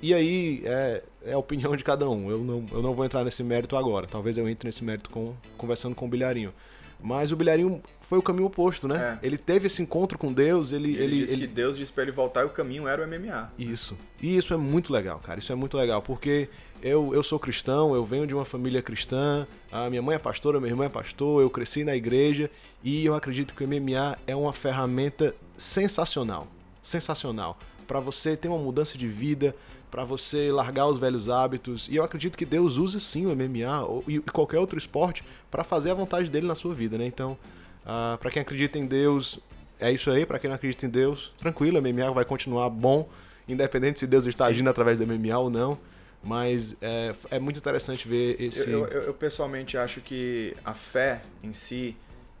E 0.00 0.14
aí 0.14 0.62
é, 0.64 1.02
é 1.26 1.32
a 1.34 1.38
opinião 1.38 1.76
de 1.76 1.84
cada 1.84 2.08
um. 2.08 2.30
Eu 2.30 2.38
não, 2.38 2.66
eu 2.72 2.80
não 2.80 2.94
vou 2.94 3.04
entrar 3.04 3.22
nesse 3.22 3.42
mérito 3.42 3.76
agora. 3.76 4.06
Talvez 4.06 4.38
eu 4.38 4.48
entre 4.48 4.66
nesse 4.66 4.82
mérito 4.82 5.10
com, 5.10 5.34
conversando 5.58 5.94
com 5.94 6.06
o 6.06 6.08
Bilharinho. 6.08 6.54
Mas 7.02 7.32
o 7.32 7.36
Bilharinho 7.36 7.82
foi 8.00 8.18
o 8.18 8.22
caminho 8.22 8.46
oposto, 8.46 8.86
né? 8.86 9.18
É. 9.22 9.26
Ele 9.26 9.36
teve 9.36 9.66
esse 9.66 9.82
encontro 9.82 10.16
com 10.16 10.32
Deus, 10.32 10.70
ele... 10.70 10.92
Ele, 10.92 11.02
ele 11.02 11.18
disse 11.20 11.34
ele... 11.34 11.48
que 11.48 11.52
Deus 11.52 11.76
disse 11.76 11.92
para 11.92 12.04
ele 12.04 12.12
voltar 12.12 12.42
e 12.42 12.44
o 12.44 12.50
caminho 12.50 12.86
era 12.86 13.04
o 13.04 13.08
MMA. 13.08 13.52
Isso. 13.58 13.96
E 14.20 14.36
isso 14.36 14.54
é 14.54 14.56
muito 14.56 14.92
legal, 14.92 15.18
cara. 15.18 15.38
Isso 15.38 15.50
é 15.50 15.54
muito 15.54 15.76
legal, 15.76 16.00
porque 16.00 16.48
eu, 16.82 17.14
eu 17.14 17.22
sou 17.22 17.38
cristão, 17.38 17.94
eu 17.94 18.04
venho 18.04 18.26
de 18.26 18.34
uma 18.34 18.44
família 18.44 18.82
cristã, 18.82 19.46
a 19.70 19.88
minha 19.88 20.02
mãe 20.02 20.16
é 20.16 20.18
pastora, 20.18 20.60
meu 20.60 20.68
irmão 20.68 20.84
é 20.84 20.88
pastor, 20.88 21.40
eu 21.40 21.48
cresci 21.48 21.84
na 21.84 21.96
igreja 21.96 22.50
e 22.82 23.04
eu 23.04 23.14
acredito 23.14 23.54
que 23.54 23.64
o 23.64 23.68
MMA 23.68 24.18
é 24.26 24.36
uma 24.36 24.52
ferramenta 24.52 25.34
sensacional. 25.56 26.46
Sensacional. 26.82 27.58
Para 27.86 28.00
você 28.00 28.36
ter 28.36 28.48
uma 28.48 28.58
mudança 28.58 28.98
de 28.98 29.08
vida, 29.08 29.54
para 29.92 30.04
você 30.06 30.50
largar 30.50 30.86
os 30.86 30.98
velhos 30.98 31.28
hábitos. 31.28 31.86
E 31.86 31.96
eu 31.96 32.02
acredito 32.02 32.36
que 32.36 32.46
Deus 32.46 32.78
usa 32.78 32.98
sim 32.98 33.26
o 33.26 33.36
MMA 33.36 33.82
ou, 33.82 34.02
e 34.08 34.20
qualquer 34.20 34.58
outro 34.58 34.78
esporte 34.78 35.22
para 35.50 35.62
fazer 35.62 35.90
a 35.90 35.94
vontade 35.94 36.30
dele 36.30 36.46
na 36.46 36.54
sua 36.54 36.74
vida, 36.74 36.96
né? 36.96 37.04
Então, 37.04 37.32
uh, 37.32 37.36
ah, 37.84 38.18
para 38.18 38.30
quem 38.30 38.40
acredita 38.40 38.78
em 38.78 38.86
Deus, 38.86 39.38
é 39.78 39.92
isso 39.92 40.10
aí. 40.10 40.24
Para 40.24 40.38
quem 40.38 40.48
não 40.48 40.54
acredita 40.54 40.86
em 40.86 40.88
Deus, 40.88 41.34
tranquilo, 41.36 41.78
o 41.78 41.82
MMA 41.82 42.10
vai 42.10 42.24
continuar 42.24 42.70
bom, 42.70 43.06
independente 43.46 43.98
se 43.98 44.06
Deus 44.06 44.24
está 44.24 44.46
sim. 44.46 44.52
agindo 44.52 44.70
através 44.70 44.98
do 44.98 45.06
MMA 45.06 45.38
ou 45.38 45.50
não. 45.50 45.78
Mas 46.24 46.74
é, 46.80 47.14
é 47.30 47.38
muito 47.38 47.58
interessante 47.58 48.08
ver 48.08 48.40
esse. 48.40 48.70
Eu, 48.70 48.86
eu, 48.86 49.02
eu 49.02 49.14
pessoalmente 49.14 49.76
acho 49.76 50.00
que 50.00 50.56
a 50.64 50.72
fé 50.72 51.20
em 51.42 51.52
si 51.52 51.94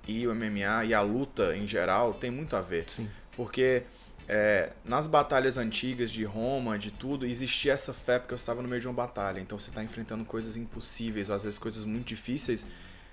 e 0.08 0.26
o 0.26 0.34
MMA 0.34 0.86
e 0.86 0.94
a 0.94 1.02
luta 1.02 1.54
em 1.54 1.66
geral 1.66 2.14
tem 2.14 2.30
muito 2.30 2.56
a 2.56 2.62
ver. 2.62 2.86
Sim. 2.88 3.10
Porque 3.36 3.82
é, 4.28 4.72
nas 4.84 5.06
batalhas 5.06 5.56
antigas 5.56 6.10
de 6.10 6.24
Roma, 6.24 6.78
de 6.78 6.90
tudo, 6.90 7.26
existia 7.26 7.72
essa 7.72 7.92
fé 7.92 8.18
porque 8.18 8.36
você 8.36 8.42
estava 8.42 8.62
no 8.62 8.68
meio 8.68 8.80
de 8.80 8.86
uma 8.86 8.94
batalha. 8.94 9.40
Então 9.40 9.58
você 9.58 9.70
está 9.70 9.82
enfrentando 9.82 10.24
coisas 10.24 10.56
impossíveis, 10.56 11.28
ou 11.28 11.36
às 11.36 11.44
vezes 11.44 11.58
coisas 11.58 11.84
muito 11.84 12.06
difíceis. 12.06 12.66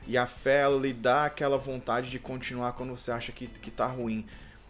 E 0.07 0.17
a 0.17 0.25
fé 0.25 0.61
ela 0.61 0.79
lhe 0.79 0.93
dá 0.93 1.25
aquela 1.25 1.57
vontade 1.57 2.09
de 2.09 2.19
continuar 2.19 2.73
quando 2.73 2.91
você 2.91 3.11
acha 3.11 3.31
que, 3.31 3.47
que 3.47 3.71
tá 3.71 3.85
ruim. 3.85 4.25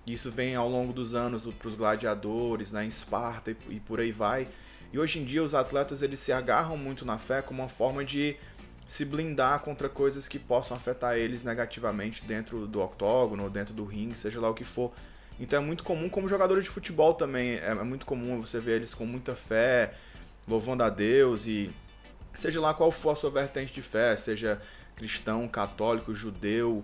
Isso 0.08 0.32
vem 0.32 0.56
ao 0.56 0.68
longo 0.68 0.92
dos 0.92 1.14
anos 1.14 1.46
para 1.46 1.68
os 1.68 1.76
gladiadores, 1.76 2.72
né, 2.72 2.84
em 2.84 2.88
Esparta 2.88 3.52
e, 3.52 3.58
e 3.70 3.80
por 3.80 4.00
aí 4.00 4.12
vai. 4.12 4.48
E 4.92 4.98
hoje 4.98 5.20
em 5.20 5.26
dia 5.26 5.44
os 5.44 5.54
atletas 5.54 6.02
eles 6.02 6.20
se 6.20 6.32
agarram 6.32 6.76
muito 6.76 7.06
na 7.06 7.18
fé 7.18 7.42
como 7.42 7.62
uma 7.62 7.70
forma 7.70 8.04
de 8.04 8.36
se 8.88 9.06
blindar 9.06 9.60
contra 9.60 9.88
coisas 9.88 10.28
que 10.28 10.40
possam 10.40 10.76
afetar 10.76 11.16
eles 11.16 11.44
negativamente 11.44 12.26
dentro 12.26 12.66
do 12.66 12.82
octógono 12.82 13.48
dentro 13.48 13.72
do 13.72 13.86
ringue, 13.86 14.18
seja 14.18 14.42
lá 14.42 14.50
o 14.50 14.54
que 14.56 14.64
for. 14.64 14.92
Então 15.40 15.62
é 15.62 15.66
muito 15.66 15.84
comum, 15.84 16.10
como 16.10 16.28
jogadores 16.28 16.66
de 16.66 16.70
futebol 16.70 17.14
também, 17.14 17.56
é, 17.56 17.68
é 17.70 17.84
muito 17.84 18.06
comum 18.06 18.42
você 18.42 18.60
ver 18.60 18.78
eles 18.78 18.94
com 18.94 19.06
muita 19.06 19.36
fé, 19.36 19.94
louvando 20.48 20.84
a 20.84 20.90
Deus 20.90 21.48
e 21.48 21.72
seja 22.34 22.60
lá 22.60 22.74
qual 22.74 22.92
for 22.92 23.12
a 23.12 23.16
sua 23.16 23.30
vertente 23.30 23.72
de 23.72 23.82
fé, 23.82 24.16
seja 24.16 24.62
cristão, 24.96 25.48
católico, 25.48 26.14
judeu, 26.14 26.84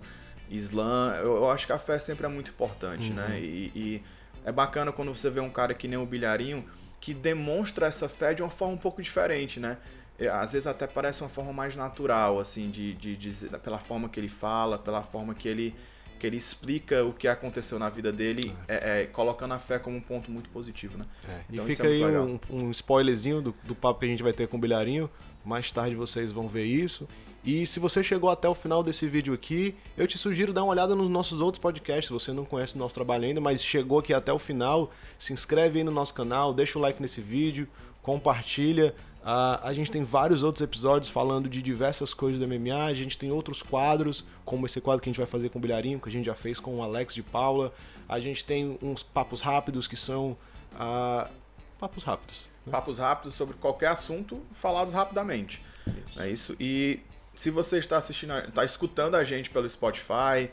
islã, 0.50 1.15
eu, 1.18 1.36
eu 1.36 1.52
acho 1.52 1.65
que 1.65 1.74
a 1.74 1.80
fé 1.80 2.00
sempre 2.00 2.26
é 2.26 2.30
muito 2.30 2.52
importante, 2.52 3.12
né? 3.12 3.24
uhum. 3.24 3.30
né? 3.30 3.39
E, 3.39 3.72
e, 3.76 4.04
é 4.46 4.52
bacana 4.52 4.91
quando 4.91 5.13
você 5.13 5.28
vê 5.30 5.39
um 5.39 5.50
cara 5.50 5.74
que 5.74 5.88
nem 5.88 5.98
o 5.98 6.06
Bilharinho 6.06 6.63
que 7.02 7.13
demonstra 7.13 7.88
essa 7.88 8.08
fé 8.08 8.34
de 8.34 8.44
uma 8.44 8.50
forma 8.50 8.76
um 8.76 8.78
pouco 8.78 9.02
diferente, 9.02 9.60
né? 9.60 9.78
É, 10.18 10.28
às 10.28 10.54
vezes 10.54 10.65
até 10.65 10.88
parece 10.88 11.22
uma 11.22 11.30
forma 11.30 11.52
mais 11.52 11.76
natural, 11.76 12.39
assim, 12.39 12.70
de, 12.70 12.94
de, 12.94 13.18
de, 13.18 13.48
pela 13.60 13.80
forma 13.80 14.08
que 14.08 14.20
ele 14.20 14.30
fala, 14.30 14.78
pela 14.78 15.04
forma 15.04 15.34
que 15.34 15.48
ele 15.48 15.76
que 16.19 16.25
ele 16.25 16.38
explica 16.38 17.04
o 17.04 17.13
que 17.13 17.28
aconteceu 17.28 17.78
na 17.78 17.89
vida 17.89 18.12
dele, 18.12 18.54
é. 18.67 18.75
É, 18.75 19.01
é, 19.01 19.06
colocando 19.06 19.54
a 19.54 19.60
fé 19.60 19.78
como 19.80 19.97
um 19.97 20.01
ponto 20.01 20.32
muito 20.32 20.49
positivo, 20.49 20.97
né? 20.97 21.06
É. 21.28 21.41
Então, 21.49 21.67
e 21.67 21.71
fica 21.71 21.88
aí 21.88 22.04
um, 22.17 22.39
um, 22.49 22.71
spoilerzinho 22.71 23.41
do, 23.41 23.56
do 23.63 23.75
papo 23.75 23.99
que 23.99 24.06
a 24.06 24.10
gente 24.10 24.23
vai 24.23 24.34
ter 24.34 24.47
com 24.47 24.58
o 24.58 24.60
Bilharinho. 24.60 25.10
Mais 25.43 25.71
tarde 25.71 25.95
vocês 25.95 26.32
vão 26.32 26.47
ver 26.47 26.65
isso. 26.65 27.08
E 27.45 27.63
se 27.67 27.80
você 27.80 28.04
chegou 28.04 28.32
até 28.32 28.49
o 28.49 28.56
final 28.56 28.82
desse 28.82 29.08
vídeo 29.08 29.32
aqui, 29.32 29.75
eu 29.95 30.08
te 30.08 30.17
sugiro 30.17 30.51
dar 30.51 30.63
uma 30.63 30.71
olhada 30.71 30.95
nos 30.95 31.08
nossos 31.08 31.39
outros 31.39 31.62
podcasts. 31.62 32.08
Se 32.08 32.13
você 32.13 32.32
não 32.34 32.43
conhece 32.43 32.75
o 32.75 32.80
nosso 32.80 32.95
trabalho 32.95 33.25
ainda, 33.25 33.39
mas 33.39 33.63
chegou 33.63 33.99
aqui 33.99 34.15
até 34.15 34.34
o 34.34 34.39
final, 34.39 34.91
se 35.19 35.32
inscreve 35.32 35.78
aí 35.78 35.84
no 35.84 35.91
nosso 35.91 36.13
canal, 36.13 36.51
deixa 36.51 36.80
o 36.80 36.82
like 36.82 36.99
nesse 36.99 37.21
vídeo, 37.21 37.67
compartilha. 38.01 38.95
Uh, 39.26 39.58
a 39.64 39.74
gente 39.74 39.90
tem 39.90 40.04
vários 40.04 40.44
outros 40.44 40.62
episódios 40.62 41.10
falando 41.10 41.50
de 41.50 41.60
diversas 41.60 42.14
coisas 42.14 42.40
do 42.40 42.48
MMA. 42.48 42.86
A 42.86 42.94
gente 42.94 43.18
tem 43.18 43.32
outros 43.32 43.64
quadros, 43.64 44.24
como 44.46 44.68
esse 44.68 44.80
quadro 44.80 45.02
que 45.02 45.10
a 45.10 45.12
gente 45.12 45.18
vai 45.18 45.26
fazer 45.26 45.50
com 45.50 45.58
o 45.58 45.62
Bilharinho, 45.62 46.00
que 46.00 46.08
a 46.08 46.12
gente 46.12 46.26
já 46.26 46.36
fez 46.36 46.60
com 46.60 46.76
o 46.76 46.84
Alex 46.84 47.16
de 47.16 47.24
Paula. 47.24 47.74
A 48.08 48.20
gente 48.20 48.46
tem 48.46 48.78
uns 48.84 49.02
papos 49.02 49.42
rápidos 49.42 49.88
que 49.88 49.98
são. 49.98 50.38
Uh, 50.74 51.28
papos 51.80 52.04
rápidos. 52.04 52.48
Né? 52.68 52.72
Papos 52.72 53.00
rápidos 53.00 53.34
sobre 53.34 53.56
qualquer 53.56 53.88
assunto, 53.88 54.40
falados 54.52 54.94
rapidamente. 54.94 55.60
Isso. 55.88 56.22
É 56.22 56.30
isso. 56.30 56.56
E 56.60 57.00
se 57.34 57.50
você 57.50 57.80
está 57.80 57.98
assistindo, 57.98 58.38
está 58.38 58.64
escutando 58.64 59.16
a 59.16 59.24
gente 59.24 59.50
pelo 59.50 59.68
Spotify, 59.68 60.52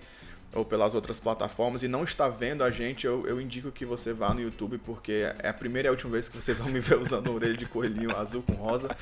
ou 0.54 0.64
pelas 0.64 0.94
outras 0.94 1.18
plataformas 1.18 1.82
e 1.82 1.88
não 1.88 2.04
está 2.04 2.28
vendo 2.28 2.62
a 2.62 2.70
gente, 2.70 3.06
eu, 3.06 3.26
eu 3.26 3.40
indico 3.40 3.70
que 3.72 3.86
você 3.86 4.12
vá 4.12 4.34
no 4.34 4.40
YouTube, 4.40 4.78
porque 4.78 5.26
é 5.38 5.48
a 5.48 5.52
primeira 5.52 5.86
e 5.86 5.88
a 5.88 5.92
última 5.92 6.12
vez 6.12 6.28
que 6.28 6.36
vocês 6.36 6.60
vão 6.60 6.68
me 6.68 6.78
ver 6.78 6.98
usando 6.98 7.30
a 7.30 7.32
orelha 7.32 7.56
de 7.56 7.64
coelhinho 7.64 8.14
azul 8.16 8.42
com 8.42 8.52
rosa. 8.54 8.94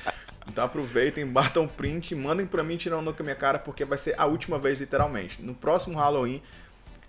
Então 0.47 0.63
aproveitem, 0.63 1.25
batam 1.27 1.67
print, 1.67 2.15
mandem 2.15 2.45
para 2.45 2.63
mim 2.63 2.77
tirando 2.77 3.13
com 3.13 3.21
a 3.21 3.23
minha 3.23 3.35
cara, 3.35 3.59
porque 3.59 3.83
vai 3.83 3.97
ser 3.97 4.15
a 4.17 4.25
última 4.25 4.57
vez, 4.57 4.79
literalmente. 4.79 5.41
No 5.41 5.53
próximo 5.53 5.97
Halloween, 5.97 6.41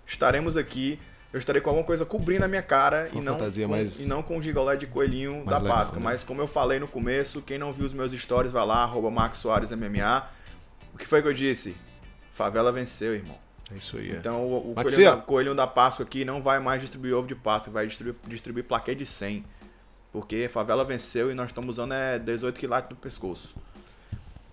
estaremos 0.05 0.57
aqui. 0.57 0.99
Eu 1.31 1.39
estarei 1.39 1.59
com 1.59 1.69
alguma 1.69 1.85
coisa 1.85 2.05
cobrindo 2.05 2.45
a 2.45 2.47
minha 2.47 2.61
cara 2.61 3.09
e 3.11 3.19
não, 3.19 3.37
com, 3.39 3.67
mais... 3.67 3.99
e 3.99 4.05
não 4.05 4.21
com 4.21 4.37
o 4.37 4.41
gigolé 4.41 4.75
de 4.75 4.85
coelhinho 4.85 5.43
da 5.45 5.57
legal, 5.57 5.77
Páscoa. 5.77 5.97
Né? 5.97 6.03
Mas 6.03 6.23
como 6.23 6.41
eu 6.41 6.47
falei 6.47 6.79
no 6.79 6.87
começo, 6.87 7.41
quem 7.41 7.57
não 7.57 7.73
viu 7.73 7.87
os 7.87 7.93
meus 7.93 8.11
stories, 8.11 8.51
vai 8.51 8.65
lá, 8.65 8.83
arroba 8.83 9.09
Max 9.09 9.39
Soares 9.39 9.71
MMA. 9.71 10.29
O 10.93 10.97
que 10.97 11.07
foi 11.07 11.23
que 11.23 11.27
eu 11.27 11.33
disse? 11.33 11.75
Favela 12.31 12.71
venceu, 12.71 13.15
irmão. 13.15 13.42
É 13.71 13.77
isso 13.77 13.97
aí. 13.97 14.11
É. 14.11 14.15
Então 14.15 14.43
o, 14.43 14.71
o 14.71 14.75
coelhinho, 14.75 15.11
da, 15.11 15.17
coelhinho, 15.17 15.55
da, 15.55 15.67
Páscoa 15.67 16.05
aqui 16.05 16.25
não 16.25 16.41
vai 16.41 16.59
mais 16.59 16.81
distribuir 16.81 17.15
ovo 17.15 17.27
de 17.27 17.35
Páscoa, 17.35 17.71
vai 17.71 17.87
distribuir, 17.87 18.15
distribuir 18.27 18.65
plaquê 18.65 18.93
de 18.95 19.05
100. 19.05 19.43
Porque 20.11 20.45
a 20.47 20.49
favela 20.49 20.85
venceu 20.85 21.31
e 21.31 21.33
nós 21.33 21.47
estamos 21.47 21.77
usando 21.77 21.93
é 21.93 22.19
18 22.19 22.59
quilates 22.59 22.89
no 22.89 22.95
pescoço. 22.95 23.55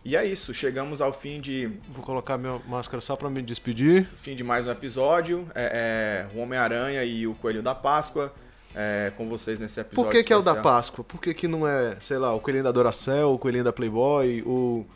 E 0.03 0.17
é 0.17 0.25
isso, 0.25 0.55
chegamos 0.55 1.03
ao 1.03 1.13
fim 1.13 1.41
de. 1.41 1.71
Vou 1.91 2.03
colocar 2.03 2.39
minha 2.39 2.59
máscara 2.67 3.03
só 3.03 3.15
para 3.15 3.29
me 3.29 3.43
despedir. 3.43 4.09
Fim 4.17 4.35
de 4.35 4.43
mais 4.43 4.67
um 4.67 4.71
episódio. 4.71 5.47
É, 5.55 6.27
é 6.33 6.37
o 6.37 6.41
Homem-Aranha 6.41 7.05
e 7.05 7.27
o 7.27 7.35
Coelho 7.35 7.63
da 7.63 7.75
Páscoa. 7.75 8.33
É, 8.75 9.13
com 9.17 9.29
vocês 9.29 9.61
nesse 9.61 9.81
episódio. 9.81 10.05
Por 10.05 10.13
que, 10.13 10.25
que 10.25 10.33
é 10.33 10.37
o 10.37 10.43
da 10.43 10.55
Páscoa? 10.55 11.05
Por 11.05 11.21
que, 11.21 11.35
que 11.35 11.49
não 11.49 11.67
é, 11.67 11.97
sei 12.01 12.19
lá, 12.19 12.33
o 12.33 12.41
Coelhinho 12.41 12.63
da 12.63 12.71
Doracel, 12.71 13.33
o 13.33 13.39
Coelhinho 13.39 13.65
da 13.65 13.73
Playboy, 13.73 14.43
o. 14.47 14.87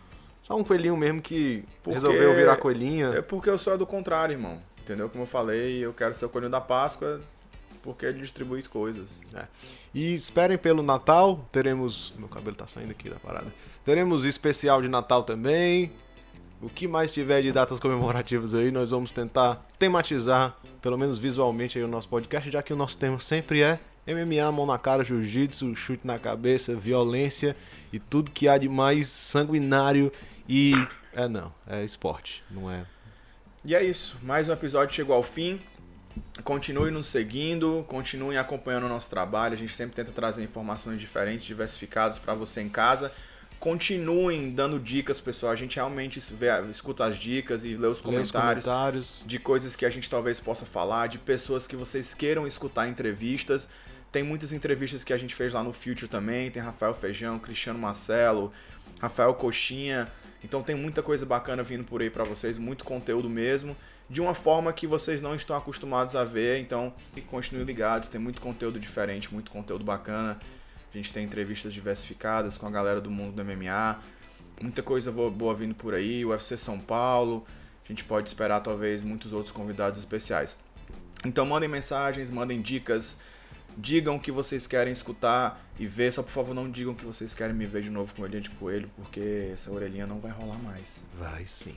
Só 0.45 0.55
um 0.57 0.63
coelhinho 0.63 0.97
mesmo 0.97 1.21
que 1.21 1.65
porque... 1.83 1.95
resolveu 1.95 2.35
virar 2.35 2.57
coelhinha. 2.57 3.09
É 3.09 3.23
porque 3.23 3.51
eu 3.51 3.59
sou 3.59 3.77
do 3.77 3.87
contrário, 3.87 4.35
irmão. 4.35 4.61
Entendeu? 4.83 5.09
Como 5.09 5.25
eu 5.25 5.27
falei, 5.27 5.79
eu 5.85 5.93
quero 5.93 6.15
ser 6.15 6.27
o 6.27 6.29
coelhinho 6.29 6.53
da 6.53 6.61
Páscoa. 6.61 7.21
porque 7.83 8.07
ele 8.07 8.21
distribui 8.21 8.63
coisas. 8.65 9.23
É. 9.35 9.45
E 9.95 10.15
esperem 10.15 10.59
pelo 10.59 10.83
Natal, 10.83 11.47
teremos. 11.51 12.15
Meu 12.19 12.29
cabelo 12.29 12.55
tá 12.55 12.67
saindo 12.67 12.91
aqui 12.91 13.09
da 13.09 13.17
parada. 13.17 13.53
Teremos 13.85 14.25
especial 14.25 14.81
de 14.83 14.89
Natal 14.89 15.23
também. 15.23 15.91
O 16.63 16.69
que 16.69 16.89
mais 16.89 17.13
tiver 17.13 17.43
de 17.43 17.53
datas 17.53 17.79
comemorativas 17.79 18.55
aí, 18.55 18.71
nós 18.71 18.91
vamos 18.91 19.13
tentar 19.13 19.67
tematizar, 19.79 20.57
pelo 20.81 20.97
menos 20.97 21.19
visualmente, 21.19 21.77
aí 21.77 21.85
o 21.85 21.89
nosso 21.89 22.09
podcast, 22.09 22.51
já 22.51 22.63
que 22.63 22.73
o 22.73 22.77
nosso 22.77 22.97
tema 22.97 23.19
sempre 23.19 23.61
é 23.61 23.79
MMA, 24.07 24.51
mão 24.53 24.67
na 24.67 24.79
cara, 24.79 25.03
jiu-jitsu, 25.03 25.75
chute 25.75 26.07
na 26.07 26.19
cabeça, 26.19 26.75
violência 26.75 27.57
e 27.93 27.99
tudo 27.99 28.31
que 28.31 28.49
há 28.49 28.59
de 28.59 28.69
mais 28.69 29.09
sanguinário 29.09 30.13
e. 30.49 30.75
É 31.13 31.29
não, 31.29 31.53
é 31.67 31.85
esporte, 31.85 32.43
não 32.51 32.71
é. 32.71 32.85
E 33.65 33.75
é 33.75 33.83
isso, 33.83 34.19
mais 34.23 34.49
um 34.49 34.53
episódio 34.53 34.95
chegou 34.95 35.15
ao 35.15 35.23
fim. 35.23 35.61
Continue 36.43 36.91
nos 36.91 37.07
seguindo, 37.07 37.85
continuem 37.89 38.37
acompanhando 38.39 38.85
o 38.85 38.89
nosso 38.89 39.09
trabalho. 39.11 39.55
A 39.55 39.57
gente 39.57 39.73
sempre 39.73 39.97
tenta 39.97 40.13
trazer 40.13 40.43
informações 40.43 41.01
diferentes, 41.01 41.45
diversificadas 41.45 42.19
para 42.19 42.35
você 42.35 42.61
em 42.61 42.69
casa. 42.69 43.11
Continuem 43.59 44.51
dando 44.51 44.79
dicas, 44.79 45.21
pessoal. 45.21 45.53
A 45.53 45.57
gente 45.57 45.77
realmente 45.77 46.21
vê, 46.35 46.49
escuta 46.71 47.07
as 47.07 47.17
dicas 47.17 47.65
e 47.65 47.69
lê 47.69 47.75
os 47.75 47.81
Lê 47.81 47.89
os 47.89 48.01
comentários, 48.01 48.65
comentários. 48.67 49.25
de 49.27 49.39
coisas 49.39 49.75
que 49.75 49.87
a 49.87 49.91
gente 49.91 50.11
talvez 50.11 50.39
possa 50.39 50.67
falar, 50.67 51.07
de 51.07 51.19
pessoas 51.19 51.67
que 51.67 51.75
vocês 51.75 52.13
queiram 52.13 52.47
escutar 52.47 52.87
entrevistas. 52.89 53.69
Tem 54.13 54.23
muitas 54.23 54.53
entrevistas 54.53 55.03
que 55.03 55.13
a 55.13 55.17
gente 55.17 55.35
fez 55.35 55.55
lá 55.55 55.63
no 55.63 55.73
Future 55.73 56.07
também. 56.07 56.51
Tem 56.51 56.63
Rafael 56.63 56.95
Feijão, 56.95 57.39
Cristiano 57.39 57.79
Marcelo, 57.79 58.53
Rafael 59.01 59.35
Coxinha. 59.35 60.13
Então 60.45 60.63
tem 60.63 60.77
muita 60.77 61.03
coisa 61.03 61.25
bacana 61.25 61.63
vindo 61.63 61.85
por 61.85 62.03
aí 62.03 62.11
para 62.11 62.23
vocês, 62.23 62.59
muito 62.59 62.85
conteúdo 62.85 63.31
mesmo, 63.31 63.75
de 64.11 64.21
uma 64.21 64.35
forma 64.35 64.71
que 64.75 64.87
vocês 64.87 65.23
não 65.23 65.35
estão 65.35 65.57
acostumados 65.57 66.15
a 66.15 66.23
ver. 66.23 66.59
Então 66.61 66.93
continuem 67.31 67.67
ligados, 67.67 68.11
tem 68.11 68.21
muito 68.21 68.43
conteúdo 68.43 68.79
diferente, 68.79 69.33
muito 69.33 69.51
conteúdo 69.51 69.83
bacana. 69.83 70.39
A 70.93 70.97
gente 70.97 71.13
tem 71.15 71.25
entrevistas 71.25 71.73
diversificadas 71.73 72.59
com 72.59 72.67
a 72.67 72.71
galera 72.71 73.01
do 73.01 73.11
mundo 73.11 73.35
do 73.35 73.43
MMA. 73.43 73.99
Muita 74.61 74.83
coisa 74.83 75.11
boa, 75.11 75.55
vindo 75.55 75.75
por 75.75 75.95
aí, 75.95 76.25
UFC 76.25 76.59
São 76.59 76.79
Paulo. 76.79 77.47
A 77.83 77.89
gente 77.89 78.05
pode 78.05 78.29
esperar 78.29 78.61
talvez 78.61 79.03
muitos 79.03 79.33
outros 79.33 79.51
convidados 79.51 79.99
especiais. 79.99 80.59
Então 81.25 81.47
mandem 81.47 81.71
mensagens, 81.71 82.31
mandem 82.31 82.61
dicas, 82.61 83.19
digam 83.77 84.17
o 84.17 84.21
que 84.21 84.33
vocês 84.33 84.67
querem 84.67 84.93
escutar 84.93 85.65
e 85.79 85.87
ver. 85.87 86.13
Só 86.13 86.23
por 86.23 86.33
favor 86.33 86.55
não 86.55 86.71
digam 86.71 86.95
que 86.95 87.05
vocês 87.05 87.35
querem 87.35 87.55
me 87.55 87.67
ver 87.67 87.83
de 87.83 87.91
novo 87.91 88.15
com 88.15 88.23
orelhinha 88.23 88.43
de 88.43 88.51
coelho, 88.51 88.91
porque 88.97 89.51
essa 89.53 89.71
orelhinha 89.71 90.07
não 90.07 90.19
vai 90.19 90.31
rolar 90.31 90.59
mais. 90.59 91.05
Vai 91.19 91.47
sim. 91.47 91.77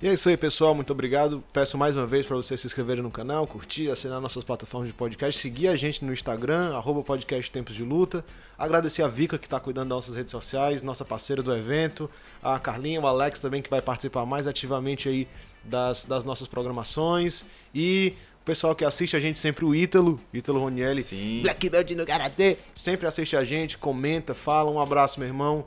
E 0.00 0.06
é 0.06 0.12
isso 0.12 0.28
aí, 0.28 0.36
pessoal. 0.36 0.74
Muito 0.74 0.92
obrigado. 0.92 1.42
Peço 1.54 1.78
mais 1.78 1.96
uma 1.96 2.06
vez 2.06 2.26
para 2.26 2.36
vocês 2.36 2.60
se 2.60 2.66
inscreverem 2.66 3.02
no 3.02 3.10
canal, 3.10 3.46
curtir, 3.46 3.90
assinar 3.90 4.20
nossas 4.20 4.44
plataformas 4.44 4.88
de 4.88 4.94
podcast, 4.94 5.40
seguir 5.40 5.68
a 5.68 5.76
gente 5.76 6.04
no 6.04 6.12
Instagram, 6.12 6.76
arroba 6.76 7.02
podcast 7.02 7.50
Tempos 7.50 7.74
de 7.74 7.82
Luta. 7.82 8.22
Agradecer 8.58 9.02
a 9.02 9.08
Vika 9.08 9.38
que 9.38 9.46
está 9.46 9.58
cuidando 9.58 9.88
das 9.88 9.96
nossas 9.96 10.16
redes 10.16 10.32
sociais, 10.32 10.82
nossa 10.82 11.02
parceira 11.02 11.42
do 11.42 11.54
evento, 11.54 12.10
a 12.42 12.58
Carlinha, 12.58 13.00
o 13.00 13.06
Alex 13.06 13.40
também 13.40 13.62
que 13.62 13.70
vai 13.70 13.80
participar 13.80 14.26
mais 14.26 14.46
ativamente 14.46 15.08
aí 15.08 15.26
das, 15.64 16.04
das 16.04 16.24
nossas 16.24 16.46
programações. 16.46 17.46
E 17.74 18.12
o 18.35 18.35
pessoal 18.46 18.76
que 18.76 18.84
assiste 18.84 19.16
a 19.16 19.20
gente 19.20 19.40
sempre, 19.40 19.64
o 19.64 19.74
Ítalo, 19.74 20.20
Ítalo 20.32 20.60
Ronielli, 20.60 21.02
Sim. 21.02 21.40
Black 21.42 21.68
Belt 21.68 21.90
no 21.90 22.06
Karatê, 22.06 22.58
sempre 22.76 23.06
assiste 23.06 23.36
a 23.36 23.42
gente, 23.42 23.76
comenta, 23.76 24.34
fala. 24.34 24.70
Um 24.70 24.80
abraço, 24.80 25.18
meu 25.18 25.28
irmão. 25.28 25.66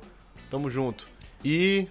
Tamo 0.50 0.70
junto. 0.70 1.08
E 1.44 1.88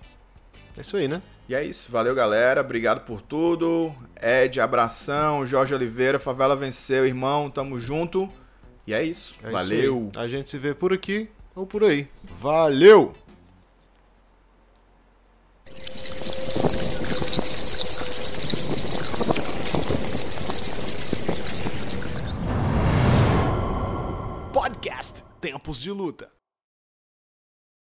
é 0.76 0.80
isso 0.80 0.96
aí, 0.96 1.06
né? 1.06 1.22
E 1.46 1.54
é 1.54 1.62
isso. 1.62 1.92
Valeu, 1.92 2.14
galera. 2.14 2.62
Obrigado 2.62 3.04
por 3.04 3.20
tudo. 3.20 3.94
Ed, 4.20 4.60
abração. 4.60 5.46
Jorge 5.46 5.74
Oliveira, 5.74 6.18
Favela 6.18 6.56
venceu, 6.56 7.06
irmão. 7.06 7.50
Tamo 7.50 7.78
junto. 7.78 8.28
E 8.86 8.94
é 8.94 9.02
isso. 9.02 9.34
É 9.42 9.48
isso 9.48 9.52
Valeu. 9.52 10.10
aí. 10.16 10.22
A 10.24 10.26
gente 10.26 10.48
se 10.48 10.58
vê 10.58 10.74
por 10.74 10.92
aqui 10.92 11.28
ou 11.54 11.66
por 11.66 11.84
aí. 11.84 12.08
Valeu! 12.40 13.14
Tempos 25.40 25.80
de 25.80 25.90
Luta. 25.90 26.37